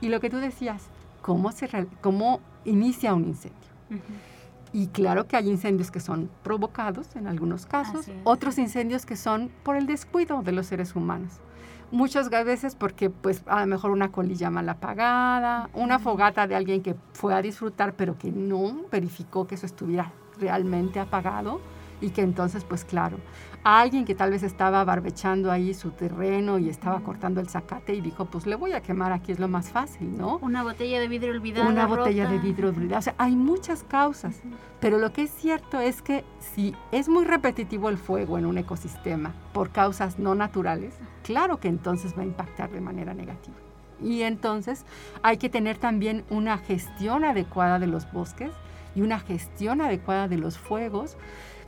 Y 0.02 0.10
lo 0.10 0.20
que 0.20 0.28
tú 0.28 0.36
decías, 0.36 0.90
¿cómo, 1.22 1.50
se, 1.50 1.86
cómo 2.02 2.40
inicia 2.66 3.14
un 3.14 3.24
incendio? 3.24 3.61
Y 4.72 4.86
claro 4.88 5.26
que 5.26 5.36
hay 5.36 5.50
incendios 5.50 5.90
que 5.90 6.00
son 6.00 6.30
provocados 6.42 7.14
en 7.14 7.26
algunos 7.26 7.66
casos, 7.66 8.06
otros 8.24 8.58
incendios 8.58 9.04
que 9.04 9.16
son 9.16 9.50
por 9.62 9.76
el 9.76 9.86
descuido 9.86 10.42
de 10.42 10.52
los 10.52 10.66
seres 10.66 10.96
humanos. 10.96 11.40
Muchas 11.90 12.30
veces 12.30 12.74
porque 12.74 13.10
pues 13.10 13.42
a 13.46 13.60
lo 13.60 13.66
mejor 13.66 13.90
una 13.90 14.10
colilla 14.10 14.48
mal 14.48 14.66
apagada, 14.66 15.68
una 15.74 15.98
fogata 15.98 16.46
de 16.46 16.54
alguien 16.54 16.82
que 16.82 16.96
fue 17.12 17.34
a 17.34 17.42
disfrutar 17.42 17.92
pero 17.94 18.16
que 18.16 18.32
no 18.32 18.86
verificó 18.90 19.46
que 19.46 19.56
eso 19.56 19.66
estuviera 19.66 20.10
realmente 20.38 21.00
apagado 21.00 21.60
y 22.02 22.10
que 22.10 22.20
entonces 22.20 22.64
pues 22.64 22.84
claro, 22.84 23.16
alguien 23.64 24.04
que 24.04 24.14
tal 24.14 24.30
vez 24.30 24.42
estaba 24.42 24.84
barbechando 24.84 25.50
ahí 25.50 25.72
su 25.72 25.92
terreno 25.92 26.58
y 26.58 26.68
estaba 26.68 27.00
cortando 27.00 27.40
el 27.40 27.48
zacate 27.48 27.94
y 27.94 28.00
dijo, 28.00 28.26
pues 28.26 28.46
le 28.46 28.56
voy 28.56 28.72
a 28.72 28.82
quemar 28.82 29.12
aquí, 29.12 29.32
es 29.32 29.38
lo 29.38 29.48
más 29.48 29.70
fácil, 29.70 30.16
¿no? 30.16 30.38
Una 30.42 30.62
botella 30.62 31.00
de 31.00 31.08
vidrio 31.08 31.30
olvidada. 31.30 31.68
Una 31.68 31.86
botella 31.86 32.28
de 32.28 32.38
vidrio 32.38 32.68
olvidada. 32.68 32.98
O 32.98 33.02
sea, 33.02 33.14
hay 33.18 33.36
muchas 33.36 33.84
causas, 33.84 34.40
pero 34.80 34.98
lo 34.98 35.12
que 35.12 35.22
es 35.22 35.30
cierto 35.30 35.80
es 35.80 36.02
que 36.02 36.24
si 36.40 36.74
es 36.90 37.08
muy 37.08 37.24
repetitivo 37.24 37.88
el 37.88 37.98
fuego 37.98 38.36
en 38.36 38.46
un 38.46 38.58
ecosistema 38.58 39.32
por 39.52 39.70
causas 39.70 40.18
no 40.18 40.34
naturales, 40.34 40.94
claro 41.22 41.60
que 41.60 41.68
entonces 41.68 42.16
va 42.18 42.22
a 42.22 42.26
impactar 42.26 42.70
de 42.70 42.80
manera 42.80 43.14
negativa. 43.14 43.56
Y 44.00 44.22
entonces 44.22 44.84
hay 45.22 45.36
que 45.36 45.48
tener 45.48 45.78
también 45.78 46.24
una 46.28 46.58
gestión 46.58 47.24
adecuada 47.24 47.78
de 47.78 47.86
los 47.86 48.10
bosques 48.10 48.50
y 48.96 49.00
una 49.02 49.20
gestión 49.20 49.80
adecuada 49.80 50.26
de 50.26 50.38
los 50.38 50.58
fuegos 50.58 51.16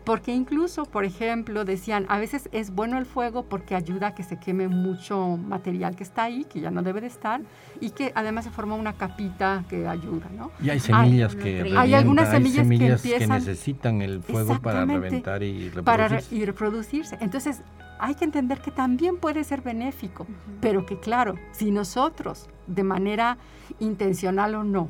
porque 0.05 0.35
incluso, 0.35 0.85
por 0.85 1.05
ejemplo, 1.05 1.65
decían, 1.65 2.05
a 2.09 2.19
veces 2.19 2.49
es 2.53 2.71
bueno 2.71 2.99
el 2.99 3.07
fuego 3.07 3.45
porque 3.45 3.75
ayuda 3.75 4.09
a 4.09 4.15
que 4.15 4.23
se 4.23 4.39
queme 4.39 4.69
mucho 4.69 5.39
material 5.39 5.97
que 5.97 6.03
está 6.03 6.25
ahí, 6.25 6.45
que 6.45 6.61
ya 6.61 6.71
no 6.71 6.83
debe 6.83 7.01
de 7.01 7.07
estar, 7.07 7.41
y 7.81 7.91
que 7.91 8.13
además 8.15 8.45
se 8.45 8.51
forma 8.51 8.75
una 8.75 8.93
capita 8.95 9.65
que 9.69 9.89
ayuda, 9.89 10.29
¿no? 10.37 10.51
Y 10.63 10.71
hay 10.71 10.81
semillas 10.81 11.35
que 11.35 11.75
Hay 11.77 11.95
algunas 11.95 12.31
semillas, 12.31 12.69
que, 12.69 13.27
necesitan 13.27 14.03
el 14.03 14.23
fuego 14.23 14.61
para 14.61 14.85
reventar 14.85 15.43
y 15.43 15.71
reproducirse. 15.71 15.83
Para 15.83 16.21
y 16.31 16.45
reproducirse. 16.45 17.19
Entonces, 17.21 17.63
hay 17.99 18.15
que 18.15 18.25
entender 18.25 18.61
que 18.61 18.71
también 18.71 19.17
puede 19.17 19.45
ser 19.45 19.63
benéfico, 19.63 20.27
pero 20.61 20.85
que 20.85 20.99
claro, 20.99 21.37
si 21.53 21.71
nosotros, 21.71 22.49
de 22.67 22.85
manera 22.85 23.39
intencional 23.79 24.55
o 24.57 24.65
no, 24.65 24.89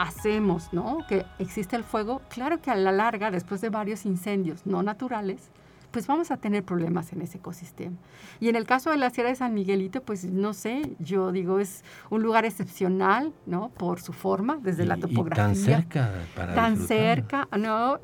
hacemos, 0.00 0.72
¿no? 0.72 0.98
Que 1.08 1.26
existe 1.38 1.76
el 1.76 1.84
fuego, 1.84 2.22
claro 2.30 2.62
que 2.62 2.70
a 2.70 2.74
la 2.74 2.90
larga, 2.90 3.30
después 3.30 3.60
de 3.60 3.68
varios 3.68 4.06
incendios 4.06 4.64
no 4.64 4.82
naturales, 4.82 5.50
pues 5.90 6.06
vamos 6.06 6.30
a 6.30 6.38
tener 6.38 6.64
problemas 6.64 7.12
en 7.12 7.20
ese 7.20 7.38
ecosistema. 7.38 7.96
Y 8.38 8.48
en 8.48 8.56
el 8.56 8.64
caso 8.64 8.90
de 8.90 8.96
la 8.96 9.10
Sierra 9.10 9.28
de 9.28 9.34
San 9.34 9.52
Miguelito, 9.52 10.02
pues 10.02 10.24
no 10.24 10.54
sé, 10.54 10.96
yo 11.00 11.32
digo, 11.32 11.58
es 11.58 11.84
un 12.08 12.22
lugar 12.22 12.46
excepcional, 12.46 13.34
¿no? 13.44 13.70
Por 13.70 14.00
su 14.00 14.12
forma, 14.12 14.58
desde 14.62 14.86
la 14.86 14.96
topografía. 14.96 15.44
tan 15.44 15.56
cerca 15.56 16.10
para 16.34 16.54
Tan 16.54 16.76
cerca, 16.78 17.48
¿no? 17.58 17.98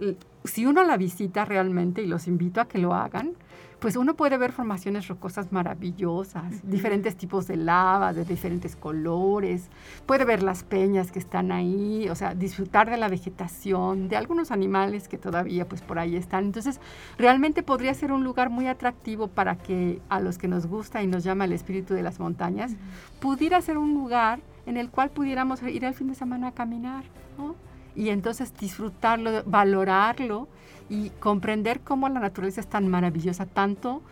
Si 0.45 0.67
uno 0.67 0.85
la 0.85 0.97
visita 0.97 1.45
realmente, 1.45 2.03
y 2.03 2.07
los 2.07 2.27
invito 2.27 2.61
a 2.61 2.69
que 2.69 2.79
lo 2.79 2.93
hagan, 2.93 3.33
pues 3.79 3.97
uno 3.97 4.15
puede 4.15 4.39
ver 4.39 4.53
formaciones 4.53 5.07
rocosas 5.07 5.53
maravillosas, 5.53 6.69
diferentes 6.69 7.17
tipos 7.17 7.47
de 7.47 7.57
lava, 7.57 8.13
de 8.13 8.25
diferentes 8.25 8.75
colores, 8.75 9.69
puede 10.07 10.25
ver 10.25 10.43
las 10.43 10.63
peñas 10.63 11.13
que 11.13 11.19
están 11.19 11.53
ahí, 11.53 12.09
o 12.09 12.15
sea, 12.15 12.35
disfrutar 12.35 12.91
de 12.91 12.97
la 12.97 13.09
vegetación, 13.09 14.09
de 14.09 14.17
algunos 14.17 14.51
animales 14.51 15.09
que 15.09 15.19
todavía 15.19 15.69
pues 15.69 15.83
por 15.83 15.99
ahí 15.99 16.17
están. 16.17 16.47
Entonces, 16.47 16.81
realmente 17.19 17.63
podría 17.63 17.93
ser 17.93 18.13
un 18.13 18.25
lugar 18.25 18.49
muy 18.49 18.67
atractivo 18.67 19.29
para 19.29 19.57
que 19.57 20.01
a 20.09 20.21
los 20.21 20.39
que 20.39 20.49
nos 20.49 20.67
gusta 20.67 21.03
y 21.03 21.07
nos 21.07 21.23
llama 21.23 21.45
el 21.45 21.53
espíritu 21.53 21.93
de 21.95 22.03
las 22.03 22.19
montañas, 22.19 22.73
pudiera 23.21 23.61
ser 23.61 23.77
un 23.77 23.93
lugar 23.93 24.41
en 24.65 24.77
el 24.77 24.91
cual 24.91 25.11
pudiéramos 25.11 25.63
ir 25.63 25.85
al 25.85 25.95
fin 25.95 26.09
de 26.09 26.15
semana 26.15 26.49
a 26.49 26.53
caminar, 26.53 27.05
¿no? 27.37 27.55
Y 27.95 28.11
entonces 28.11 28.53
disfrutarlo, 28.59 29.43
valorarlo 29.45 30.49
y 30.89 31.11
comprender 31.21 31.81
cómo 31.81 32.09
la 32.09 32.21
naturaleza 32.21 32.61
es 32.61 32.67
tan 32.67 32.89
maravillosa, 32.89 33.47
tanto 33.47 34.03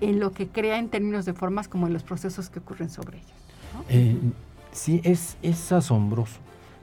en 0.00 0.20
lo 0.20 0.32
que 0.32 0.48
crea 0.48 0.78
en 0.78 0.88
términos 0.88 1.24
de 1.24 1.34
formas 1.34 1.68
como 1.68 1.86
en 1.86 1.92
los 1.92 2.02
procesos 2.02 2.48
que 2.48 2.58
ocurren 2.58 2.90
sobre 2.90 3.18
ellos. 3.18 3.30
Eh, 3.88 4.16
sí, 4.72 5.00
es, 5.04 5.36
es 5.42 5.72
asombroso 5.72 6.38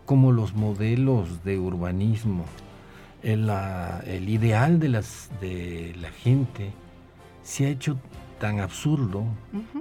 como 0.08 0.32
los 0.32 0.56
modelos 0.56 1.43
de 1.43 1.60
urbanismo, 1.60 2.45
el, 3.23 3.49
el 4.06 4.30
ideal 4.30 4.80
de, 4.80 4.88
las, 4.88 5.30
de 5.41 5.93
la 5.99 6.10
gente 6.12 6.71
se 7.43 7.65
ha 7.65 7.69
hecho 7.69 7.97
tan 8.39 8.62
absurdo, 8.62 9.25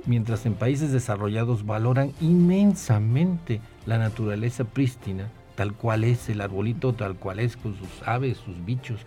mientras 0.05 0.45
en 0.45 0.55
países 0.55 0.91
desarrollados 0.91 1.65
valoran 1.65 2.13
inmensamente 2.21 3.61
la 3.87 3.99
naturaleza 3.99 4.65
prístina, 4.65 5.29
tal 5.55 5.75
cual 5.75 6.03
es 6.03 6.29
el 6.29 6.41
arbolito, 6.41 6.93
tal 6.93 7.15
cual 7.15 7.39
es 7.39 7.57
con 7.57 7.77
sus 7.77 8.03
aves, 8.05 8.39
sus 8.39 8.65
bichos, 8.65 9.01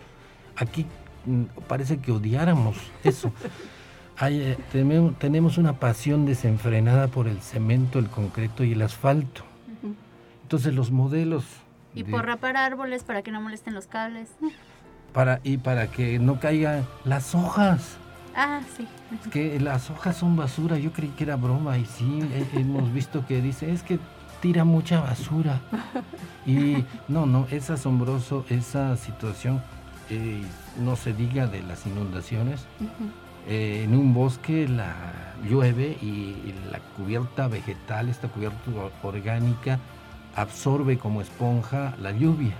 aquí 0.60 0.86
mm, 1.26 1.44
parece 1.66 1.98
que 1.98 2.12
odiáramos 2.12 2.76
eso. 3.04 3.32
Eh, 4.22 4.58
tenemos, 4.70 5.56
una 5.56 5.80
pasión 5.80 6.26
desenfrenada 6.26 7.08
por 7.08 7.26
el 7.26 7.40
cemento, 7.40 7.98
el 7.98 8.10
concreto 8.10 8.64
y 8.64 8.72
el 8.72 8.82
asfalto. 8.82 9.44
Entonces 10.42 10.74
los 10.74 10.90
modelos... 10.90 11.46
Y 11.94 12.04
por 12.04 12.26
rapar 12.26 12.58
árboles 12.58 13.02
para 13.02 13.22
que 13.22 13.30
no 13.30 13.40
molesten 13.40 13.72
los 13.72 13.86
cables. 13.86 14.28
Para, 15.14 15.40
y 15.42 15.56
para 15.56 15.86
que 15.86 16.18
no 16.18 16.38
caigan 16.38 16.84
las 17.06 17.34
hojas. 17.34 17.96
Ah, 18.36 18.60
sí. 18.76 18.86
Que 19.30 19.58
las 19.58 19.88
hojas 19.88 20.18
son 20.18 20.36
basura, 20.36 20.76
yo 20.76 20.92
creí 20.92 21.08
que 21.08 21.24
era 21.24 21.36
broma 21.36 21.78
y 21.78 21.86
sí, 21.86 22.20
hemos 22.52 22.92
visto 22.92 23.24
que 23.26 23.40
dice, 23.40 23.72
es 23.72 23.82
que 23.82 23.98
tira 24.42 24.64
mucha 24.64 25.00
basura. 25.00 25.62
Y 26.46 26.84
no, 27.06 27.26
no, 27.26 27.46
es 27.50 27.68
asombroso 27.68 28.46
esa 28.48 28.96
situación, 28.96 29.62
eh, 30.10 30.42
no 30.82 30.96
se 30.96 31.12
diga 31.12 31.46
de 31.46 31.62
las 31.62 31.86
inundaciones. 31.86 32.66
Eh, 33.48 33.84
en 33.84 33.94
un 33.94 34.12
bosque 34.12 34.68
la 34.68 34.94
llueve 35.48 35.96
y, 36.02 36.54
la 36.70 36.80
cubierta 36.96 37.48
vegetal, 37.48 38.08
esta 38.08 38.28
cubierta 38.28 38.58
orgánica, 39.02 39.78
absorbe 40.36 40.98
como 40.98 41.20
esponja 41.20 41.94
la 42.00 42.12
lluvia. 42.12 42.54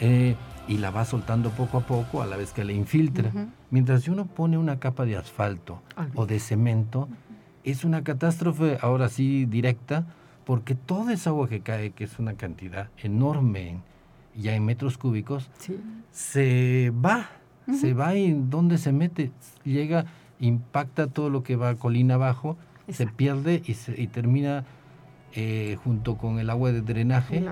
Eh, 0.00 0.36
y 0.66 0.78
la 0.78 0.90
va 0.90 1.04
soltando 1.04 1.50
poco 1.50 1.78
a 1.78 1.80
poco 1.80 2.22
a 2.22 2.26
la 2.26 2.36
vez 2.36 2.52
que 2.52 2.64
la 2.64 2.72
infiltra. 2.72 3.30
Mientras 3.70 4.02
si 4.02 4.10
uno 4.10 4.26
pone 4.26 4.58
una 4.58 4.78
capa 4.78 5.04
de 5.04 5.16
asfalto 5.16 5.82
o 6.14 6.26
de 6.26 6.38
cemento, 6.38 7.08
es 7.64 7.84
una 7.84 8.02
catástrofe 8.04 8.78
ahora 8.80 9.08
sí 9.08 9.46
directa 9.46 10.06
porque 10.44 10.74
toda 10.74 11.12
esa 11.12 11.30
agua 11.30 11.48
que 11.48 11.60
cae, 11.60 11.90
que 11.90 12.04
es 12.04 12.18
una 12.18 12.34
cantidad 12.34 12.88
enorme 12.98 13.80
ya 14.38 14.54
en 14.54 14.64
metros 14.64 14.96
cúbicos, 14.96 15.50
se 16.10 16.90
va 16.90 17.28
se 17.74 17.94
va 17.94 18.14
y 18.14 18.32
donde 18.32 18.78
se 18.78 18.92
mete, 18.92 19.30
llega, 19.64 20.06
impacta 20.40 21.08
todo 21.08 21.30
lo 21.30 21.42
que 21.42 21.56
va 21.56 21.74
colina 21.74 22.14
abajo, 22.14 22.56
se 22.88 23.06
pierde 23.06 23.62
y, 23.66 23.74
se, 23.74 24.00
y 24.00 24.06
termina 24.06 24.64
eh, 25.34 25.76
junto 25.84 26.16
con 26.16 26.38
el 26.38 26.48
agua 26.50 26.72
de 26.72 26.80
drenaje. 26.80 27.44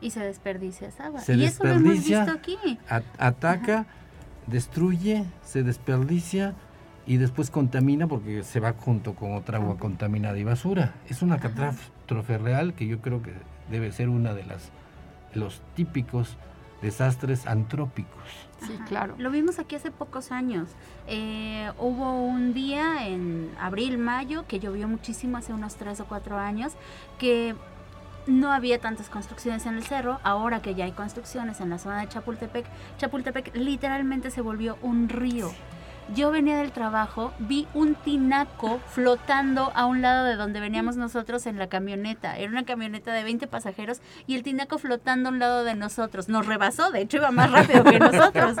Y 0.00 0.10
se 0.10 0.20
desperdicia 0.20 0.88
esa 0.88 1.06
agua. 1.06 1.20
Se 1.20 1.34
y 1.34 1.44
eso 1.44 1.64
lo 1.64 1.70
hemos 1.70 2.04
visto 2.04 2.30
aquí. 2.30 2.56
ataca, 3.18 3.86
destruye, 4.46 5.24
se 5.42 5.62
desperdicia 5.62 6.54
y 7.06 7.16
después 7.16 7.50
contamina 7.50 8.06
porque 8.06 8.42
se 8.44 8.60
va 8.60 8.72
junto 8.72 9.14
con 9.14 9.34
otra 9.34 9.58
agua 9.58 9.76
contaminada 9.76 10.38
y 10.38 10.44
basura. 10.44 10.94
Es 11.08 11.20
una 11.20 11.38
catástrofe 11.38 12.38
real 12.38 12.74
que 12.74 12.86
yo 12.86 13.00
creo 13.00 13.22
que 13.22 13.32
debe 13.70 13.92
ser 13.92 14.08
una 14.08 14.34
de 14.34 14.44
las 14.44 14.70
los 15.34 15.60
típicos 15.74 16.36
desastres 16.82 17.46
antrópicos. 17.46 18.22
Sí, 18.66 18.78
claro. 18.86 19.14
Lo 19.18 19.30
vimos 19.30 19.58
aquí 19.58 19.76
hace 19.76 19.90
pocos 19.90 20.32
años. 20.32 20.68
Eh, 21.06 21.70
hubo 21.78 22.12
un 22.24 22.54
día 22.54 23.06
en 23.06 23.50
abril, 23.60 23.98
mayo, 23.98 24.46
que 24.46 24.58
llovió 24.58 24.88
muchísimo 24.88 25.36
hace 25.36 25.52
unos 25.52 25.76
tres 25.76 26.00
o 26.00 26.06
cuatro 26.06 26.38
años, 26.38 26.72
que 27.18 27.54
no 28.26 28.52
había 28.52 28.78
tantas 28.80 29.08
construcciones 29.08 29.64
en 29.66 29.74
el 29.74 29.84
cerro, 29.84 30.20
ahora 30.22 30.60
que 30.60 30.74
ya 30.74 30.84
hay 30.84 30.92
construcciones 30.92 31.60
en 31.60 31.70
la 31.70 31.78
zona 31.78 32.00
de 32.00 32.08
Chapultepec, 32.08 32.66
Chapultepec 32.98 33.56
literalmente 33.56 34.30
se 34.30 34.42
volvió 34.42 34.76
un 34.82 35.08
río. 35.08 35.50
Yo 36.14 36.30
venía 36.30 36.56
del 36.56 36.72
trabajo, 36.72 37.32
vi 37.38 37.66
un 37.74 37.94
tinaco 37.94 38.80
flotando 38.86 39.70
a 39.74 39.84
un 39.84 40.00
lado 40.00 40.24
de 40.24 40.36
donde 40.36 40.58
veníamos 40.58 40.96
nosotros 40.96 41.46
en 41.46 41.58
la 41.58 41.68
camioneta. 41.68 42.38
Era 42.38 42.50
una 42.50 42.64
camioneta 42.64 43.12
de 43.12 43.24
20 43.24 43.46
pasajeros 43.46 44.00
y 44.26 44.34
el 44.34 44.42
tinaco 44.42 44.78
flotando 44.78 45.28
a 45.28 45.32
un 45.32 45.38
lado 45.38 45.64
de 45.64 45.74
nosotros. 45.74 46.28
Nos 46.28 46.46
rebasó, 46.46 46.90
de 46.90 47.02
hecho 47.02 47.18
iba 47.18 47.30
más 47.30 47.50
rápido 47.50 47.84
que 47.84 47.98
nosotros. 47.98 48.56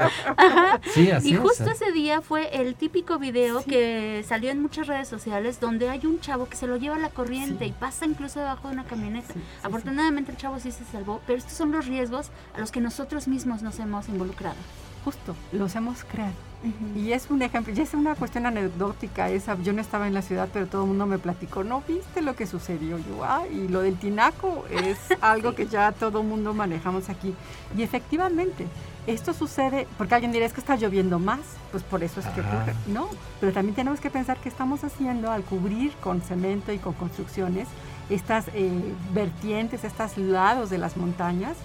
y 1.24 1.34
justo 1.34 1.70
ese 1.70 1.90
día 1.92 2.20
fue 2.20 2.60
el 2.60 2.74
típico 2.74 3.18
video 3.18 3.64
que 3.64 4.24
salió 4.28 4.50
en 4.50 4.60
muchas 4.60 4.86
redes 4.86 5.08
sociales 5.08 5.58
donde 5.58 5.88
hay 5.88 6.04
un 6.04 6.20
chavo 6.20 6.48
que 6.48 6.56
se 6.56 6.66
lo 6.66 6.76
lleva 6.76 6.96
a 6.96 7.00
la 7.00 7.10
corriente 7.10 7.64
y 7.64 7.72
pasa 7.72 8.04
incluso 8.04 8.40
debajo 8.40 8.68
de 8.68 8.74
una 8.74 8.84
camioneta. 8.84 9.32
Afortunadamente 9.62 10.32
el 10.32 10.36
chavo 10.36 10.60
sí 10.60 10.70
se 10.70 10.84
salvó, 10.84 11.22
pero 11.26 11.38
estos 11.38 11.54
son 11.54 11.72
los 11.72 11.86
riesgos 11.86 12.30
a 12.54 12.60
los 12.60 12.70
que 12.70 12.80
nosotros 12.80 13.26
mismos 13.26 13.62
nos 13.62 13.78
hemos 13.78 14.08
involucrado. 14.08 14.56
Justo, 15.04 15.34
los 15.52 15.74
hemos 15.74 16.04
creado. 16.04 16.47
Y 16.96 17.12
es 17.12 17.30
un 17.30 17.40
ejemplo, 17.42 17.72
y 17.72 17.80
es 17.80 17.94
una 17.94 18.16
cuestión 18.16 18.44
anecdótica 18.44 19.28
esa, 19.30 19.56
yo 19.62 19.72
no 19.72 19.80
estaba 19.80 20.08
en 20.08 20.14
la 20.14 20.22
ciudad, 20.22 20.48
pero 20.52 20.66
todo 20.66 20.82
el 20.82 20.88
mundo 20.88 21.06
me 21.06 21.18
platicó, 21.18 21.62
¿no 21.62 21.82
viste 21.86 22.20
lo 22.20 22.34
que 22.34 22.46
sucedió? 22.46 22.98
Yo, 22.98 23.24
ah, 23.24 23.42
y 23.48 23.68
lo 23.68 23.80
del 23.80 23.96
tinaco 23.96 24.64
es 24.70 24.98
algo 25.20 25.54
que 25.54 25.66
ya 25.68 25.92
todo 25.92 26.20
el 26.20 26.26
mundo 26.26 26.54
manejamos 26.54 27.10
aquí. 27.10 27.34
Y 27.76 27.82
efectivamente, 27.82 28.66
esto 29.06 29.32
sucede, 29.34 29.86
porque 29.96 30.14
alguien 30.14 30.32
dirá, 30.32 30.46
es 30.46 30.52
que 30.52 30.60
está 30.60 30.76
lloviendo 30.76 31.18
más, 31.20 31.40
pues 31.70 31.84
por 31.84 32.02
eso 32.02 32.18
es 32.20 32.26
que 32.26 32.40
ocurre. 32.40 32.74
No, 32.88 33.08
pero 33.40 33.52
también 33.52 33.76
tenemos 33.76 34.00
que 34.00 34.10
pensar 34.10 34.38
que 34.38 34.48
estamos 34.48 34.82
haciendo 34.82 35.30
al 35.30 35.44
cubrir 35.44 35.92
con 36.00 36.20
cemento 36.22 36.72
y 36.72 36.78
con 36.78 36.92
construcciones 36.94 37.68
estas 38.10 38.48
eh, 38.54 38.94
vertientes, 39.14 39.84
estos 39.84 40.18
lados 40.18 40.70
de 40.70 40.78
las 40.78 40.96
montañas, 40.96 41.56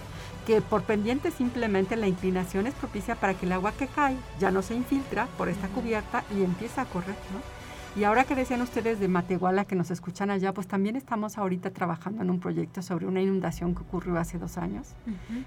que 0.46 0.62
por 0.62 0.84
pendiente 0.84 1.32
simplemente 1.32 1.96
la 1.96 2.08
inclinación 2.08 2.68
es 2.68 2.74
propicia 2.74 3.16
para 3.16 3.34
que 3.34 3.46
el 3.46 3.52
agua 3.52 3.72
que 3.72 3.88
cae 3.88 4.18
ya 4.40 4.52
no 4.52 4.62
se 4.62 4.76
infiltra 4.76 5.28
por 5.38 5.50
esta 5.50 5.68
cubierta 5.70 6.24
y 6.36 6.44
empieza 6.44 6.82
a 6.82 6.86
correr, 6.86 7.16
¿no? 7.34 7.64
Y 7.96 8.06
ahora 8.06 8.24
que 8.24 8.34
decían 8.34 8.60
ustedes 8.62 9.00
de 9.00 9.08
Matehuala, 9.08 9.66
que 9.66 9.76
nos 9.76 9.92
escuchan 9.92 10.32
allá, 10.32 10.52
pues 10.52 10.66
también 10.68 10.96
estamos 10.96 11.38
ahorita 11.38 11.70
trabajando 11.70 12.24
en 12.24 12.32
un 12.32 12.40
proyecto 12.40 12.82
sobre 12.82 13.06
una 13.06 13.22
inundación 13.22 13.76
que 13.76 13.82
ocurrió 13.82 14.18
hace 14.18 14.40
dos 14.40 14.58
años. 14.58 14.96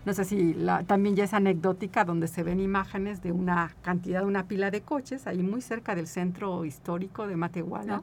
No 0.05 0.13
sé 0.13 0.25
si 0.25 0.55
la, 0.55 0.85
también 0.85 1.17
ya 1.17 1.25
es 1.25 1.35
anecdótica, 1.35 2.05
donde 2.05 2.29
se 2.29 2.45
ven 2.45 2.61
imágenes 2.61 3.21
de 3.21 3.33
una 3.33 3.75
cantidad, 3.83 4.21
de 4.21 4.27
una 4.27 4.45
pila 4.45 4.71
de 4.71 4.81
coches, 4.81 5.27
ahí 5.27 5.43
muy 5.43 5.61
cerca 5.61 5.97
del 5.97 6.07
centro 6.07 6.65
histórico 6.65 7.27
de 7.27 7.35
Matehuala. 7.35 8.01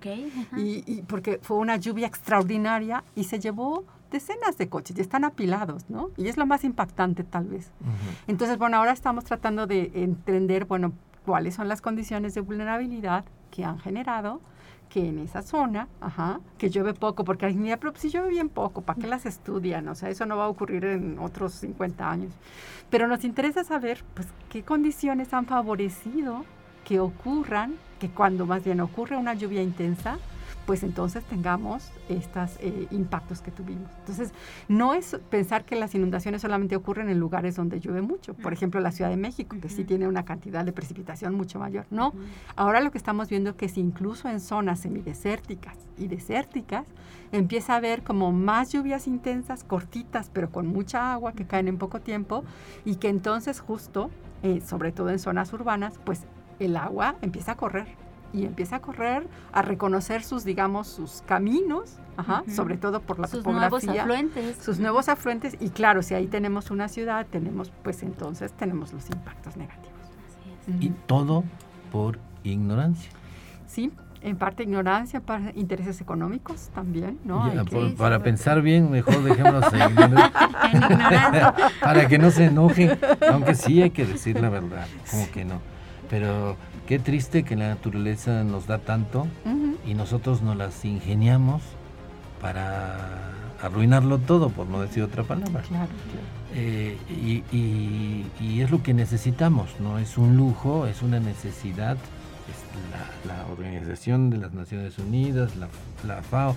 y, 0.58 0.84
y 0.92 1.04
porque 1.04 1.40
fue 1.42 1.56
una 1.56 1.78
lluvia 1.78 2.08
extraordinaria 2.08 3.06
y 3.16 3.24
se 3.24 3.40
llevó 3.40 3.86
decenas 4.14 4.58
de 4.58 4.70
coches 4.70 4.98
y 4.98 5.02
están 5.02 5.26
apilados, 5.26 5.90
¿no? 5.90 6.12
Y 6.16 6.30
es 6.30 6.38
lo 6.38 6.46
más 6.46 6.64
impactante 6.64 7.26
tal 7.26 7.46
vez. 7.46 7.72
Entonces, 8.28 8.58
bueno, 8.58 8.78
ahora 8.78 8.94
estamos 8.94 9.26
tratando 9.26 9.68
de 9.68 9.92
entender, 9.96 10.64
bueno, 10.64 10.94
cuáles 11.26 11.56
son 11.56 11.68
las 11.68 11.82
condiciones 11.82 12.34
de 12.34 12.42
vulnerabilidad 12.42 13.26
que 13.52 13.66
han 13.66 13.80
generado 13.80 14.40
que 14.90 15.10
en 15.10 15.18
esa 15.18 15.42
zona, 15.42 15.88
ajá, 16.02 16.40
que 16.60 16.70
llueve 16.70 16.94
poco, 16.94 17.24
porque 17.24 17.48
hay 17.48 17.56
mira, 17.56 17.78
pero 17.78 17.94
si 17.96 18.10
llueve 18.10 18.30
bien 18.30 18.48
poco, 18.48 18.82
¿para 18.82 19.00
qué 19.02 19.08
las 19.08 19.26
estudian? 19.26 19.88
O 19.88 19.96
sea, 19.96 20.10
eso 20.10 20.28
no 20.28 20.38
va 20.38 20.46
a 20.46 20.50
ocurrir 20.50 20.86
en 20.86 21.18
otros 21.18 21.54
50 21.54 22.10
años. 22.10 22.32
Pero 22.92 23.08
nos 23.08 23.24
interesa 23.24 23.64
saber, 23.64 24.04
pues, 24.14 24.28
qué 24.50 24.62
condiciones 24.62 25.34
han 25.34 25.48
favorecido 25.48 26.46
que 26.86 27.00
ocurran, 27.00 27.74
que 28.00 28.10
cuando 28.10 28.46
más 28.46 28.64
bien 28.64 28.82
ocurre 28.82 29.18
una 29.18 29.34
lluvia 29.34 29.64
intensa, 29.64 30.20
pues 30.66 30.84
entonces 30.84 31.24
tengamos 31.26 31.92
estos 32.10 32.58
eh, 32.60 32.88
impactos 32.92 33.42
que 33.42 33.52
tuvimos. 33.52 33.90
Entonces, 34.00 34.34
no 34.68 34.94
es 34.94 35.18
pensar 35.30 35.66
que 35.66 35.76
las 35.76 35.94
inundaciones 35.96 36.42
solamente 36.42 36.76
ocurren 36.76 37.10
en 37.10 37.20
lugares 37.20 37.56
donde 37.56 37.80
llueve 37.80 38.02
mucho, 38.02 38.34
por 38.34 38.54
ejemplo, 38.54 38.80
la 38.80 38.92
Ciudad 38.92 39.10
de 39.10 39.18
México, 39.18 39.58
que 39.62 39.70
sí 39.70 39.84
tiene 39.84 40.08
una 40.08 40.26
cantidad 40.26 40.64
de 40.64 40.72
precipitación 40.72 41.36
mucho 41.36 41.60
mayor. 41.60 41.86
No, 41.90 42.14
ahora 42.56 42.80
lo 42.82 42.92
que 42.92 42.98
estamos 42.98 43.30
viendo 43.30 43.52
es 43.52 43.56
que 43.56 43.68
si 43.68 43.82
incluso 43.82 44.30
en 44.30 44.40
zonas 44.40 44.80
semidesérticas 44.80 45.78
y 45.98 46.08
desérticas 46.08 46.88
empieza 47.32 47.74
a 47.74 47.78
haber 47.78 48.04
como 48.04 48.32
más 48.32 48.72
lluvias 48.72 49.08
intensas, 49.08 49.64
cortitas, 49.64 50.30
pero 50.32 50.52
con 50.52 50.68
mucha 50.68 51.14
agua 51.14 51.34
que 51.34 51.46
caen 51.46 51.68
en 51.68 51.78
poco 51.78 52.00
tiempo 52.00 52.44
y 52.86 52.96
que 52.96 53.10
entonces 53.10 53.60
justo, 53.60 54.10
eh, 54.44 54.62
sobre 54.62 54.92
todo 54.92 55.10
en 55.10 55.20
zonas 55.20 55.52
urbanas, 55.52 56.00
pues 56.04 56.22
el 56.60 56.78
agua 56.78 57.16
empieza 57.22 57.54
a 57.54 57.56
correr 57.56 58.03
y 58.34 58.46
empieza 58.46 58.78
a 58.78 58.82
correr, 58.82 59.28
a 59.52 59.62
reconocer 59.62 60.24
sus, 60.24 60.44
digamos, 60.44 60.88
sus 60.88 61.22
caminos, 61.26 61.98
sobre 62.48 62.78
todo 62.78 63.00
por 63.02 63.20
la 63.20 63.28
sus 63.28 63.44
topografía. 63.44 63.70
Sus 63.70 63.86
nuevos 63.86 64.02
afluentes. 64.02 64.58
Sus 64.58 64.80
nuevos 64.80 65.10
afluentes. 65.10 65.56
Y 65.60 65.70
claro, 65.70 66.02
si 66.02 66.16
ahí 66.16 66.28
tenemos 66.28 66.72
una 66.72 66.88
ciudad, 66.88 67.26
tenemos, 67.30 67.72
pues 67.84 68.04
entonces 68.04 68.52
tenemos 68.54 68.92
los 68.92 69.10
impactos 69.10 69.56
negativos. 69.56 69.94
Y 70.80 70.90
todo 71.06 71.44
por 71.92 72.20
ignorancia. 72.44 73.12
Sí, 73.68 73.92
en 74.24 74.38
parte 74.38 74.64
ignorancia, 74.64 75.20
para 75.20 75.52
intereses 75.54 76.00
económicos 76.02 76.70
también, 76.74 77.20
¿no? 77.26 77.52
para 77.98 78.24
pensar 78.24 78.62
bien, 78.62 78.90
mejor 78.90 79.16
ignorancia. 79.30 79.90
para 81.82 82.08
que 82.08 82.18
no 82.18 82.32
se 82.32 82.46
enojen, 82.46 82.98
aunque 83.30 83.54
sí 83.54 83.82
hay 83.82 83.90
que 83.90 84.06
decir 84.06 84.40
la 84.40 84.50
verdad, 84.50 84.88
como 85.12 85.30
que 85.30 85.46
no. 85.46 85.60
Pero 86.10 86.56
Qué 86.88 87.00
triste 87.00 87.44
que 87.44 87.56
la 87.56 87.70
naturaleza 87.70 88.44
nos 88.44 88.68
da 88.68 88.80
tanto 88.80 89.28
y 89.88 89.94
nosotros 89.94 90.42
nos 90.42 90.58
las 90.58 90.84
ingeniamos 90.86 91.62
para 92.42 93.32
arruinarlo 93.62 94.20
todo, 94.20 94.50
por 94.50 94.68
no 94.68 94.82
decir 94.82 95.04
otra 95.04 95.24
palabra. 95.24 95.62
Claro, 95.62 95.92
eh, 96.54 96.98
y, 97.10 98.62
es 98.62 98.70
lo 98.70 98.84
que 98.84 98.94
necesitamos, 98.94 99.70
no 99.80 99.98
es 99.98 100.18
un 100.18 100.36
lujo, 100.36 100.86
es 100.88 101.02
una 101.02 101.20
necesidad. 101.20 101.98
Es 102.50 103.28
la, 103.28 103.46
Organización 103.50 104.30
de 104.30 104.38
las 104.38 104.54
Naciones 104.54 104.98
Unidas, 105.00 105.52
la 105.56 106.22
FAO, 106.22 106.56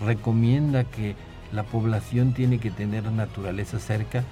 recomienda 0.00 0.84
que 0.84 1.14
la 1.52 1.62
población 1.62 2.32
tiene 2.32 2.58
que 2.58 2.70
tener 2.70 3.10
naturaleza 3.10 3.78
cerca 3.78 4.24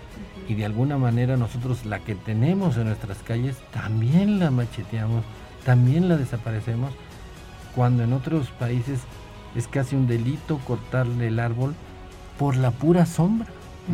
y 0.48 0.54
de 0.54 0.64
alguna 0.64 0.98
manera 0.98 1.36
nosotros 1.36 1.86
la 1.86 2.00
que 2.00 2.14
tenemos 2.14 2.76
en 2.76 2.84
nuestras 2.84 3.18
calles 3.18 3.56
también 3.72 4.38
la 4.38 4.50
macheteamos, 4.50 5.24
también 5.64 6.08
la 6.08 6.16
desaparecemos, 6.16 6.92
cuando 7.74 8.02
en 8.04 8.12
otros 8.12 8.48
países 8.50 9.00
es 9.54 9.68
casi 9.68 9.96
un 9.96 10.06
delito 10.06 10.58
cortarle 10.66 11.28
el 11.28 11.40
árbol 11.40 11.74
por 12.38 12.56
la 12.56 12.70
pura 12.70 13.06
sombra, 13.06 13.48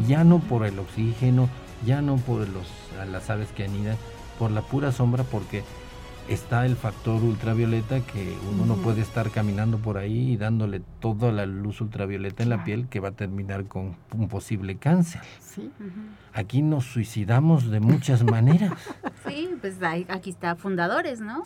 ya 0.09 0.25
no 0.25 0.41
por 0.41 0.67
el 0.67 0.79
oxígeno, 0.79 1.49
ya 1.87 2.03
no 2.03 2.17
por 2.17 2.49
los, 2.49 2.67
las 3.11 3.31
aves 3.31 3.49
que 3.53 3.65
anidan, 3.65 3.97
por 4.39 4.51
la 4.51 4.63
pura 4.63 4.93
sombra 4.93 5.25
porque 5.25 5.63
está 6.29 6.67
el 6.67 6.77
factor 6.77 7.23
ultravioleta 7.23 8.01
que 8.01 8.37
uno 8.51 8.67
no 8.67 8.77
puede 8.77 9.01
estar 9.01 9.31
caminando 9.31 9.79
por 9.79 9.99
ahí 9.99 10.33
y 10.33 10.37
dándole 10.37 10.81
toda 11.01 11.33
la 11.33 11.47
luz 11.47 11.81
ultravioleta 11.81 12.43
en 12.43 12.51
la 12.51 12.65
piel 12.65 12.89
que 12.89 13.01
va 13.01 13.09
a 13.09 13.13
terminar 13.13 13.65
con 13.65 13.97
un 14.15 14.29
posible 14.29 14.77
cáncer. 14.77 15.23
Sí. 15.41 15.71
Aquí 16.33 16.63
nos 16.63 16.85
suicidamos 16.85 17.71
de 17.71 17.81
muchas 17.81 18.25
maneras. 18.25 18.73
Sí, 19.29 19.49
pues 19.61 19.77
aquí 20.09 20.31
está 20.31 20.57
fundadores, 20.57 21.21
¿no? 21.21 21.45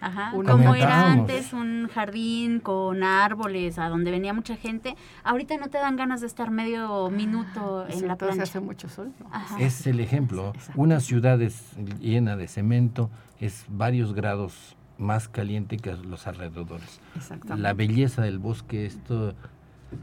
Ajá, 0.00 0.32
como 0.32 0.74
era 0.74 1.10
antes 1.12 1.52
un 1.52 1.88
jardín 1.88 2.60
con 2.60 3.02
árboles 3.02 3.78
a 3.78 3.88
donde 3.88 4.10
venía 4.10 4.32
mucha 4.32 4.56
gente, 4.56 4.94
ahorita 5.24 5.56
no 5.56 5.68
te 5.68 5.78
dan 5.78 5.96
ganas 5.96 6.20
de 6.20 6.26
estar 6.26 6.50
medio 6.50 7.10
minuto 7.10 7.86
en 7.88 8.06
la 8.06 8.16
plancha. 8.16 8.42
hace 8.42 8.60
mucho 8.60 8.88
sol. 8.88 9.12
Es 9.58 9.86
el 9.86 10.00
ejemplo. 10.00 10.52
Exacto. 10.54 10.80
Una 10.80 11.00
ciudad 11.00 11.40
es 11.40 11.76
llena 12.00 12.36
de 12.36 12.48
cemento 12.48 13.10
es 13.40 13.64
varios 13.68 14.14
grados 14.14 14.76
más 14.98 15.28
caliente 15.28 15.76
que 15.76 15.92
los 15.92 16.26
alrededores. 16.26 17.00
Exactamente. 17.14 17.62
La 17.62 17.74
belleza 17.74 18.22
del 18.22 18.38
bosque, 18.38 18.86
esto 18.86 19.34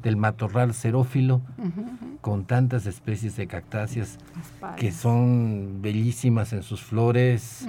del 0.01 0.17
matorral 0.17 0.73
xerófilo, 0.73 1.41
con 2.21 2.45
tantas 2.45 2.85
especies 2.85 3.35
de 3.35 3.47
cactáceas 3.47 4.17
que 4.77 4.91
son 4.91 5.81
bellísimas 5.81 6.53
en 6.53 6.63
sus 6.63 6.81
flores. 6.81 7.67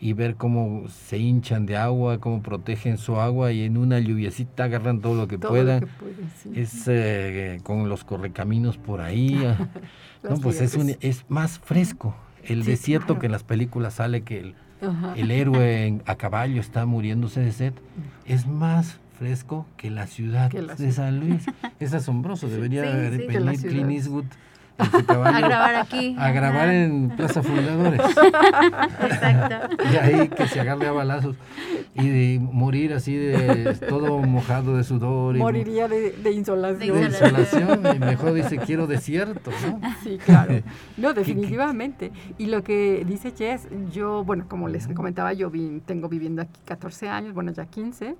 Y 0.00 0.12
ver 0.12 0.36
cómo 0.36 0.88
se 0.88 1.18
hinchan 1.18 1.66
de 1.66 1.76
agua, 1.76 2.18
cómo 2.18 2.40
protegen 2.42 2.98
su 2.98 3.16
agua 3.16 3.50
y 3.52 3.62
en 3.64 3.76
una 3.76 3.98
lluviecita 3.98 4.64
agarran 4.64 5.00
todo 5.00 5.14
lo 5.14 5.26
que 5.28 5.38
Todo 5.38 5.50
puedan. 5.50 5.80
lo 5.80 5.86
que 5.86 5.92
pueden, 5.94 6.30
sí. 6.42 6.50
Es 6.54 6.84
eh, 6.86 7.58
con 7.64 7.88
los 7.88 8.04
correcaminos 8.04 8.76
por 8.78 9.00
ahí. 9.00 9.42
ah. 9.46 9.68
no, 10.22 10.36
pues 10.38 10.60
es, 10.60 10.74
un, 10.74 10.94
es 11.00 11.24
más 11.28 11.58
fresco. 11.58 12.14
El 12.44 12.62
Sí, 12.64 12.70
desierto 12.70 13.06
claro. 13.06 13.20
que 13.20 13.26
en 13.26 13.32
las 13.32 13.42
películas 13.42 13.94
sale 13.94 14.22
que 14.22 14.54
el, 15.16 15.30
héroe 15.30 15.86
en- 15.86 16.02
a 16.06 16.14
caballo 16.14 16.60
está 16.60 16.86
muriéndose 16.86 17.40
de 17.40 17.52
sed, 17.52 17.72
es 18.24 18.46
más 18.46 19.00
fresco 19.18 19.66
que 19.76 19.90
la 19.90 20.06
ciudad 20.06 20.48
Que 20.48 20.62
la 20.62 20.76
de. 20.76 20.92
San 20.92 21.18
Luis. 21.18 21.44
Es 21.80 21.92
asombroso, 21.92 22.48
debería 22.48 22.82
Sí, 22.84 22.88
haber. 22.88 23.26
Clint 23.58 23.90
Eastwood 23.90 24.24
A 24.78 25.02
caballo 25.02 25.46
grabar 25.48 25.74
aquí. 25.76 26.14
a 26.18 26.30
grabar 26.30 26.68
en 26.68 27.10
Plaza 27.10 27.42
Fundadores. 27.42 28.00
Exacto. 28.00 29.76
Y 29.92 29.96
ahí 29.96 30.28
que 30.28 30.46
se 30.46 30.60
agarre 30.60 30.86
a 30.88 30.92
balazos 30.92 31.36
y 31.94 32.08
de 32.08 32.38
morir 32.40 32.92
así 32.94 33.14
de 33.16 33.74
todo 33.88 34.18
mojado 34.18 34.76
de 34.76 34.84
sudor 34.84 35.36
y 35.36 35.40
Moriría 35.40 35.88
de, 35.88 36.12
de 36.12 36.30
insolación. 36.32 36.94
de 36.94 37.00
De 37.00 37.06
insolación 37.06 37.80
y 37.96 37.98
mejor 37.98 38.32
dice 38.34 38.58
quiero 38.58 38.86
desierto, 38.86 39.50
¿no? 39.66 39.80
Sí, 40.02 40.18
claro. 40.24 40.62
No, 40.96 41.12
definitivamente. 41.14 42.12
Y 42.38 42.46
lo 42.46 42.62
que 42.64 43.04
dice 43.06 43.32
Jess, 43.36 43.68
yo, 43.92 44.24
bueno, 44.24 44.46
como 44.48 44.68
les 44.68 44.88
comentaba, 44.88 45.32
yo 45.32 45.50
vi- 45.50 45.80
tengo 45.86 46.08
viviendo 46.08 46.42
aquí 46.42 46.60
14 46.64 47.08
años, 47.08 47.34
bueno, 47.34 47.52
ya 47.52 47.66
15. 47.66 48.16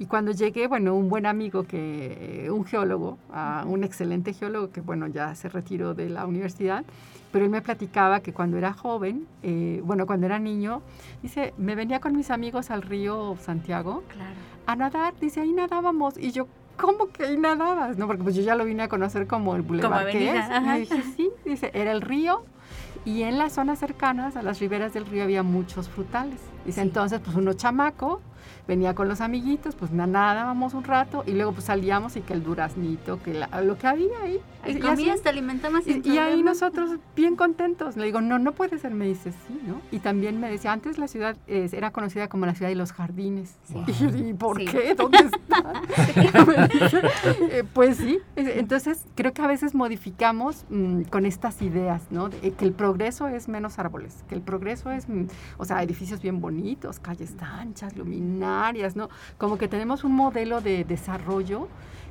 Y 0.00 0.06
cuando 0.06 0.32
llegué, 0.32 0.66
bueno, 0.66 0.94
un 0.96 1.10
buen 1.10 1.26
amigo, 1.26 1.64
que 1.64 2.48
un 2.50 2.64
geólogo, 2.64 3.18
ah, 3.32 3.64
un 3.66 3.84
excelente 3.84 4.32
geólogo 4.32 4.70
que, 4.70 4.80
bueno, 4.80 5.06
ya 5.06 5.34
se 5.34 5.50
retiró 5.50 5.92
de 5.92 6.08
la 6.08 6.24
universidad, 6.26 6.84
pero 7.30 7.44
él 7.44 7.50
me 7.50 7.60
platicaba 7.60 8.20
que 8.20 8.32
cuando 8.32 8.56
era 8.56 8.72
joven, 8.72 9.26
eh, 9.42 9.82
bueno, 9.84 10.06
cuando 10.06 10.24
era 10.24 10.38
niño, 10.38 10.80
dice, 11.22 11.52
me 11.58 11.74
venía 11.74 12.00
con 12.00 12.16
mis 12.16 12.30
amigos 12.30 12.70
al 12.70 12.80
río 12.82 13.36
Santiago 13.42 14.02
Claro. 14.08 14.30
a 14.66 14.74
nadar, 14.74 15.12
dice, 15.20 15.42
ahí 15.42 15.52
nadábamos. 15.52 16.16
Y 16.16 16.32
yo, 16.32 16.46
¿cómo 16.78 17.08
que 17.10 17.24
ahí 17.26 17.36
nadabas? 17.36 17.98
No, 17.98 18.06
porque 18.06 18.22
pues 18.22 18.34
yo 18.34 18.40
ya 18.42 18.54
lo 18.56 18.64
vine 18.64 18.84
a 18.84 18.88
conocer 18.88 19.26
como 19.26 19.54
el 19.54 19.60
bulevar 19.62 20.06
que 20.10 20.30
es. 20.30 20.36
ajá. 20.50 20.78
Y 20.78 20.80
dije, 20.80 21.02
sí, 21.14 21.30
dice, 21.44 21.70
era 21.74 21.92
el 21.92 22.00
río. 22.00 22.42
Y 23.04 23.22
en 23.24 23.36
las 23.38 23.52
zonas 23.52 23.78
cercanas, 23.78 24.36
a 24.36 24.42
las 24.42 24.60
riberas 24.60 24.94
del 24.94 25.04
río, 25.04 25.24
había 25.24 25.42
muchos 25.42 25.88
frutales. 25.90 26.38
Dice, 26.64 26.80
Sí. 26.80 26.86
entonces, 26.88 27.20
pues 27.22 27.36
uno 27.36 27.52
chamaco, 27.52 28.20
venía 28.70 28.94
con 28.94 29.08
los 29.08 29.20
amiguitos, 29.20 29.74
pues 29.74 29.90
na- 29.90 30.06
nadábamos 30.06 30.74
un 30.74 30.84
rato 30.84 31.24
y 31.26 31.32
luego 31.32 31.50
pues 31.52 31.64
salíamos 31.64 32.14
y 32.16 32.20
que 32.20 32.34
el 32.34 32.44
duraznito, 32.44 33.20
que 33.20 33.34
la- 33.34 33.62
lo 33.62 33.76
que 33.76 33.88
había 33.88 34.16
ahí. 34.22 34.38
Y- 34.64 34.70
y 34.72 34.78
comías, 34.78 35.14
así- 35.16 35.22
te 35.24 35.28
alimentabas 35.28 35.86
y, 35.88 36.00
y 36.04 36.18
ahí 36.18 36.40
nosotros 36.44 36.98
bien 37.16 37.34
contentos. 37.34 37.96
Le 37.96 38.04
digo, 38.06 38.20
no, 38.20 38.38
no 38.38 38.52
puede 38.52 38.78
ser. 38.78 38.92
Me 38.94 39.06
dice, 39.06 39.32
sí, 39.32 39.60
¿no? 39.66 39.80
Y 39.90 39.98
también 39.98 40.38
me 40.40 40.48
decía, 40.48 40.72
antes 40.72 40.98
la 40.98 41.08
ciudad 41.08 41.36
eh, 41.48 41.68
era 41.72 41.90
conocida 41.90 42.28
como 42.28 42.46
la 42.46 42.54
ciudad 42.54 42.68
de 42.70 42.76
los 42.76 42.92
jardines. 42.92 43.56
Sí. 43.64 43.82
Y 43.88 43.92
yo 43.92 44.08
¿y 44.28 44.34
por 44.34 44.58
Sí. 44.58 44.66
qué? 44.66 44.94
¿Dónde 44.94 45.18
está? 45.18 45.82
Eh, 47.50 47.64
pues 47.74 47.96
sí. 47.96 48.18
Es- 48.36 48.56
Entonces, 48.56 49.04
creo 49.16 49.32
que 49.32 49.42
a 49.42 49.46
veces 49.46 49.74
modificamos 49.74 50.64
mm, 50.70 51.02
con 51.10 51.26
estas 51.26 51.60
ideas, 51.62 52.02
¿no? 52.10 52.28
De, 52.28 52.38
eh, 52.42 52.52
que 52.52 52.64
el 52.64 52.72
progreso 52.72 53.26
es 53.28 53.48
menos 53.48 53.78
árboles, 53.78 54.24
que 54.28 54.34
el 54.36 54.42
progreso 54.42 54.90
es, 54.92 55.08
mm, 55.08 55.24
o 55.58 55.64
sea, 55.64 55.82
edificios 55.82 56.20
bien 56.22 56.40
bonitos, 56.40 56.98
calles 57.00 57.34
anchas, 57.40 57.96
luminarias, 58.60 58.96
¿no? 58.96 59.08
Como 59.38 59.58
que 59.58 59.68
tenemos 59.68 60.04
un 60.04 60.14
modelo 60.14 60.60
de 60.60 60.84
desarrollo 60.84 61.68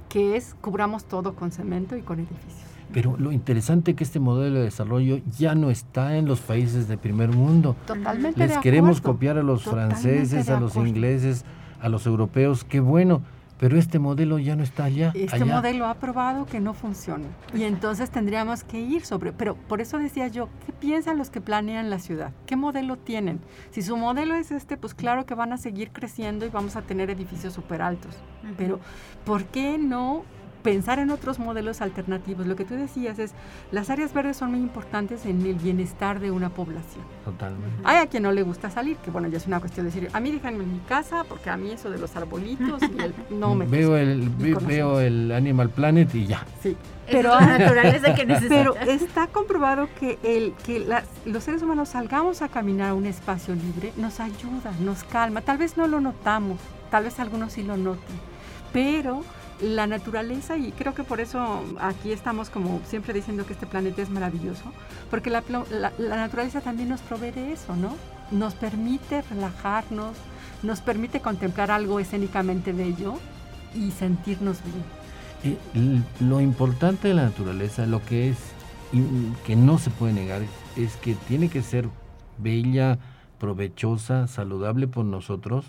que 0.08 0.36
es 0.36 0.56
cubramos 0.62 1.06
todo 1.06 1.36
con 1.36 1.52
cemento 1.52 1.96
y 1.96 2.02
con 2.02 2.20
edificios. 2.20 2.68
Pero 2.92 3.16
lo 3.20 3.32
interesante 3.32 3.92
es 3.92 3.98
que 3.98 4.04
este 4.04 4.20
modelo 4.20 4.58
de 4.58 4.64
desarrollo 4.64 5.20
ya 5.38 5.54
no 5.54 5.70
está 5.70 6.18
en 6.18 6.26
los 6.26 6.40
países 6.40 6.88
de 6.88 6.98
primer 6.98 7.30
mundo. 7.30 7.76
Totalmente 7.86 8.40
Les 8.40 8.56
de 8.56 8.62
queremos 8.62 9.00
copiar 9.00 9.38
a 9.38 9.44
los 9.44 9.64
Totalmente 9.64 10.02
franceses, 10.02 10.50
a 10.50 10.60
los 10.60 10.76
ingleses, 10.76 11.46
a 11.80 11.90
los 11.90 12.08
europeos, 12.08 12.64
qué 12.64 12.80
bueno, 12.80 13.22
pero 13.60 13.78
este 13.78 14.00
modelo 14.00 14.40
ya 14.40 14.56
no 14.56 14.64
está 14.64 14.86
allá. 14.86 15.12
Este 15.14 15.36
allá. 15.36 15.46
modelo 15.46 15.86
ha 15.86 15.96
probado 15.96 16.46
que 16.46 16.62
no 16.62 16.74
funciona. 16.74 17.28
Y 17.54 17.64
entonces 17.64 18.10
tendríamos 18.10 18.64
que 18.64 18.80
ir 18.80 19.06
sobre... 19.06 19.34
Pero 19.34 19.56
por 19.56 19.82
eso 19.82 20.00
decía 20.00 20.28
yo, 20.30 20.48
¿qué 20.66 20.72
piensan 20.72 21.18
los 21.18 21.30
que 21.30 21.42
planean 21.42 21.90
la 21.90 22.00
ciudad? 22.00 22.32
¿Qué 22.46 22.56
modelo 22.56 22.96
tienen? 22.96 23.42
Si 23.72 23.82
su 23.82 23.98
modelo 23.98 24.36
es 24.36 24.52
este, 24.52 24.78
pues 24.78 24.94
claro 24.94 25.26
que 25.26 25.36
van 25.36 25.52
a 25.52 25.58
seguir 25.58 25.92
creciendo 25.92 26.46
y 26.46 26.50
vamos 26.50 26.78
a 26.78 26.84
tener 26.84 27.10
edificios 27.10 27.54
súper 27.54 27.82
altos. 27.82 28.16
Pero 28.58 28.80
¿por 29.26 29.44
qué 29.44 29.78
no 29.78 30.24
pensar 30.64 31.00
en 31.00 31.10
otros 31.12 31.40
modelos 31.40 31.82
alternativos? 31.82 32.46
Lo 32.48 32.56
que 32.56 32.66
tú 32.66 32.76
decías 32.76 33.18
es, 33.20 33.34
las 33.72 33.90
áreas 33.90 34.14
verdes 34.14 34.38
son 34.38 34.52
muy 34.52 34.60
importantes 34.60 35.26
en 35.26 35.42
el 35.46 35.56
bienestar 35.56 36.20
de 36.20 36.32
una 36.32 36.50
población. 36.50 37.04
Totalmente. 37.26 37.82
Hay 37.84 37.98
a 37.98 38.08
quien 38.08 38.24
no 38.24 38.32
le 38.32 38.44
gusta 38.44 38.70
salir, 38.70 38.98
que 38.98 39.12
bueno, 39.12 39.28
ya 39.28 39.38
es 39.38 39.48
una 39.48 39.60
cuestión 39.60 39.86
de 39.88 39.92
decir, 39.94 40.10
a 40.14 40.20
mí 40.20 40.32
déjenme 40.32 40.64
en 40.64 40.74
mi 40.74 40.80
casa 40.80 41.24
porque 41.24 41.50
a 41.50 41.58
mí 41.58 41.72
eso 41.72 41.90
de 41.90 41.98
los 41.98 42.16
arbolitos 42.16 42.82
y 42.84 43.02
el, 43.02 43.14
no 43.40 43.56
me 43.56 43.66
veo 43.66 43.90
gusta". 43.90 44.02
el 44.02 44.30
ve- 44.30 44.58
veo 44.66 45.00
el 45.00 45.32
Animal 45.32 45.70
Planet 45.70 46.14
y 46.16 46.26
ya. 46.28 46.46
Sí, 46.62 46.76
Pero 47.08 47.32
pero, 47.32 47.40
la 47.40 47.58
naturaleza 47.58 48.14
que 48.14 48.26
necesitas. 48.26 48.58
pero 48.76 48.76
está 48.92 49.28
comprobado 49.28 49.88
que, 50.00 50.20
el, 50.24 50.54
que 50.66 50.80
las- 50.80 51.06
los 51.26 51.44
seres 51.44 51.62
humanos 51.62 51.90
salgamos 51.90 52.42
a 52.42 52.50
caminar 52.50 52.90
a 52.90 52.94
un 52.94 53.06
espacio 53.06 53.56
libre 53.56 53.94
nos 53.98 54.20
ayuda, 54.20 54.72
nos 54.82 55.04
calma. 55.04 55.42
Tal 55.42 55.58
vez 55.58 55.78
no 55.78 55.88
lo 55.88 56.00
notamos, 56.02 56.60
tal 56.92 57.06
vez 57.06 57.20
algunos 57.20 57.54
sí 57.54 57.64
lo 57.64 57.78
noten, 57.78 58.16
pero 58.74 59.24
la 59.62 59.88
naturaleza, 59.88 60.58
y 60.58 60.72
creo 60.72 60.94
que 60.94 61.04
por 61.04 61.20
eso 61.20 61.64
aquí 61.80 62.12
estamos 62.12 62.50
como 62.50 62.80
siempre 62.86 63.14
diciendo 63.14 63.46
que 63.46 63.54
este 63.54 63.66
planeta 63.68 64.02
es 64.02 64.10
maravilloso, 64.10 64.64
porque 65.10 65.30
la, 65.30 65.44
la- 65.72 65.92
la 65.98 66.16
naturaleza 66.16 66.62
también 66.62 66.90
nos 66.90 67.02
provee 67.02 67.32
de 67.32 67.52
eso, 67.54 67.76
¿no? 67.76 67.96
Nos 68.32 68.54
permite 68.54 69.22
relajarnos, 69.24 70.16
nos 70.64 70.82
permite 70.82 71.20
contemplar 71.20 71.72
algo 71.72 72.00
escénicamente 72.00 72.72
bello 72.74 73.16
y 73.76 73.92
sentirnos 73.92 74.60
bien. 74.64 74.84
Eh, 75.44 76.02
lo 76.20 76.42
importante 76.42 77.08
de 77.10 77.14
la 77.14 77.24
naturaleza, 77.24 77.86
lo 77.86 78.04
que 78.06 78.30
es 78.30 78.38
que 79.46 79.56
no 79.56 79.78
se 79.78 79.90
puede 79.90 80.14
negar, 80.14 80.42
es 80.76 80.96
que 80.98 81.14
tiene 81.28 81.50
que 81.50 81.62
ser 81.62 81.88
bella, 82.38 82.98
provechosa, 83.40 84.28
saludable 84.28 84.88
por 84.88 85.06
nosotros, 85.06 85.66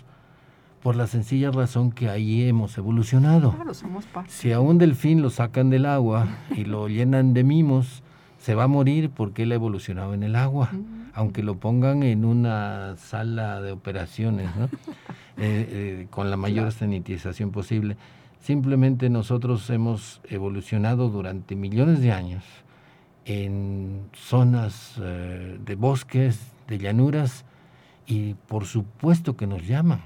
por 0.81 0.95
la 0.95 1.07
sencilla 1.07 1.51
razón 1.51 1.91
que 1.91 2.09
ahí 2.09 2.47
hemos 2.47 2.77
evolucionado. 2.77 3.51
Claro, 3.53 3.73
somos 3.73 4.05
parte. 4.05 4.31
Si 4.31 4.51
a 4.51 4.59
un 4.59 4.77
delfín 4.77 5.21
lo 5.21 5.29
sacan 5.29 5.69
del 5.69 5.85
agua 5.85 6.27
y 6.55 6.65
lo 6.65 6.87
llenan 6.89 7.33
de 7.33 7.43
mimos, 7.43 8.03
se 8.39 8.55
va 8.55 8.63
a 8.63 8.67
morir 8.67 9.11
porque 9.11 9.43
él 9.43 9.51
ha 9.51 9.55
evolucionado 9.55 10.13
en 10.13 10.23
el 10.23 10.35
agua, 10.35 10.69
Mm. 10.71 11.11
aunque 11.13 11.43
lo 11.43 11.57
pongan 11.57 12.01
en 12.03 12.25
una 12.25 12.95
sala 12.97 13.61
de 13.61 13.71
operaciones, 13.71 14.49
¿no? 14.55 14.69
Eh, 15.37 15.67
eh, 16.03 16.07
con 16.11 16.29
la 16.29 16.37
mayor 16.37 16.71
sanitización 16.71 17.51
posible. 17.51 17.95
Simplemente 18.41 19.09
nosotros 19.09 19.67
hemos 19.71 20.21
evolucionado 20.25 21.09
durante 21.09 21.55
millones 21.55 22.01
de 22.01 22.11
años 22.11 22.43
en 23.25 24.01
zonas 24.13 24.95
eh, 25.01 25.57
de 25.65 25.75
bosques, 25.75 26.39
de 26.67 26.77
llanuras, 26.77 27.45
y 28.05 28.33
por 28.47 28.65
supuesto 28.65 29.35
que 29.37 29.47
nos 29.47 29.65
llaman 29.65 30.01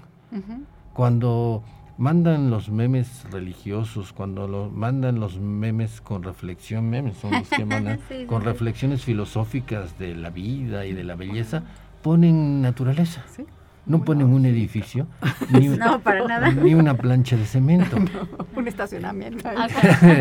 Cuando 0.93 1.63
mandan 1.97 2.49
los 2.49 2.69
memes 2.69 3.25
religiosos, 3.31 4.11
cuando 4.13 4.47
lo, 4.47 4.69
mandan 4.69 5.19
los 5.19 5.39
memes 5.39 6.01
con 6.01 6.23
reflexión, 6.23 6.89
memes 6.89 7.17
son 7.17 7.31
los 7.31 7.49
que 7.49 7.65
mandan, 7.65 7.99
Sí, 8.09 8.15
sí, 8.21 8.25
con 8.25 8.41
sí. 8.41 8.47
reflexiones 8.47 9.03
filosóficas 9.03 9.97
de 9.97 10.15
la 10.15 10.29
vida 10.29 10.85
y 10.85 10.93
de 10.93 11.03
la 11.03 11.15
belleza, 11.15 11.63
ponen 12.01 12.61
naturaleza. 12.61 13.23
Sí. 13.35 13.45
No 13.85 14.03
ponen 14.03 14.27
un 14.33 14.45
edificio, 14.47 15.05
ni, 15.51 15.67
No, 15.67 15.99
para 15.99 16.25
nada. 16.27 16.49
ni 16.51 16.73
una 16.73 16.95
plancha 16.95 17.37
de 17.37 17.45
cemento. 17.45 17.97
Un 18.55 18.67
estacionamiento. 18.67 19.47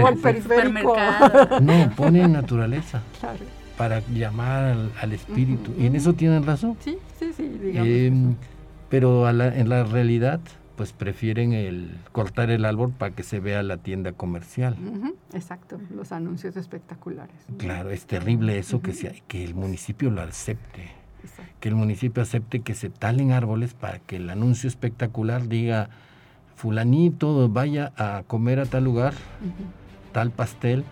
o 0.03 0.09
el 0.09 0.17
periférico. 0.19 0.95
Supermercado. 0.95 1.61
No, 1.61 1.91
ponen 1.97 2.33
naturaleza 2.33 3.01
Claro. 3.21 3.39
para 3.79 4.01
llamar 4.13 4.65
al, 4.65 4.93
al 5.01 5.13
espíritu. 5.15 5.73
Y 5.79 5.87
en 5.87 5.97
eso 5.97 6.13
tienen 6.13 6.45
razón. 6.45 6.77
Sí, 6.81 6.99
sí, 7.19 7.33
sí, 7.35 7.49
digamos. 7.49 7.89
Eh, 7.89 8.13
pero 8.95 9.29
en 9.29 9.69
la 9.69 9.83
realidad 9.83 10.39
pues 10.77 10.93
prefieren 10.93 11.53
el 11.53 11.99
cortar 12.13 12.51
el 12.51 12.65
árbol 12.65 12.93
para 12.93 13.13
que 13.13 13.25
se 13.25 13.41
vea 13.41 13.61
la 13.65 13.79
tienda 13.79 14.13
comercial. 14.13 14.77
Exacto, 15.33 15.81
los 15.91 16.13
anuncios 16.13 16.57
espectaculares. 16.57 17.35
Claro, 17.59 17.91
es 17.91 18.07
terrible 18.07 18.57
eso 18.57 18.83
que, 18.83 18.93
sea, 18.93 19.11
que 19.27 19.43
el 19.43 19.57
municipio 19.57 20.13
lo 20.13 20.23
acepte. 20.23 20.93
Que 21.59 21.71
el 21.71 21.75
municipio 21.75 22.23
acepte 22.23 22.61
que 22.61 22.75
se 22.77 22.89
talen 22.89 23.33
árboles 23.33 23.75
para 23.75 23.99
que 23.99 24.15
el 24.15 24.31
anuncio 24.31 24.69
espectacular 24.69 25.49
diga, 25.49 25.89
fulanito, 26.55 27.49
vaya 27.49 27.93
a 27.97 28.23
comer 28.29 28.61
a 28.61 28.67
tal 28.67 28.85
lugar, 28.85 29.15
tal 30.13 30.31
pastel, 30.31 30.85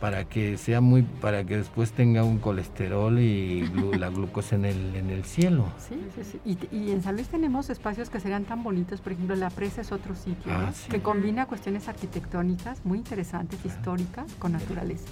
para 0.00 0.24
que 0.24 0.56
sea 0.56 0.80
muy 0.80 1.02
para 1.02 1.44
que 1.44 1.56
después 1.56 1.92
tenga 1.92 2.24
un 2.24 2.38
colesterol 2.38 3.18
y 3.18 3.68
la 3.98 4.08
glucosa 4.10 4.56
en 4.56 4.64
el 4.64 4.96
en 4.96 5.10
el 5.10 5.24
cielo. 5.24 5.66
Sí 5.78 6.00
sí 6.14 6.22
sí. 6.24 6.40
Y, 6.44 6.76
y, 6.76 6.90
en 6.92 7.02
San 7.02 7.16
Luis 7.16 7.28
tenemos 7.28 7.70
espacios 7.70 8.10
que 8.10 8.20
serían 8.20 8.44
tan 8.44 8.62
bonitos 8.62 9.00
por 9.00 9.12
ejemplo 9.12 9.34
la 9.36 9.50
presa 9.50 9.80
es 9.80 9.92
otro 9.92 10.14
sitio 10.14 10.52
ah, 10.52 10.72
que 10.90 11.00
combina 11.00 11.46
cuestiones 11.46 11.88
arquitectónicas 11.88 12.84
muy 12.84 12.98
interesantes 12.98 13.64
históricas 13.64 14.32
con 14.38 14.52
naturaleza 14.52 15.08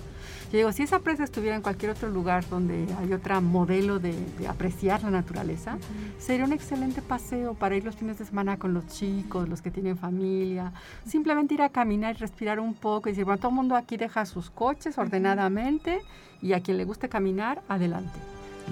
yo 0.53 0.59
digo 0.59 0.73
si 0.73 0.83
esa 0.83 1.01
presa 1.01 1.25
estuviera 1.25 1.57
en 1.57 1.63
cualquier 1.63 1.91
otro 1.91 2.09
lugar 2.09 2.49
donde 2.49 2.87
hay 3.01 3.13
otro 3.13 3.41
modelo 3.41 3.99
de, 3.99 4.15
apreciar 4.49 5.03
la 5.03 5.11
naturaleza 5.11 5.79
sería 6.19 6.45
un 6.45 6.53
excelente 6.53 7.03
paseo 7.03 7.55
para 7.55 7.77
ir 7.77 7.85
los 7.85 7.97
fines 7.97 8.19
de 8.19 8.25
semana 8.25 8.59
con 8.59 8.73
los 8.75 8.87
chicos 8.87 9.49
los 9.49 9.63
que 9.63 9.71
tienen 9.71 9.97
familia. 9.97 10.73
Simplemente 11.07 11.55
ir 11.55 11.63
a 11.63 11.69
caminar 11.69 12.17
y 12.17 12.19
respirar 12.19 12.61
un 12.61 12.75
poco 12.75 13.09
y 13.09 13.13
decir 13.13 13.25
bueno 13.25 13.39
todo 13.39 13.51
el 13.51 13.57
mundo 13.57 13.77
aquí 13.77 13.97
deja 13.97 14.25
sus 14.27 14.51
coches 14.51 14.99
ordenadamente 14.99 16.01
y 16.43 16.53
a 16.53 16.61
quien 16.61 16.77
le 16.77 16.85
guste 16.85 17.09
caminar, 17.09 17.63
adelante. 17.69 18.19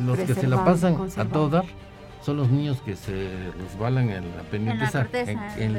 Los 0.04 0.18
que 0.18 0.34
se 0.34 0.46
la 0.46 0.64
pasan 0.64 0.96
a 1.16 1.24
todo 1.24 1.48
dar 1.48 1.64
son 2.24 2.38
los 2.38 2.50
niños 2.50 2.80
que 2.80 2.96
se 2.96 3.50
resbalan 3.58 4.08
en 4.08 4.36
la 4.36 4.42
pendiente 4.44 4.86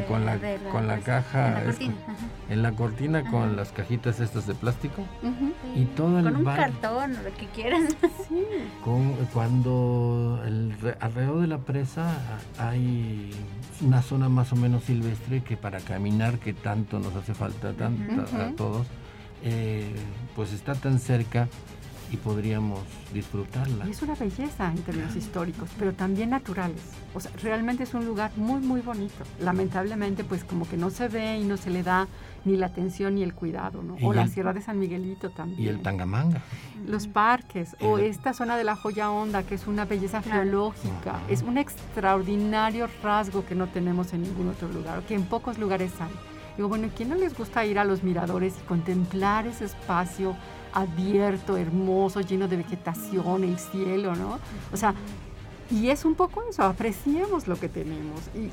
con 0.07 0.25
la, 0.25 0.37
con 0.71 0.87
la 0.87 0.99
caja 0.99 1.63
en 2.49 2.61
la 2.61 2.71
cortina, 2.73 3.29
con 3.29 3.55
las 3.55 3.71
cajitas 3.71 4.19
estas 4.19 4.45
de 4.45 4.53
plástico 4.53 5.03
y 5.75 5.85
todo 5.85 6.21
con 6.21 6.35
un 6.35 6.45
cartón 6.45 7.13
lo 7.13 7.33
que 7.35 7.47
quieras. 7.47 7.95
Cuando 9.33 10.39
alrededor 10.99 11.41
de 11.41 11.47
la 11.47 11.57
presa 11.57 12.15
hay 12.59 13.31
una 13.81 14.01
zona 14.01 14.29
más 14.29 14.53
o 14.53 14.55
menos 14.55 14.83
silvestre 14.83 15.41
que 15.41 15.57
para 15.57 15.79
caminar 15.79 16.37
que 16.37 16.53
tanto 16.53 16.99
nos 16.99 17.15
hace 17.15 17.33
falta 17.33 17.73
tanto 17.73 18.21
a 18.37 18.51
todos 18.55 18.87
eh, 19.43 19.93
pues 20.35 20.53
está 20.53 20.75
tan 20.75 20.99
cerca 20.99 21.47
y 22.11 22.17
podríamos 22.17 22.79
disfrutarla. 23.13 23.87
Y 23.87 23.91
es 23.91 24.01
una 24.01 24.15
belleza 24.15 24.71
en 24.71 24.77
términos 24.83 25.15
históricos, 25.15 25.69
pero 25.77 25.93
también 25.93 26.29
naturales. 26.29 26.81
O 27.13 27.19
sea, 27.19 27.31
realmente 27.41 27.83
es 27.83 27.93
un 27.93 28.05
lugar 28.05 28.31
muy, 28.35 28.61
muy 28.61 28.81
bonito. 28.81 29.23
Lamentablemente, 29.39 30.23
pues 30.23 30.43
como 30.43 30.67
que 30.67 30.77
no 30.77 30.89
se 30.89 31.07
ve 31.07 31.37
y 31.37 31.43
no 31.43 31.57
se 31.57 31.69
le 31.69 31.83
da 31.83 32.07
ni 32.43 32.57
la 32.57 32.67
atención 32.67 33.15
ni 33.15 33.23
el 33.23 33.33
cuidado, 33.33 33.81
¿no? 33.81 33.95
O 34.01 34.13
la 34.13 34.27
Sierra 34.27 34.53
de 34.53 34.61
San 34.61 34.77
Miguelito 34.79 35.31
también. 35.31 35.61
Y 35.61 35.67
el 35.67 35.81
Tangamanga. 35.81 36.41
Los 36.87 37.07
parques, 37.07 37.75
o 37.81 37.97
esta 37.97 38.33
zona 38.33 38.55
de 38.55 38.63
la 38.63 38.75
Joya 38.75 39.09
Honda, 39.09 39.43
que 39.43 39.55
es 39.55 39.65
una 39.65 39.85
belleza 39.85 40.21
geológica. 40.21 41.21
Es 41.29 41.41
un 41.41 41.57
extraordinario 41.57 42.87
rasgo 43.01 43.45
que 43.45 43.55
no 43.55 43.67
tenemos 43.67 44.13
en 44.13 44.23
ningún 44.23 44.49
otro 44.49 44.67
lugar, 44.69 45.01
que 45.03 45.15
en 45.15 45.23
pocos 45.23 45.57
lugares 45.57 45.91
hay 45.99 46.11
Digo, 46.57 46.69
bueno, 46.69 46.89
¿quién 46.95 47.09
no 47.09 47.15
les 47.15 47.37
gusta 47.37 47.65
ir 47.65 47.79
a 47.79 47.83
los 47.83 48.03
miradores 48.03 48.53
y 48.57 48.65
contemplar 48.65 49.45
ese 49.45 49.65
espacio 49.65 50.37
abierto, 50.75 51.57
hermoso, 51.57 52.21
lleno 52.21 52.47
de 52.47 52.57
vegetación, 52.57 53.43
el 53.43 53.57
cielo, 53.57 54.15
¿no? 54.15 54.39
O 54.71 54.77
sea, 54.77 54.93
y 55.71 55.89
es 55.89 56.05
un 56.05 56.13
poco 56.13 56.43
eso, 56.47 56.63
apreciemos 56.63 57.47
lo 57.47 57.57
que 57.57 57.69
tenemos. 57.69 58.19
Y, 58.35 58.51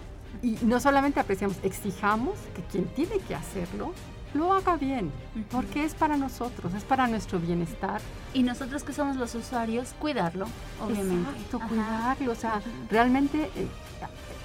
no 0.63 0.81
solamente 0.81 1.21
apreciamos, 1.21 1.57
exijamos 1.63 2.37
que 2.57 2.63
quien 2.63 2.87
tiene 2.87 3.19
que 3.19 3.35
hacerlo 3.35 3.93
lo 4.35 4.53
haga 4.55 4.77
bien, 4.77 5.13
porque 5.51 5.85
es 5.85 5.95
para 5.95 6.17
nosotros, 6.17 6.73
es 6.73 6.85
para 6.85 7.07
nuestro 7.07 7.39
bienestar. 7.39 8.01
Y 8.33 8.43
nosotros 8.43 8.83
que 8.83 8.95
somos 8.95 9.17
los 9.17 9.35
usuarios, 9.35 9.95
cuidarlo, 9.99 10.47
obviamente. 10.83 11.31
Exacto, 11.31 11.61
cuidarlo, 11.69 12.33
o 12.33 12.35
sea, 12.35 12.63
realmente 12.91 13.51
eh, 13.55 13.69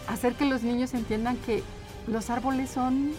hacer 0.10 0.34
que 0.34 0.44
los 0.44 0.62
niños 0.62 0.94
entiendan 0.94 1.38
que 1.38 1.64
los 2.06 2.30
árboles 2.30 2.70
son 2.70 3.12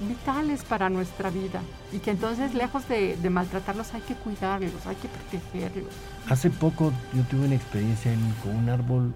vitales 0.00 0.64
para 0.64 0.90
nuestra 0.90 1.30
vida. 1.30 1.60
Y 1.92 1.98
que 1.98 2.10
entonces 2.10 2.54
lejos 2.54 2.88
de, 2.88 3.16
maltratarlos 3.30 3.94
hay 3.94 4.02
que 4.02 4.14
cuidarlos, 4.14 4.86
hay 4.86 4.96
que 4.96 5.08
protegerlos. 5.08 5.92
Hace 6.28 6.50
poco 6.50 6.92
yo 7.14 7.22
tuve 7.24 7.46
una 7.46 7.54
experiencia 7.54 8.12
con 8.42 8.56
un 8.56 8.68
árbol 8.68 9.14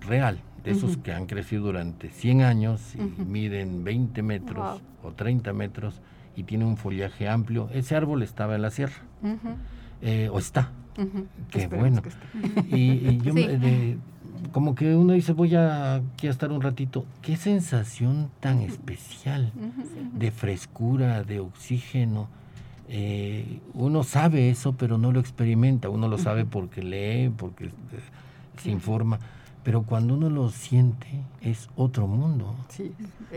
real, 0.00 0.38
de 0.64 0.72
esos 0.72 0.96
que 0.98 1.12
han 1.12 1.26
crecido 1.26 1.64
durante 1.64 2.10
100 2.10 2.42
años 2.42 2.94
y 2.94 3.22
miden 3.22 3.84
20 3.84 4.22
metros 4.22 4.80
o 5.02 5.12
30 5.12 5.52
metros 5.52 6.00
y 6.36 6.44
tiene 6.44 6.64
un 6.64 6.76
follaje 6.76 7.28
amplio. 7.28 7.68
Ese 7.72 7.96
árbol 7.96 8.22
estaba 8.22 8.54
en 8.54 8.62
la 8.62 8.70
sierra, 8.70 9.02
eh, 10.02 10.28
o 10.32 10.38
está. 10.38 10.72
Qué 11.50 11.68
bueno. 11.68 12.02
Y, 12.68 13.18
yo 13.18 13.32
como 14.52 14.74
que 14.74 14.94
uno 14.94 15.12
dice, 15.12 15.32
voy 15.32 15.54
a, 15.54 15.96
aquí 15.96 16.26
a 16.26 16.30
estar 16.30 16.50
un 16.50 16.62
ratito. 16.62 17.04
Qué 17.22 17.36
sensación 17.36 18.30
tan 18.40 18.60
especial 18.60 19.52
de 20.12 20.30
frescura, 20.30 21.22
de 21.22 21.40
oxígeno. 21.40 22.28
Eh, 22.88 23.60
uno 23.74 24.02
sabe 24.02 24.50
eso, 24.50 24.74
pero 24.76 24.98
no 24.98 25.12
lo 25.12 25.20
experimenta. 25.20 25.88
Uno 25.88 26.08
lo 26.08 26.18
sabe 26.18 26.44
porque 26.44 26.82
lee, 26.82 27.30
porque 27.30 27.66
eh, 27.66 27.70
se 28.62 28.70
informa. 28.70 29.18
Pero 29.64 29.82
cuando 29.82 30.14
uno 30.14 30.30
lo 30.30 30.50
siente, 30.50 31.08
es 31.42 31.68
otro 31.76 32.06
mundo. 32.06 32.54
Sí, 32.68 32.94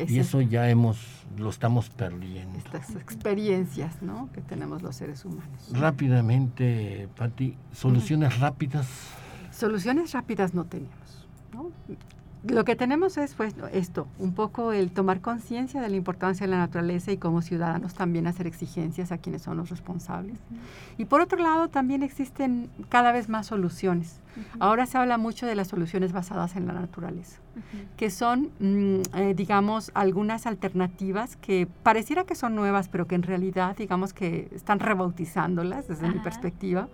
y 0.07 0.19
eso 0.19 0.39
ya 0.39 0.69
hemos, 0.69 0.97
lo 1.37 1.49
estamos 1.49 1.89
perdiendo. 1.89 2.57
Estas 2.57 2.95
experiencias, 2.95 4.01
¿no? 4.01 4.29
Que 4.31 4.39
tenemos 4.39 4.81
los 4.81 4.95
seres 4.95 5.25
humanos. 5.25 5.71
Rápidamente, 5.73 7.09
Patti, 7.17 7.57
soluciones 7.73 8.39
rápidas 8.39 8.87
Soluciones 9.51 10.13
rápidas 10.13 10.53
no 10.53 10.65
tenemos. 10.65 11.27
Lo 12.43 12.65
que 12.65 12.75
tenemos 12.75 13.17
es 13.17 13.35
pues, 13.35 13.53
esto, 13.71 14.07
un 14.17 14.33
poco 14.33 14.71
el 14.71 14.91
tomar 14.91 15.21
conciencia 15.21 15.79
de 15.79 15.89
la 15.89 15.95
importancia 15.95 16.47
de 16.47 16.51
la 16.51 16.57
naturaleza 16.57 17.11
y 17.11 17.17
como 17.17 17.43
ciudadanos 17.43 17.93
también 17.93 18.25
hacer 18.25 18.47
exigencias 18.47 19.11
a 19.11 19.19
quienes 19.19 19.43
son 19.43 19.57
los 19.57 19.69
responsables. 19.69 20.39
Y 20.97 21.05
por 21.05 21.21
otro 21.21 21.37
lado, 21.37 21.67
también 21.67 22.01
existen 22.01 22.69
cada 22.89 23.11
vez 23.11 23.29
más 23.29 23.45
soluciones. 23.45 24.20
Ahora 24.59 24.85
se 24.85 24.97
habla 24.97 25.17
mucho 25.17 25.45
de 25.45 25.55
las 25.55 25.67
soluciones 25.67 26.13
basadas 26.13 26.55
en 26.55 26.67
la 26.67 26.73
naturaleza, 26.73 27.39
que 27.97 28.09
son, 28.09 28.51
mm, 28.59 29.01
eh, 29.17 29.33
digamos, 29.35 29.91
algunas 29.93 30.45
alternativas 30.45 31.35
que 31.35 31.67
pareciera 31.83 32.25
que 32.25 32.35
son 32.35 32.55
nuevas, 32.55 32.89
pero 32.89 33.07
que 33.07 33.15
en 33.15 33.23
realidad, 33.23 33.75
digamos, 33.75 34.13
que 34.13 34.49
están 34.53 34.79
rebautizándolas 34.79 35.87
desde 35.87 36.07
mi 36.07 36.19
perspectiva, 36.19 36.87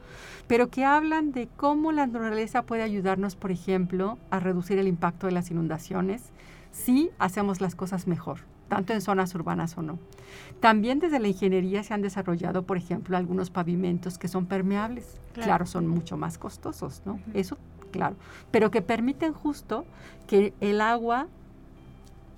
pero 0.48 0.70
que 0.70 0.86
hablan 0.86 1.32
de 1.32 1.48
cómo 1.56 1.92
la 1.92 2.08
naturaleza 2.08 2.64
puede 2.64 2.84
ayudarnos, 2.84 3.36
por 3.36 3.52
ejemplo, 3.52 4.18
a 4.32 4.40
reducir 4.40 4.80
el 4.80 4.88
impacto 4.88 5.28
de 5.28 5.34
las 5.34 5.52
inundaciones 5.52 6.32
si 6.72 7.12
hacemos 7.18 7.62
las 7.62 7.76
cosas 7.76 8.08
mejor 8.08 8.40
tanto 8.68 8.94
en 8.94 9.02
zonas 9.02 9.34
urbanas 9.36 9.78
o 9.78 9.82
no. 9.82 10.00
También 10.60 11.00
desde 11.00 11.20
la 11.20 11.28
ingeniería 11.28 11.84
se 11.84 11.94
han 11.94 12.02
desarrollado, 12.02 12.64
por 12.64 12.78
ejemplo, 12.78 13.18
algunos 13.18 13.50
pavimentos 13.50 14.18
que 14.18 14.28
son 14.28 14.46
permeables. 14.46 15.20
Claro, 15.34 15.66
son 15.66 15.88
mucho 15.88 16.18
más 16.18 16.38
costosos, 16.38 17.04
¿no? 17.06 17.20
Eso, 17.34 17.58
claro. 17.92 18.16
Pero 18.52 18.72
que 18.72 18.82
permiten 18.82 19.34
justo 19.34 19.86
que 20.26 20.54
el 20.60 20.82
agua 20.82 21.28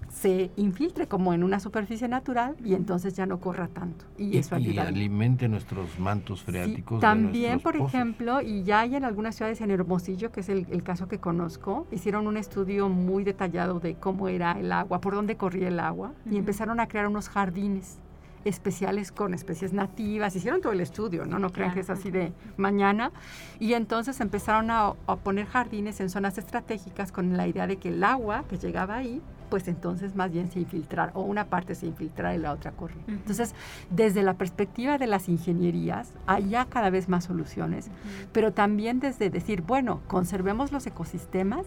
se 0.10 0.51
infiltre 0.55 1.07
como 1.07 1.34
en 1.34 1.43
una 1.43 1.60
superficie 1.60 2.07
natural 2.07 2.55
y 2.64 2.74
entonces 2.74 3.14
ya 3.14 3.26
no 3.26 3.39
corra 3.39 3.68
tanto. 3.68 4.05
Y, 4.18 4.38
eso 4.38 4.55
ayuda. 4.55 4.84
Y 4.84 4.88
alimente 4.88 5.47
nuestros 5.47 5.99
mantos 5.99 6.43
freáticos. 6.43 6.99
también, 6.99 7.60
por 7.60 7.76
ejemplo, 7.76 8.41
y 8.41 8.64
ya 8.64 8.82
hay 8.82 8.95
en 8.95 9.05
algunas 9.05 9.36
ciudades 9.36 9.62
en 9.62 9.72
Hermosillo, 9.72 10.32
que 10.32 10.41
es 10.41 10.49
el, 10.49 10.84
caso 10.84 11.07
que 11.07 11.20
conozco, 11.20 11.88
hicieron 11.91 12.26
un 12.26 12.38
estudio 12.38 12.89
muy 12.89 13.24
detallado 13.24 13.80
de 13.80 13.95
cómo 13.95 14.28
era 14.28 14.53
el 14.53 14.72
agua, 14.72 14.99
por 15.01 15.14
dónde 15.14 15.38
corría 15.38 15.68
el 15.68 15.80
agua, 15.80 16.14
y 16.30 16.38
empezaron 16.38 16.80
a 16.80 16.88
crear 16.88 17.07
unos 17.07 17.30
jardines 17.30 17.99
especiales 18.45 19.12
con 19.12 19.34
especies 19.34 19.74
nativas, 19.74 20.36
hicieron 20.36 20.62
todo 20.62 20.72
el 20.72 20.80
estudio, 20.80 21.26
no, 21.26 21.38
no 21.38 21.51
crean 21.51 21.74
que 21.74 21.82
es 21.82 21.89
así 21.89 22.10
de 22.10 22.32
mañana, 22.57 23.12
y 23.60 23.74
entonces 23.74 24.20
empezaron 24.22 24.72
a, 24.72 24.93
a 25.05 25.16
poner 25.18 25.45
jardines 25.45 25.99
en 25.99 26.10
zonas 26.10 26.38
estratégicas 26.38 27.12
con 27.12 27.36
la 27.36 27.47
idea 27.47 27.68
de 27.68 27.78
que 27.78 27.89
el 27.89 28.03
agua 28.03 28.45
que 28.49 28.57
llegaba 28.57 28.95
ahí 28.95 29.22
pues 29.49 29.67
entonces 29.67 30.15
más 30.15 30.31
bien 30.31 30.51
se 30.51 30.59
infiltrar 30.59 31.11
o 31.13 31.21
una 31.21 31.45
parte 31.45 31.75
se 31.75 31.87
infiltrar 31.87 32.35
y 32.35 32.37
la 32.37 32.51
otra 32.51 32.71
corre. 32.71 32.95
Entonces, 33.07 33.53
desde 33.89 34.23
la 34.23 34.35
perspectiva 34.35 34.97
de 34.97 35.07
las 35.07 35.29
ingenierías, 35.29 36.13
hay 36.27 36.49
ya 36.49 36.65
cada 36.65 36.89
vez 36.89 37.09
más 37.09 37.25
soluciones, 37.25 37.89
pero 38.31 38.53
también 38.53 38.99
desde 38.99 39.29
decir, 39.29 39.61
bueno, 39.61 40.01
conservemos 40.07 40.71
los 40.71 40.85
ecosistemas, 40.87 41.65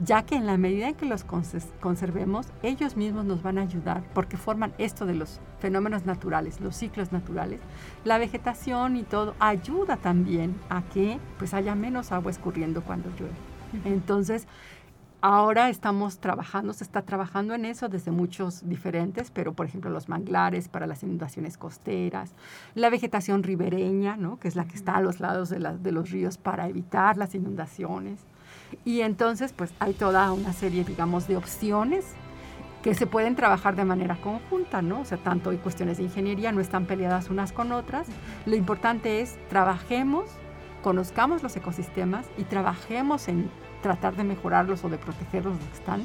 ya 0.00 0.22
que 0.22 0.36
en 0.36 0.46
la 0.46 0.56
medida 0.56 0.88
en 0.88 0.94
que 0.94 1.06
los 1.06 1.24
conservemos, 1.80 2.46
ellos 2.62 2.96
mismos 2.96 3.24
nos 3.24 3.42
van 3.42 3.58
a 3.58 3.62
ayudar 3.62 4.02
porque 4.14 4.36
forman 4.36 4.72
esto 4.78 5.06
de 5.06 5.14
los 5.14 5.40
fenómenos 5.58 6.06
naturales, 6.06 6.60
los 6.60 6.76
ciclos 6.76 7.12
naturales. 7.12 7.60
La 8.04 8.18
vegetación 8.18 8.96
y 8.96 9.02
todo 9.02 9.34
ayuda 9.38 9.96
también 9.96 10.54
a 10.68 10.82
que 10.82 11.18
pues 11.38 11.54
haya 11.54 11.74
menos 11.74 12.12
agua 12.12 12.30
escurriendo 12.30 12.82
cuando 12.82 13.10
llueve. 13.10 13.34
Entonces, 13.84 14.48
ahora 15.22 15.68
estamos 15.68 16.18
trabajando, 16.18 16.72
se 16.72 16.84
está 16.84 17.02
trabajando 17.02 17.54
en 17.54 17.64
eso 17.64 17.88
desde 17.88 18.10
muchos 18.10 18.68
diferentes, 18.68 19.30
pero 19.30 19.52
por 19.52 19.66
ejemplo 19.66 19.90
los 19.90 20.08
manglares 20.08 20.68
para 20.68 20.86
las 20.86 21.02
inundaciones 21.02 21.56
costeras, 21.56 22.32
la 22.74 22.90
vegetación 22.90 23.42
ribereña, 23.42 24.16
¿no? 24.16 24.38
que 24.38 24.48
es 24.48 24.56
la 24.56 24.64
que 24.64 24.76
está 24.76 24.96
a 24.96 25.00
los 25.00 25.20
lados 25.20 25.48
de, 25.50 25.58
de 25.58 25.92
los 25.92 26.10
ríos 26.10 26.38
para 26.38 26.68
evitar 26.68 27.16
las 27.16 27.34
inundaciones. 27.34 28.20
Y 28.84 29.00
entonces 29.00 29.52
pues 29.52 29.72
hay 29.78 29.94
toda 29.94 30.32
una 30.32 30.52
serie, 30.52 30.84
digamos, 30.84 31.26
de 31.28 31.36
opciones 31.36 32.14
que 32.82 32.94
se 32.94 33.06
pueden 33.06 33.36
trabajar 33.36 33.76
de 33.76 33.84
manera 33.84 34.16
conjunta, 34.16 34.80
¿no? 34.80 35.00
O 35.00 35.04
sea, 35.04 35.18
tanto 35.18 35.50
hay 35.50 35.58
cuestiones 35.58 35.98
de 35.98 36.04
ingeniería, 36.04 36.50
no 36.50 36.60
están 36.60 36.86
peleadas 36.86 37.28
unas 37.28 37.52
con 37.52 37.72
otras. 37.72 38.06
Lo 38.46 38.56
importante 38.56 39.20
es 39.20 39.38
trabajemos, 39.50 40.30
conozcamos 40.82 41.42
los 41.42 41.54
ecosistemas 41.56 42.26
y 42.38 42.44
trabajemos 42.44 43.28
en 43.28 43.50
tratar 43.82 44.16
de 44.16 44.24
mejorarlos 44.24 44.84
o 44.84 44.88
de 44.88 44.98
protegerlos 44.98 45.54
los 45.54 45.64
que 45.64 45.74
están, 45.74 46.04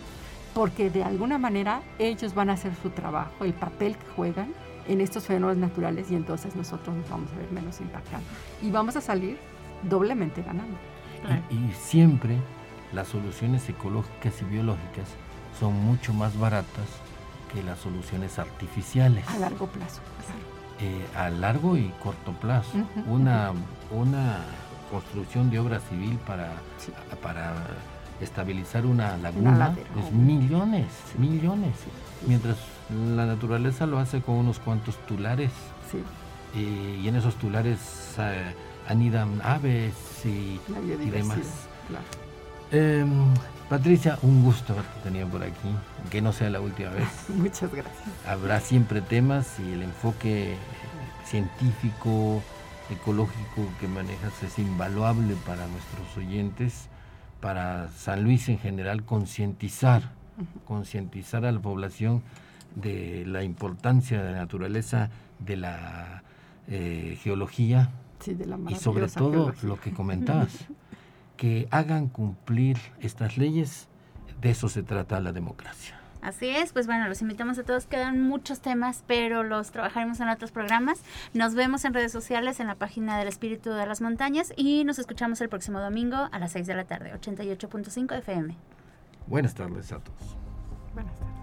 porque 0.54 0.90
de 0.90 1.04
alguna 1.04 1.38
manera 1.38 1.82
ellos 2.00 2.34
van 2.34 2.50
a 2.50 2.54
hacer 2.54 2.74
su 2.82 2.90
trabajo, 2.90 3.44
el 3.44 3.54
papel 3.54 3.98
que 3.98 4.08
juegan 4.16 4.54
en 4.88 5.02
estos 5.02 5.26
fenómenos 5.26 5.58
naturales 5.58 6.12
y 6.12 6.16
entonces 6.16 6.56
nosotros 6.56 6.96
nos 6.96 7.10
vamos 7.10 7.32
a 7.34 7.38
ver 7.38 7.52
menos 7.52 7.82
impactados 7.82 8.26
y 8.62 8.72
vamos 8.72 8.96
a 8.96 9.02
salir 9.02 9.38
doblemente 9.84 10.42
ganando. 10.42 10.78
Y, 11.50 11.74
siempre 11.74 12.38
las 12.94 13.08
soluciones 13.08 13.68
ecológicas 13.68 14.42
y 14.42 14.46
biológicas 14.46 15.10
son 15.60 15.74
mucho 15.74 16.14
más 16.14 16.38
baratas 16.38 16.88
que 17.52 17.64
las 17.64 17.80
soluciones 17.80 18.38
artificiales. 18.38 19.28
A 19.30 19.40
largo 19.40 19.68
plazo, 19.68 20.02
eh, 20.80 21.06
a 21.18 21.30
largo 21.30 21.78
y 21.78 21.92
corto 22.04 22.32
plazo. 22.34 22.78
una, 23.08 23.52
una 23.92 24.46
construcción 24.96 25.50
de 25.50 25.60
obra 25.60 25.80
civil 25.80 26.18
para, 26.26 26.54
para 27.22 27.54
estabilizar 28.22 28.86
una 28.86 29.18
laguna 29.18 29.76
es 30.00 30.12
millones, 30.14 30.88
millones. 31.18 31.76
Mientras 32.26 32.56
la 32.90 33.26
naturaleza 33.26 33.86
lo 33.86 34.00
hace 34.00 34.22
con 34.22 34.36
unos 34.36 34.60
cuantos 34.60 34.96
tulares. 35.06 35.52
Eh, 36.56 37.02
y 37.04 37.08
en 37.10 37.16
esos 37.18 37.36
tulares 37.36 37.80
eh, 38.18 38.54
anidan 38.88 39.42
aves 39.44 39.94
y, 40.24 40.60
demás. 41.12 41.68
Em, 42.72 43.34
Patricia, 43.70 44.18
un 44.22 44.44
gusto 44.46 44.72
haberte 44.72 45.00
tenido 45.04 45.28
por 45.28 45.44
aquí, 45.44 45.76
que 46.10 46.22
no 46.22 46.32
sea 46.32 46.50
la 46.50 46.62
última 46.62 46.92
vez. 46.92 47.10
Muchas 47.36 47.70
gracias. 47.74 48.08
Habrá 48.26 48.62
siempre 48.62 49.02
temas 49.02 49.60
y 49.60 49.74
el 49.74 49.84
enfoque 49.84 50.56
científico, 51.26 52.42
ecológico 52.90 53.68
que 53.80 53.88
manejas 53.88 54.44
es 54.44 54.60
invaluable 54.60 55.36
para 55.46 55.68
nuestros 55.68 56.18
oyentes, 56.18 56.90
para 57.42 57.90
San 57.90 58.24
Luis 58.24 58.50
en 58.50 58.60
general, 58.60 59.04
concientizar, 59.04 60.12
concientizar 60.66 61.46
a 61.46 61.52
la 61.52 61.60
población 61.60 62.22
de 62.76 63.24
la 63.26 63.44
importancia 63.44 64.22
de 64.22 64.32
la 64.32 64.38
naturaleza, 64.38 65.10
de 65.40 65.58
la 65.58 66.24
eh, 66.68 67.18
geología 67.22 67.92
y 68.70 68.76
sobre 68.76 69.08
todo 69.08 69.54
lo 69.64 69.80
que 69.80 69.92
comentabas, 69.92 70.66
que 71.38 71.68
hagan 71.72 72.08
cumplir 72.08 72.78
estas 73.00 73.38
leyes, 73.38 73.88
de 74.42 74.52
eso 74.52 74.70
se 74.70 74.84
trata 74.84 75.20
la 75.20 75.32
democracia. 75.32 76.00
Así 76.26 76.50
es, 76.50 76.74
pues 76.74 76.88
bueno, 76.88 77.08
los 77.08 77.22
invitamos 77.22 77.60
a 77.60 77.64
todos. 77.64 77.86
Quedan 77.86 78.20
muchos 78.20 78.60
temas, 78.60 79.04
pero 79.06 79.44
los 79.44 79.70
trabajaremos 79.70 80.20
en 80.20 80.30
otros 80.30 80.52
programas. 80.52 81.04
Nos 81.36 81.54
vemos 81.54 81.86
en 81.86 81.94
redes 81.94 82.12
sociales, 82.12 82.60
en 82.60 82.66
la 82.66 82.74
página 82.74 83.20
del 83.20 83.28
Espíritu 83.28 83.70
de 83.70 83.86
las 83.86 84.02
Montañas 84.02 84.52
y 84.58 84.86
nos 84.86 84.98
escuchamos 84.98 85.40
el 85.42 85.50
próximo 85.50 85.80
domingo 85.80 86.28
a 86.32 86.40
las 86.40 86.54
6 86.54 86.66
de 86.66 86.74
la 86.74 86.86
tarde, 86.86 87.14
88.5 87.14 88.18
FM. 88.18 88.56
Buenas 89.28 89.54
tardes 89.54 89.92
a 89.92 90.00
todos. 90.00 90.36
Buenas 90.96 91.14
tardes. 91.14 91.36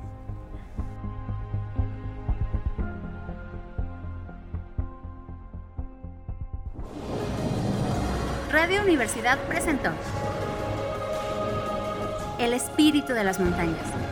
Radio 8.51 8.83
Universidad 8.83 9.39
presentó 9.47 9.93
El 12.41 12.53
Espíritu 12.53 13.13
de 13.13 13.23
las 13.23 13.39
Montañas 13.39 14.12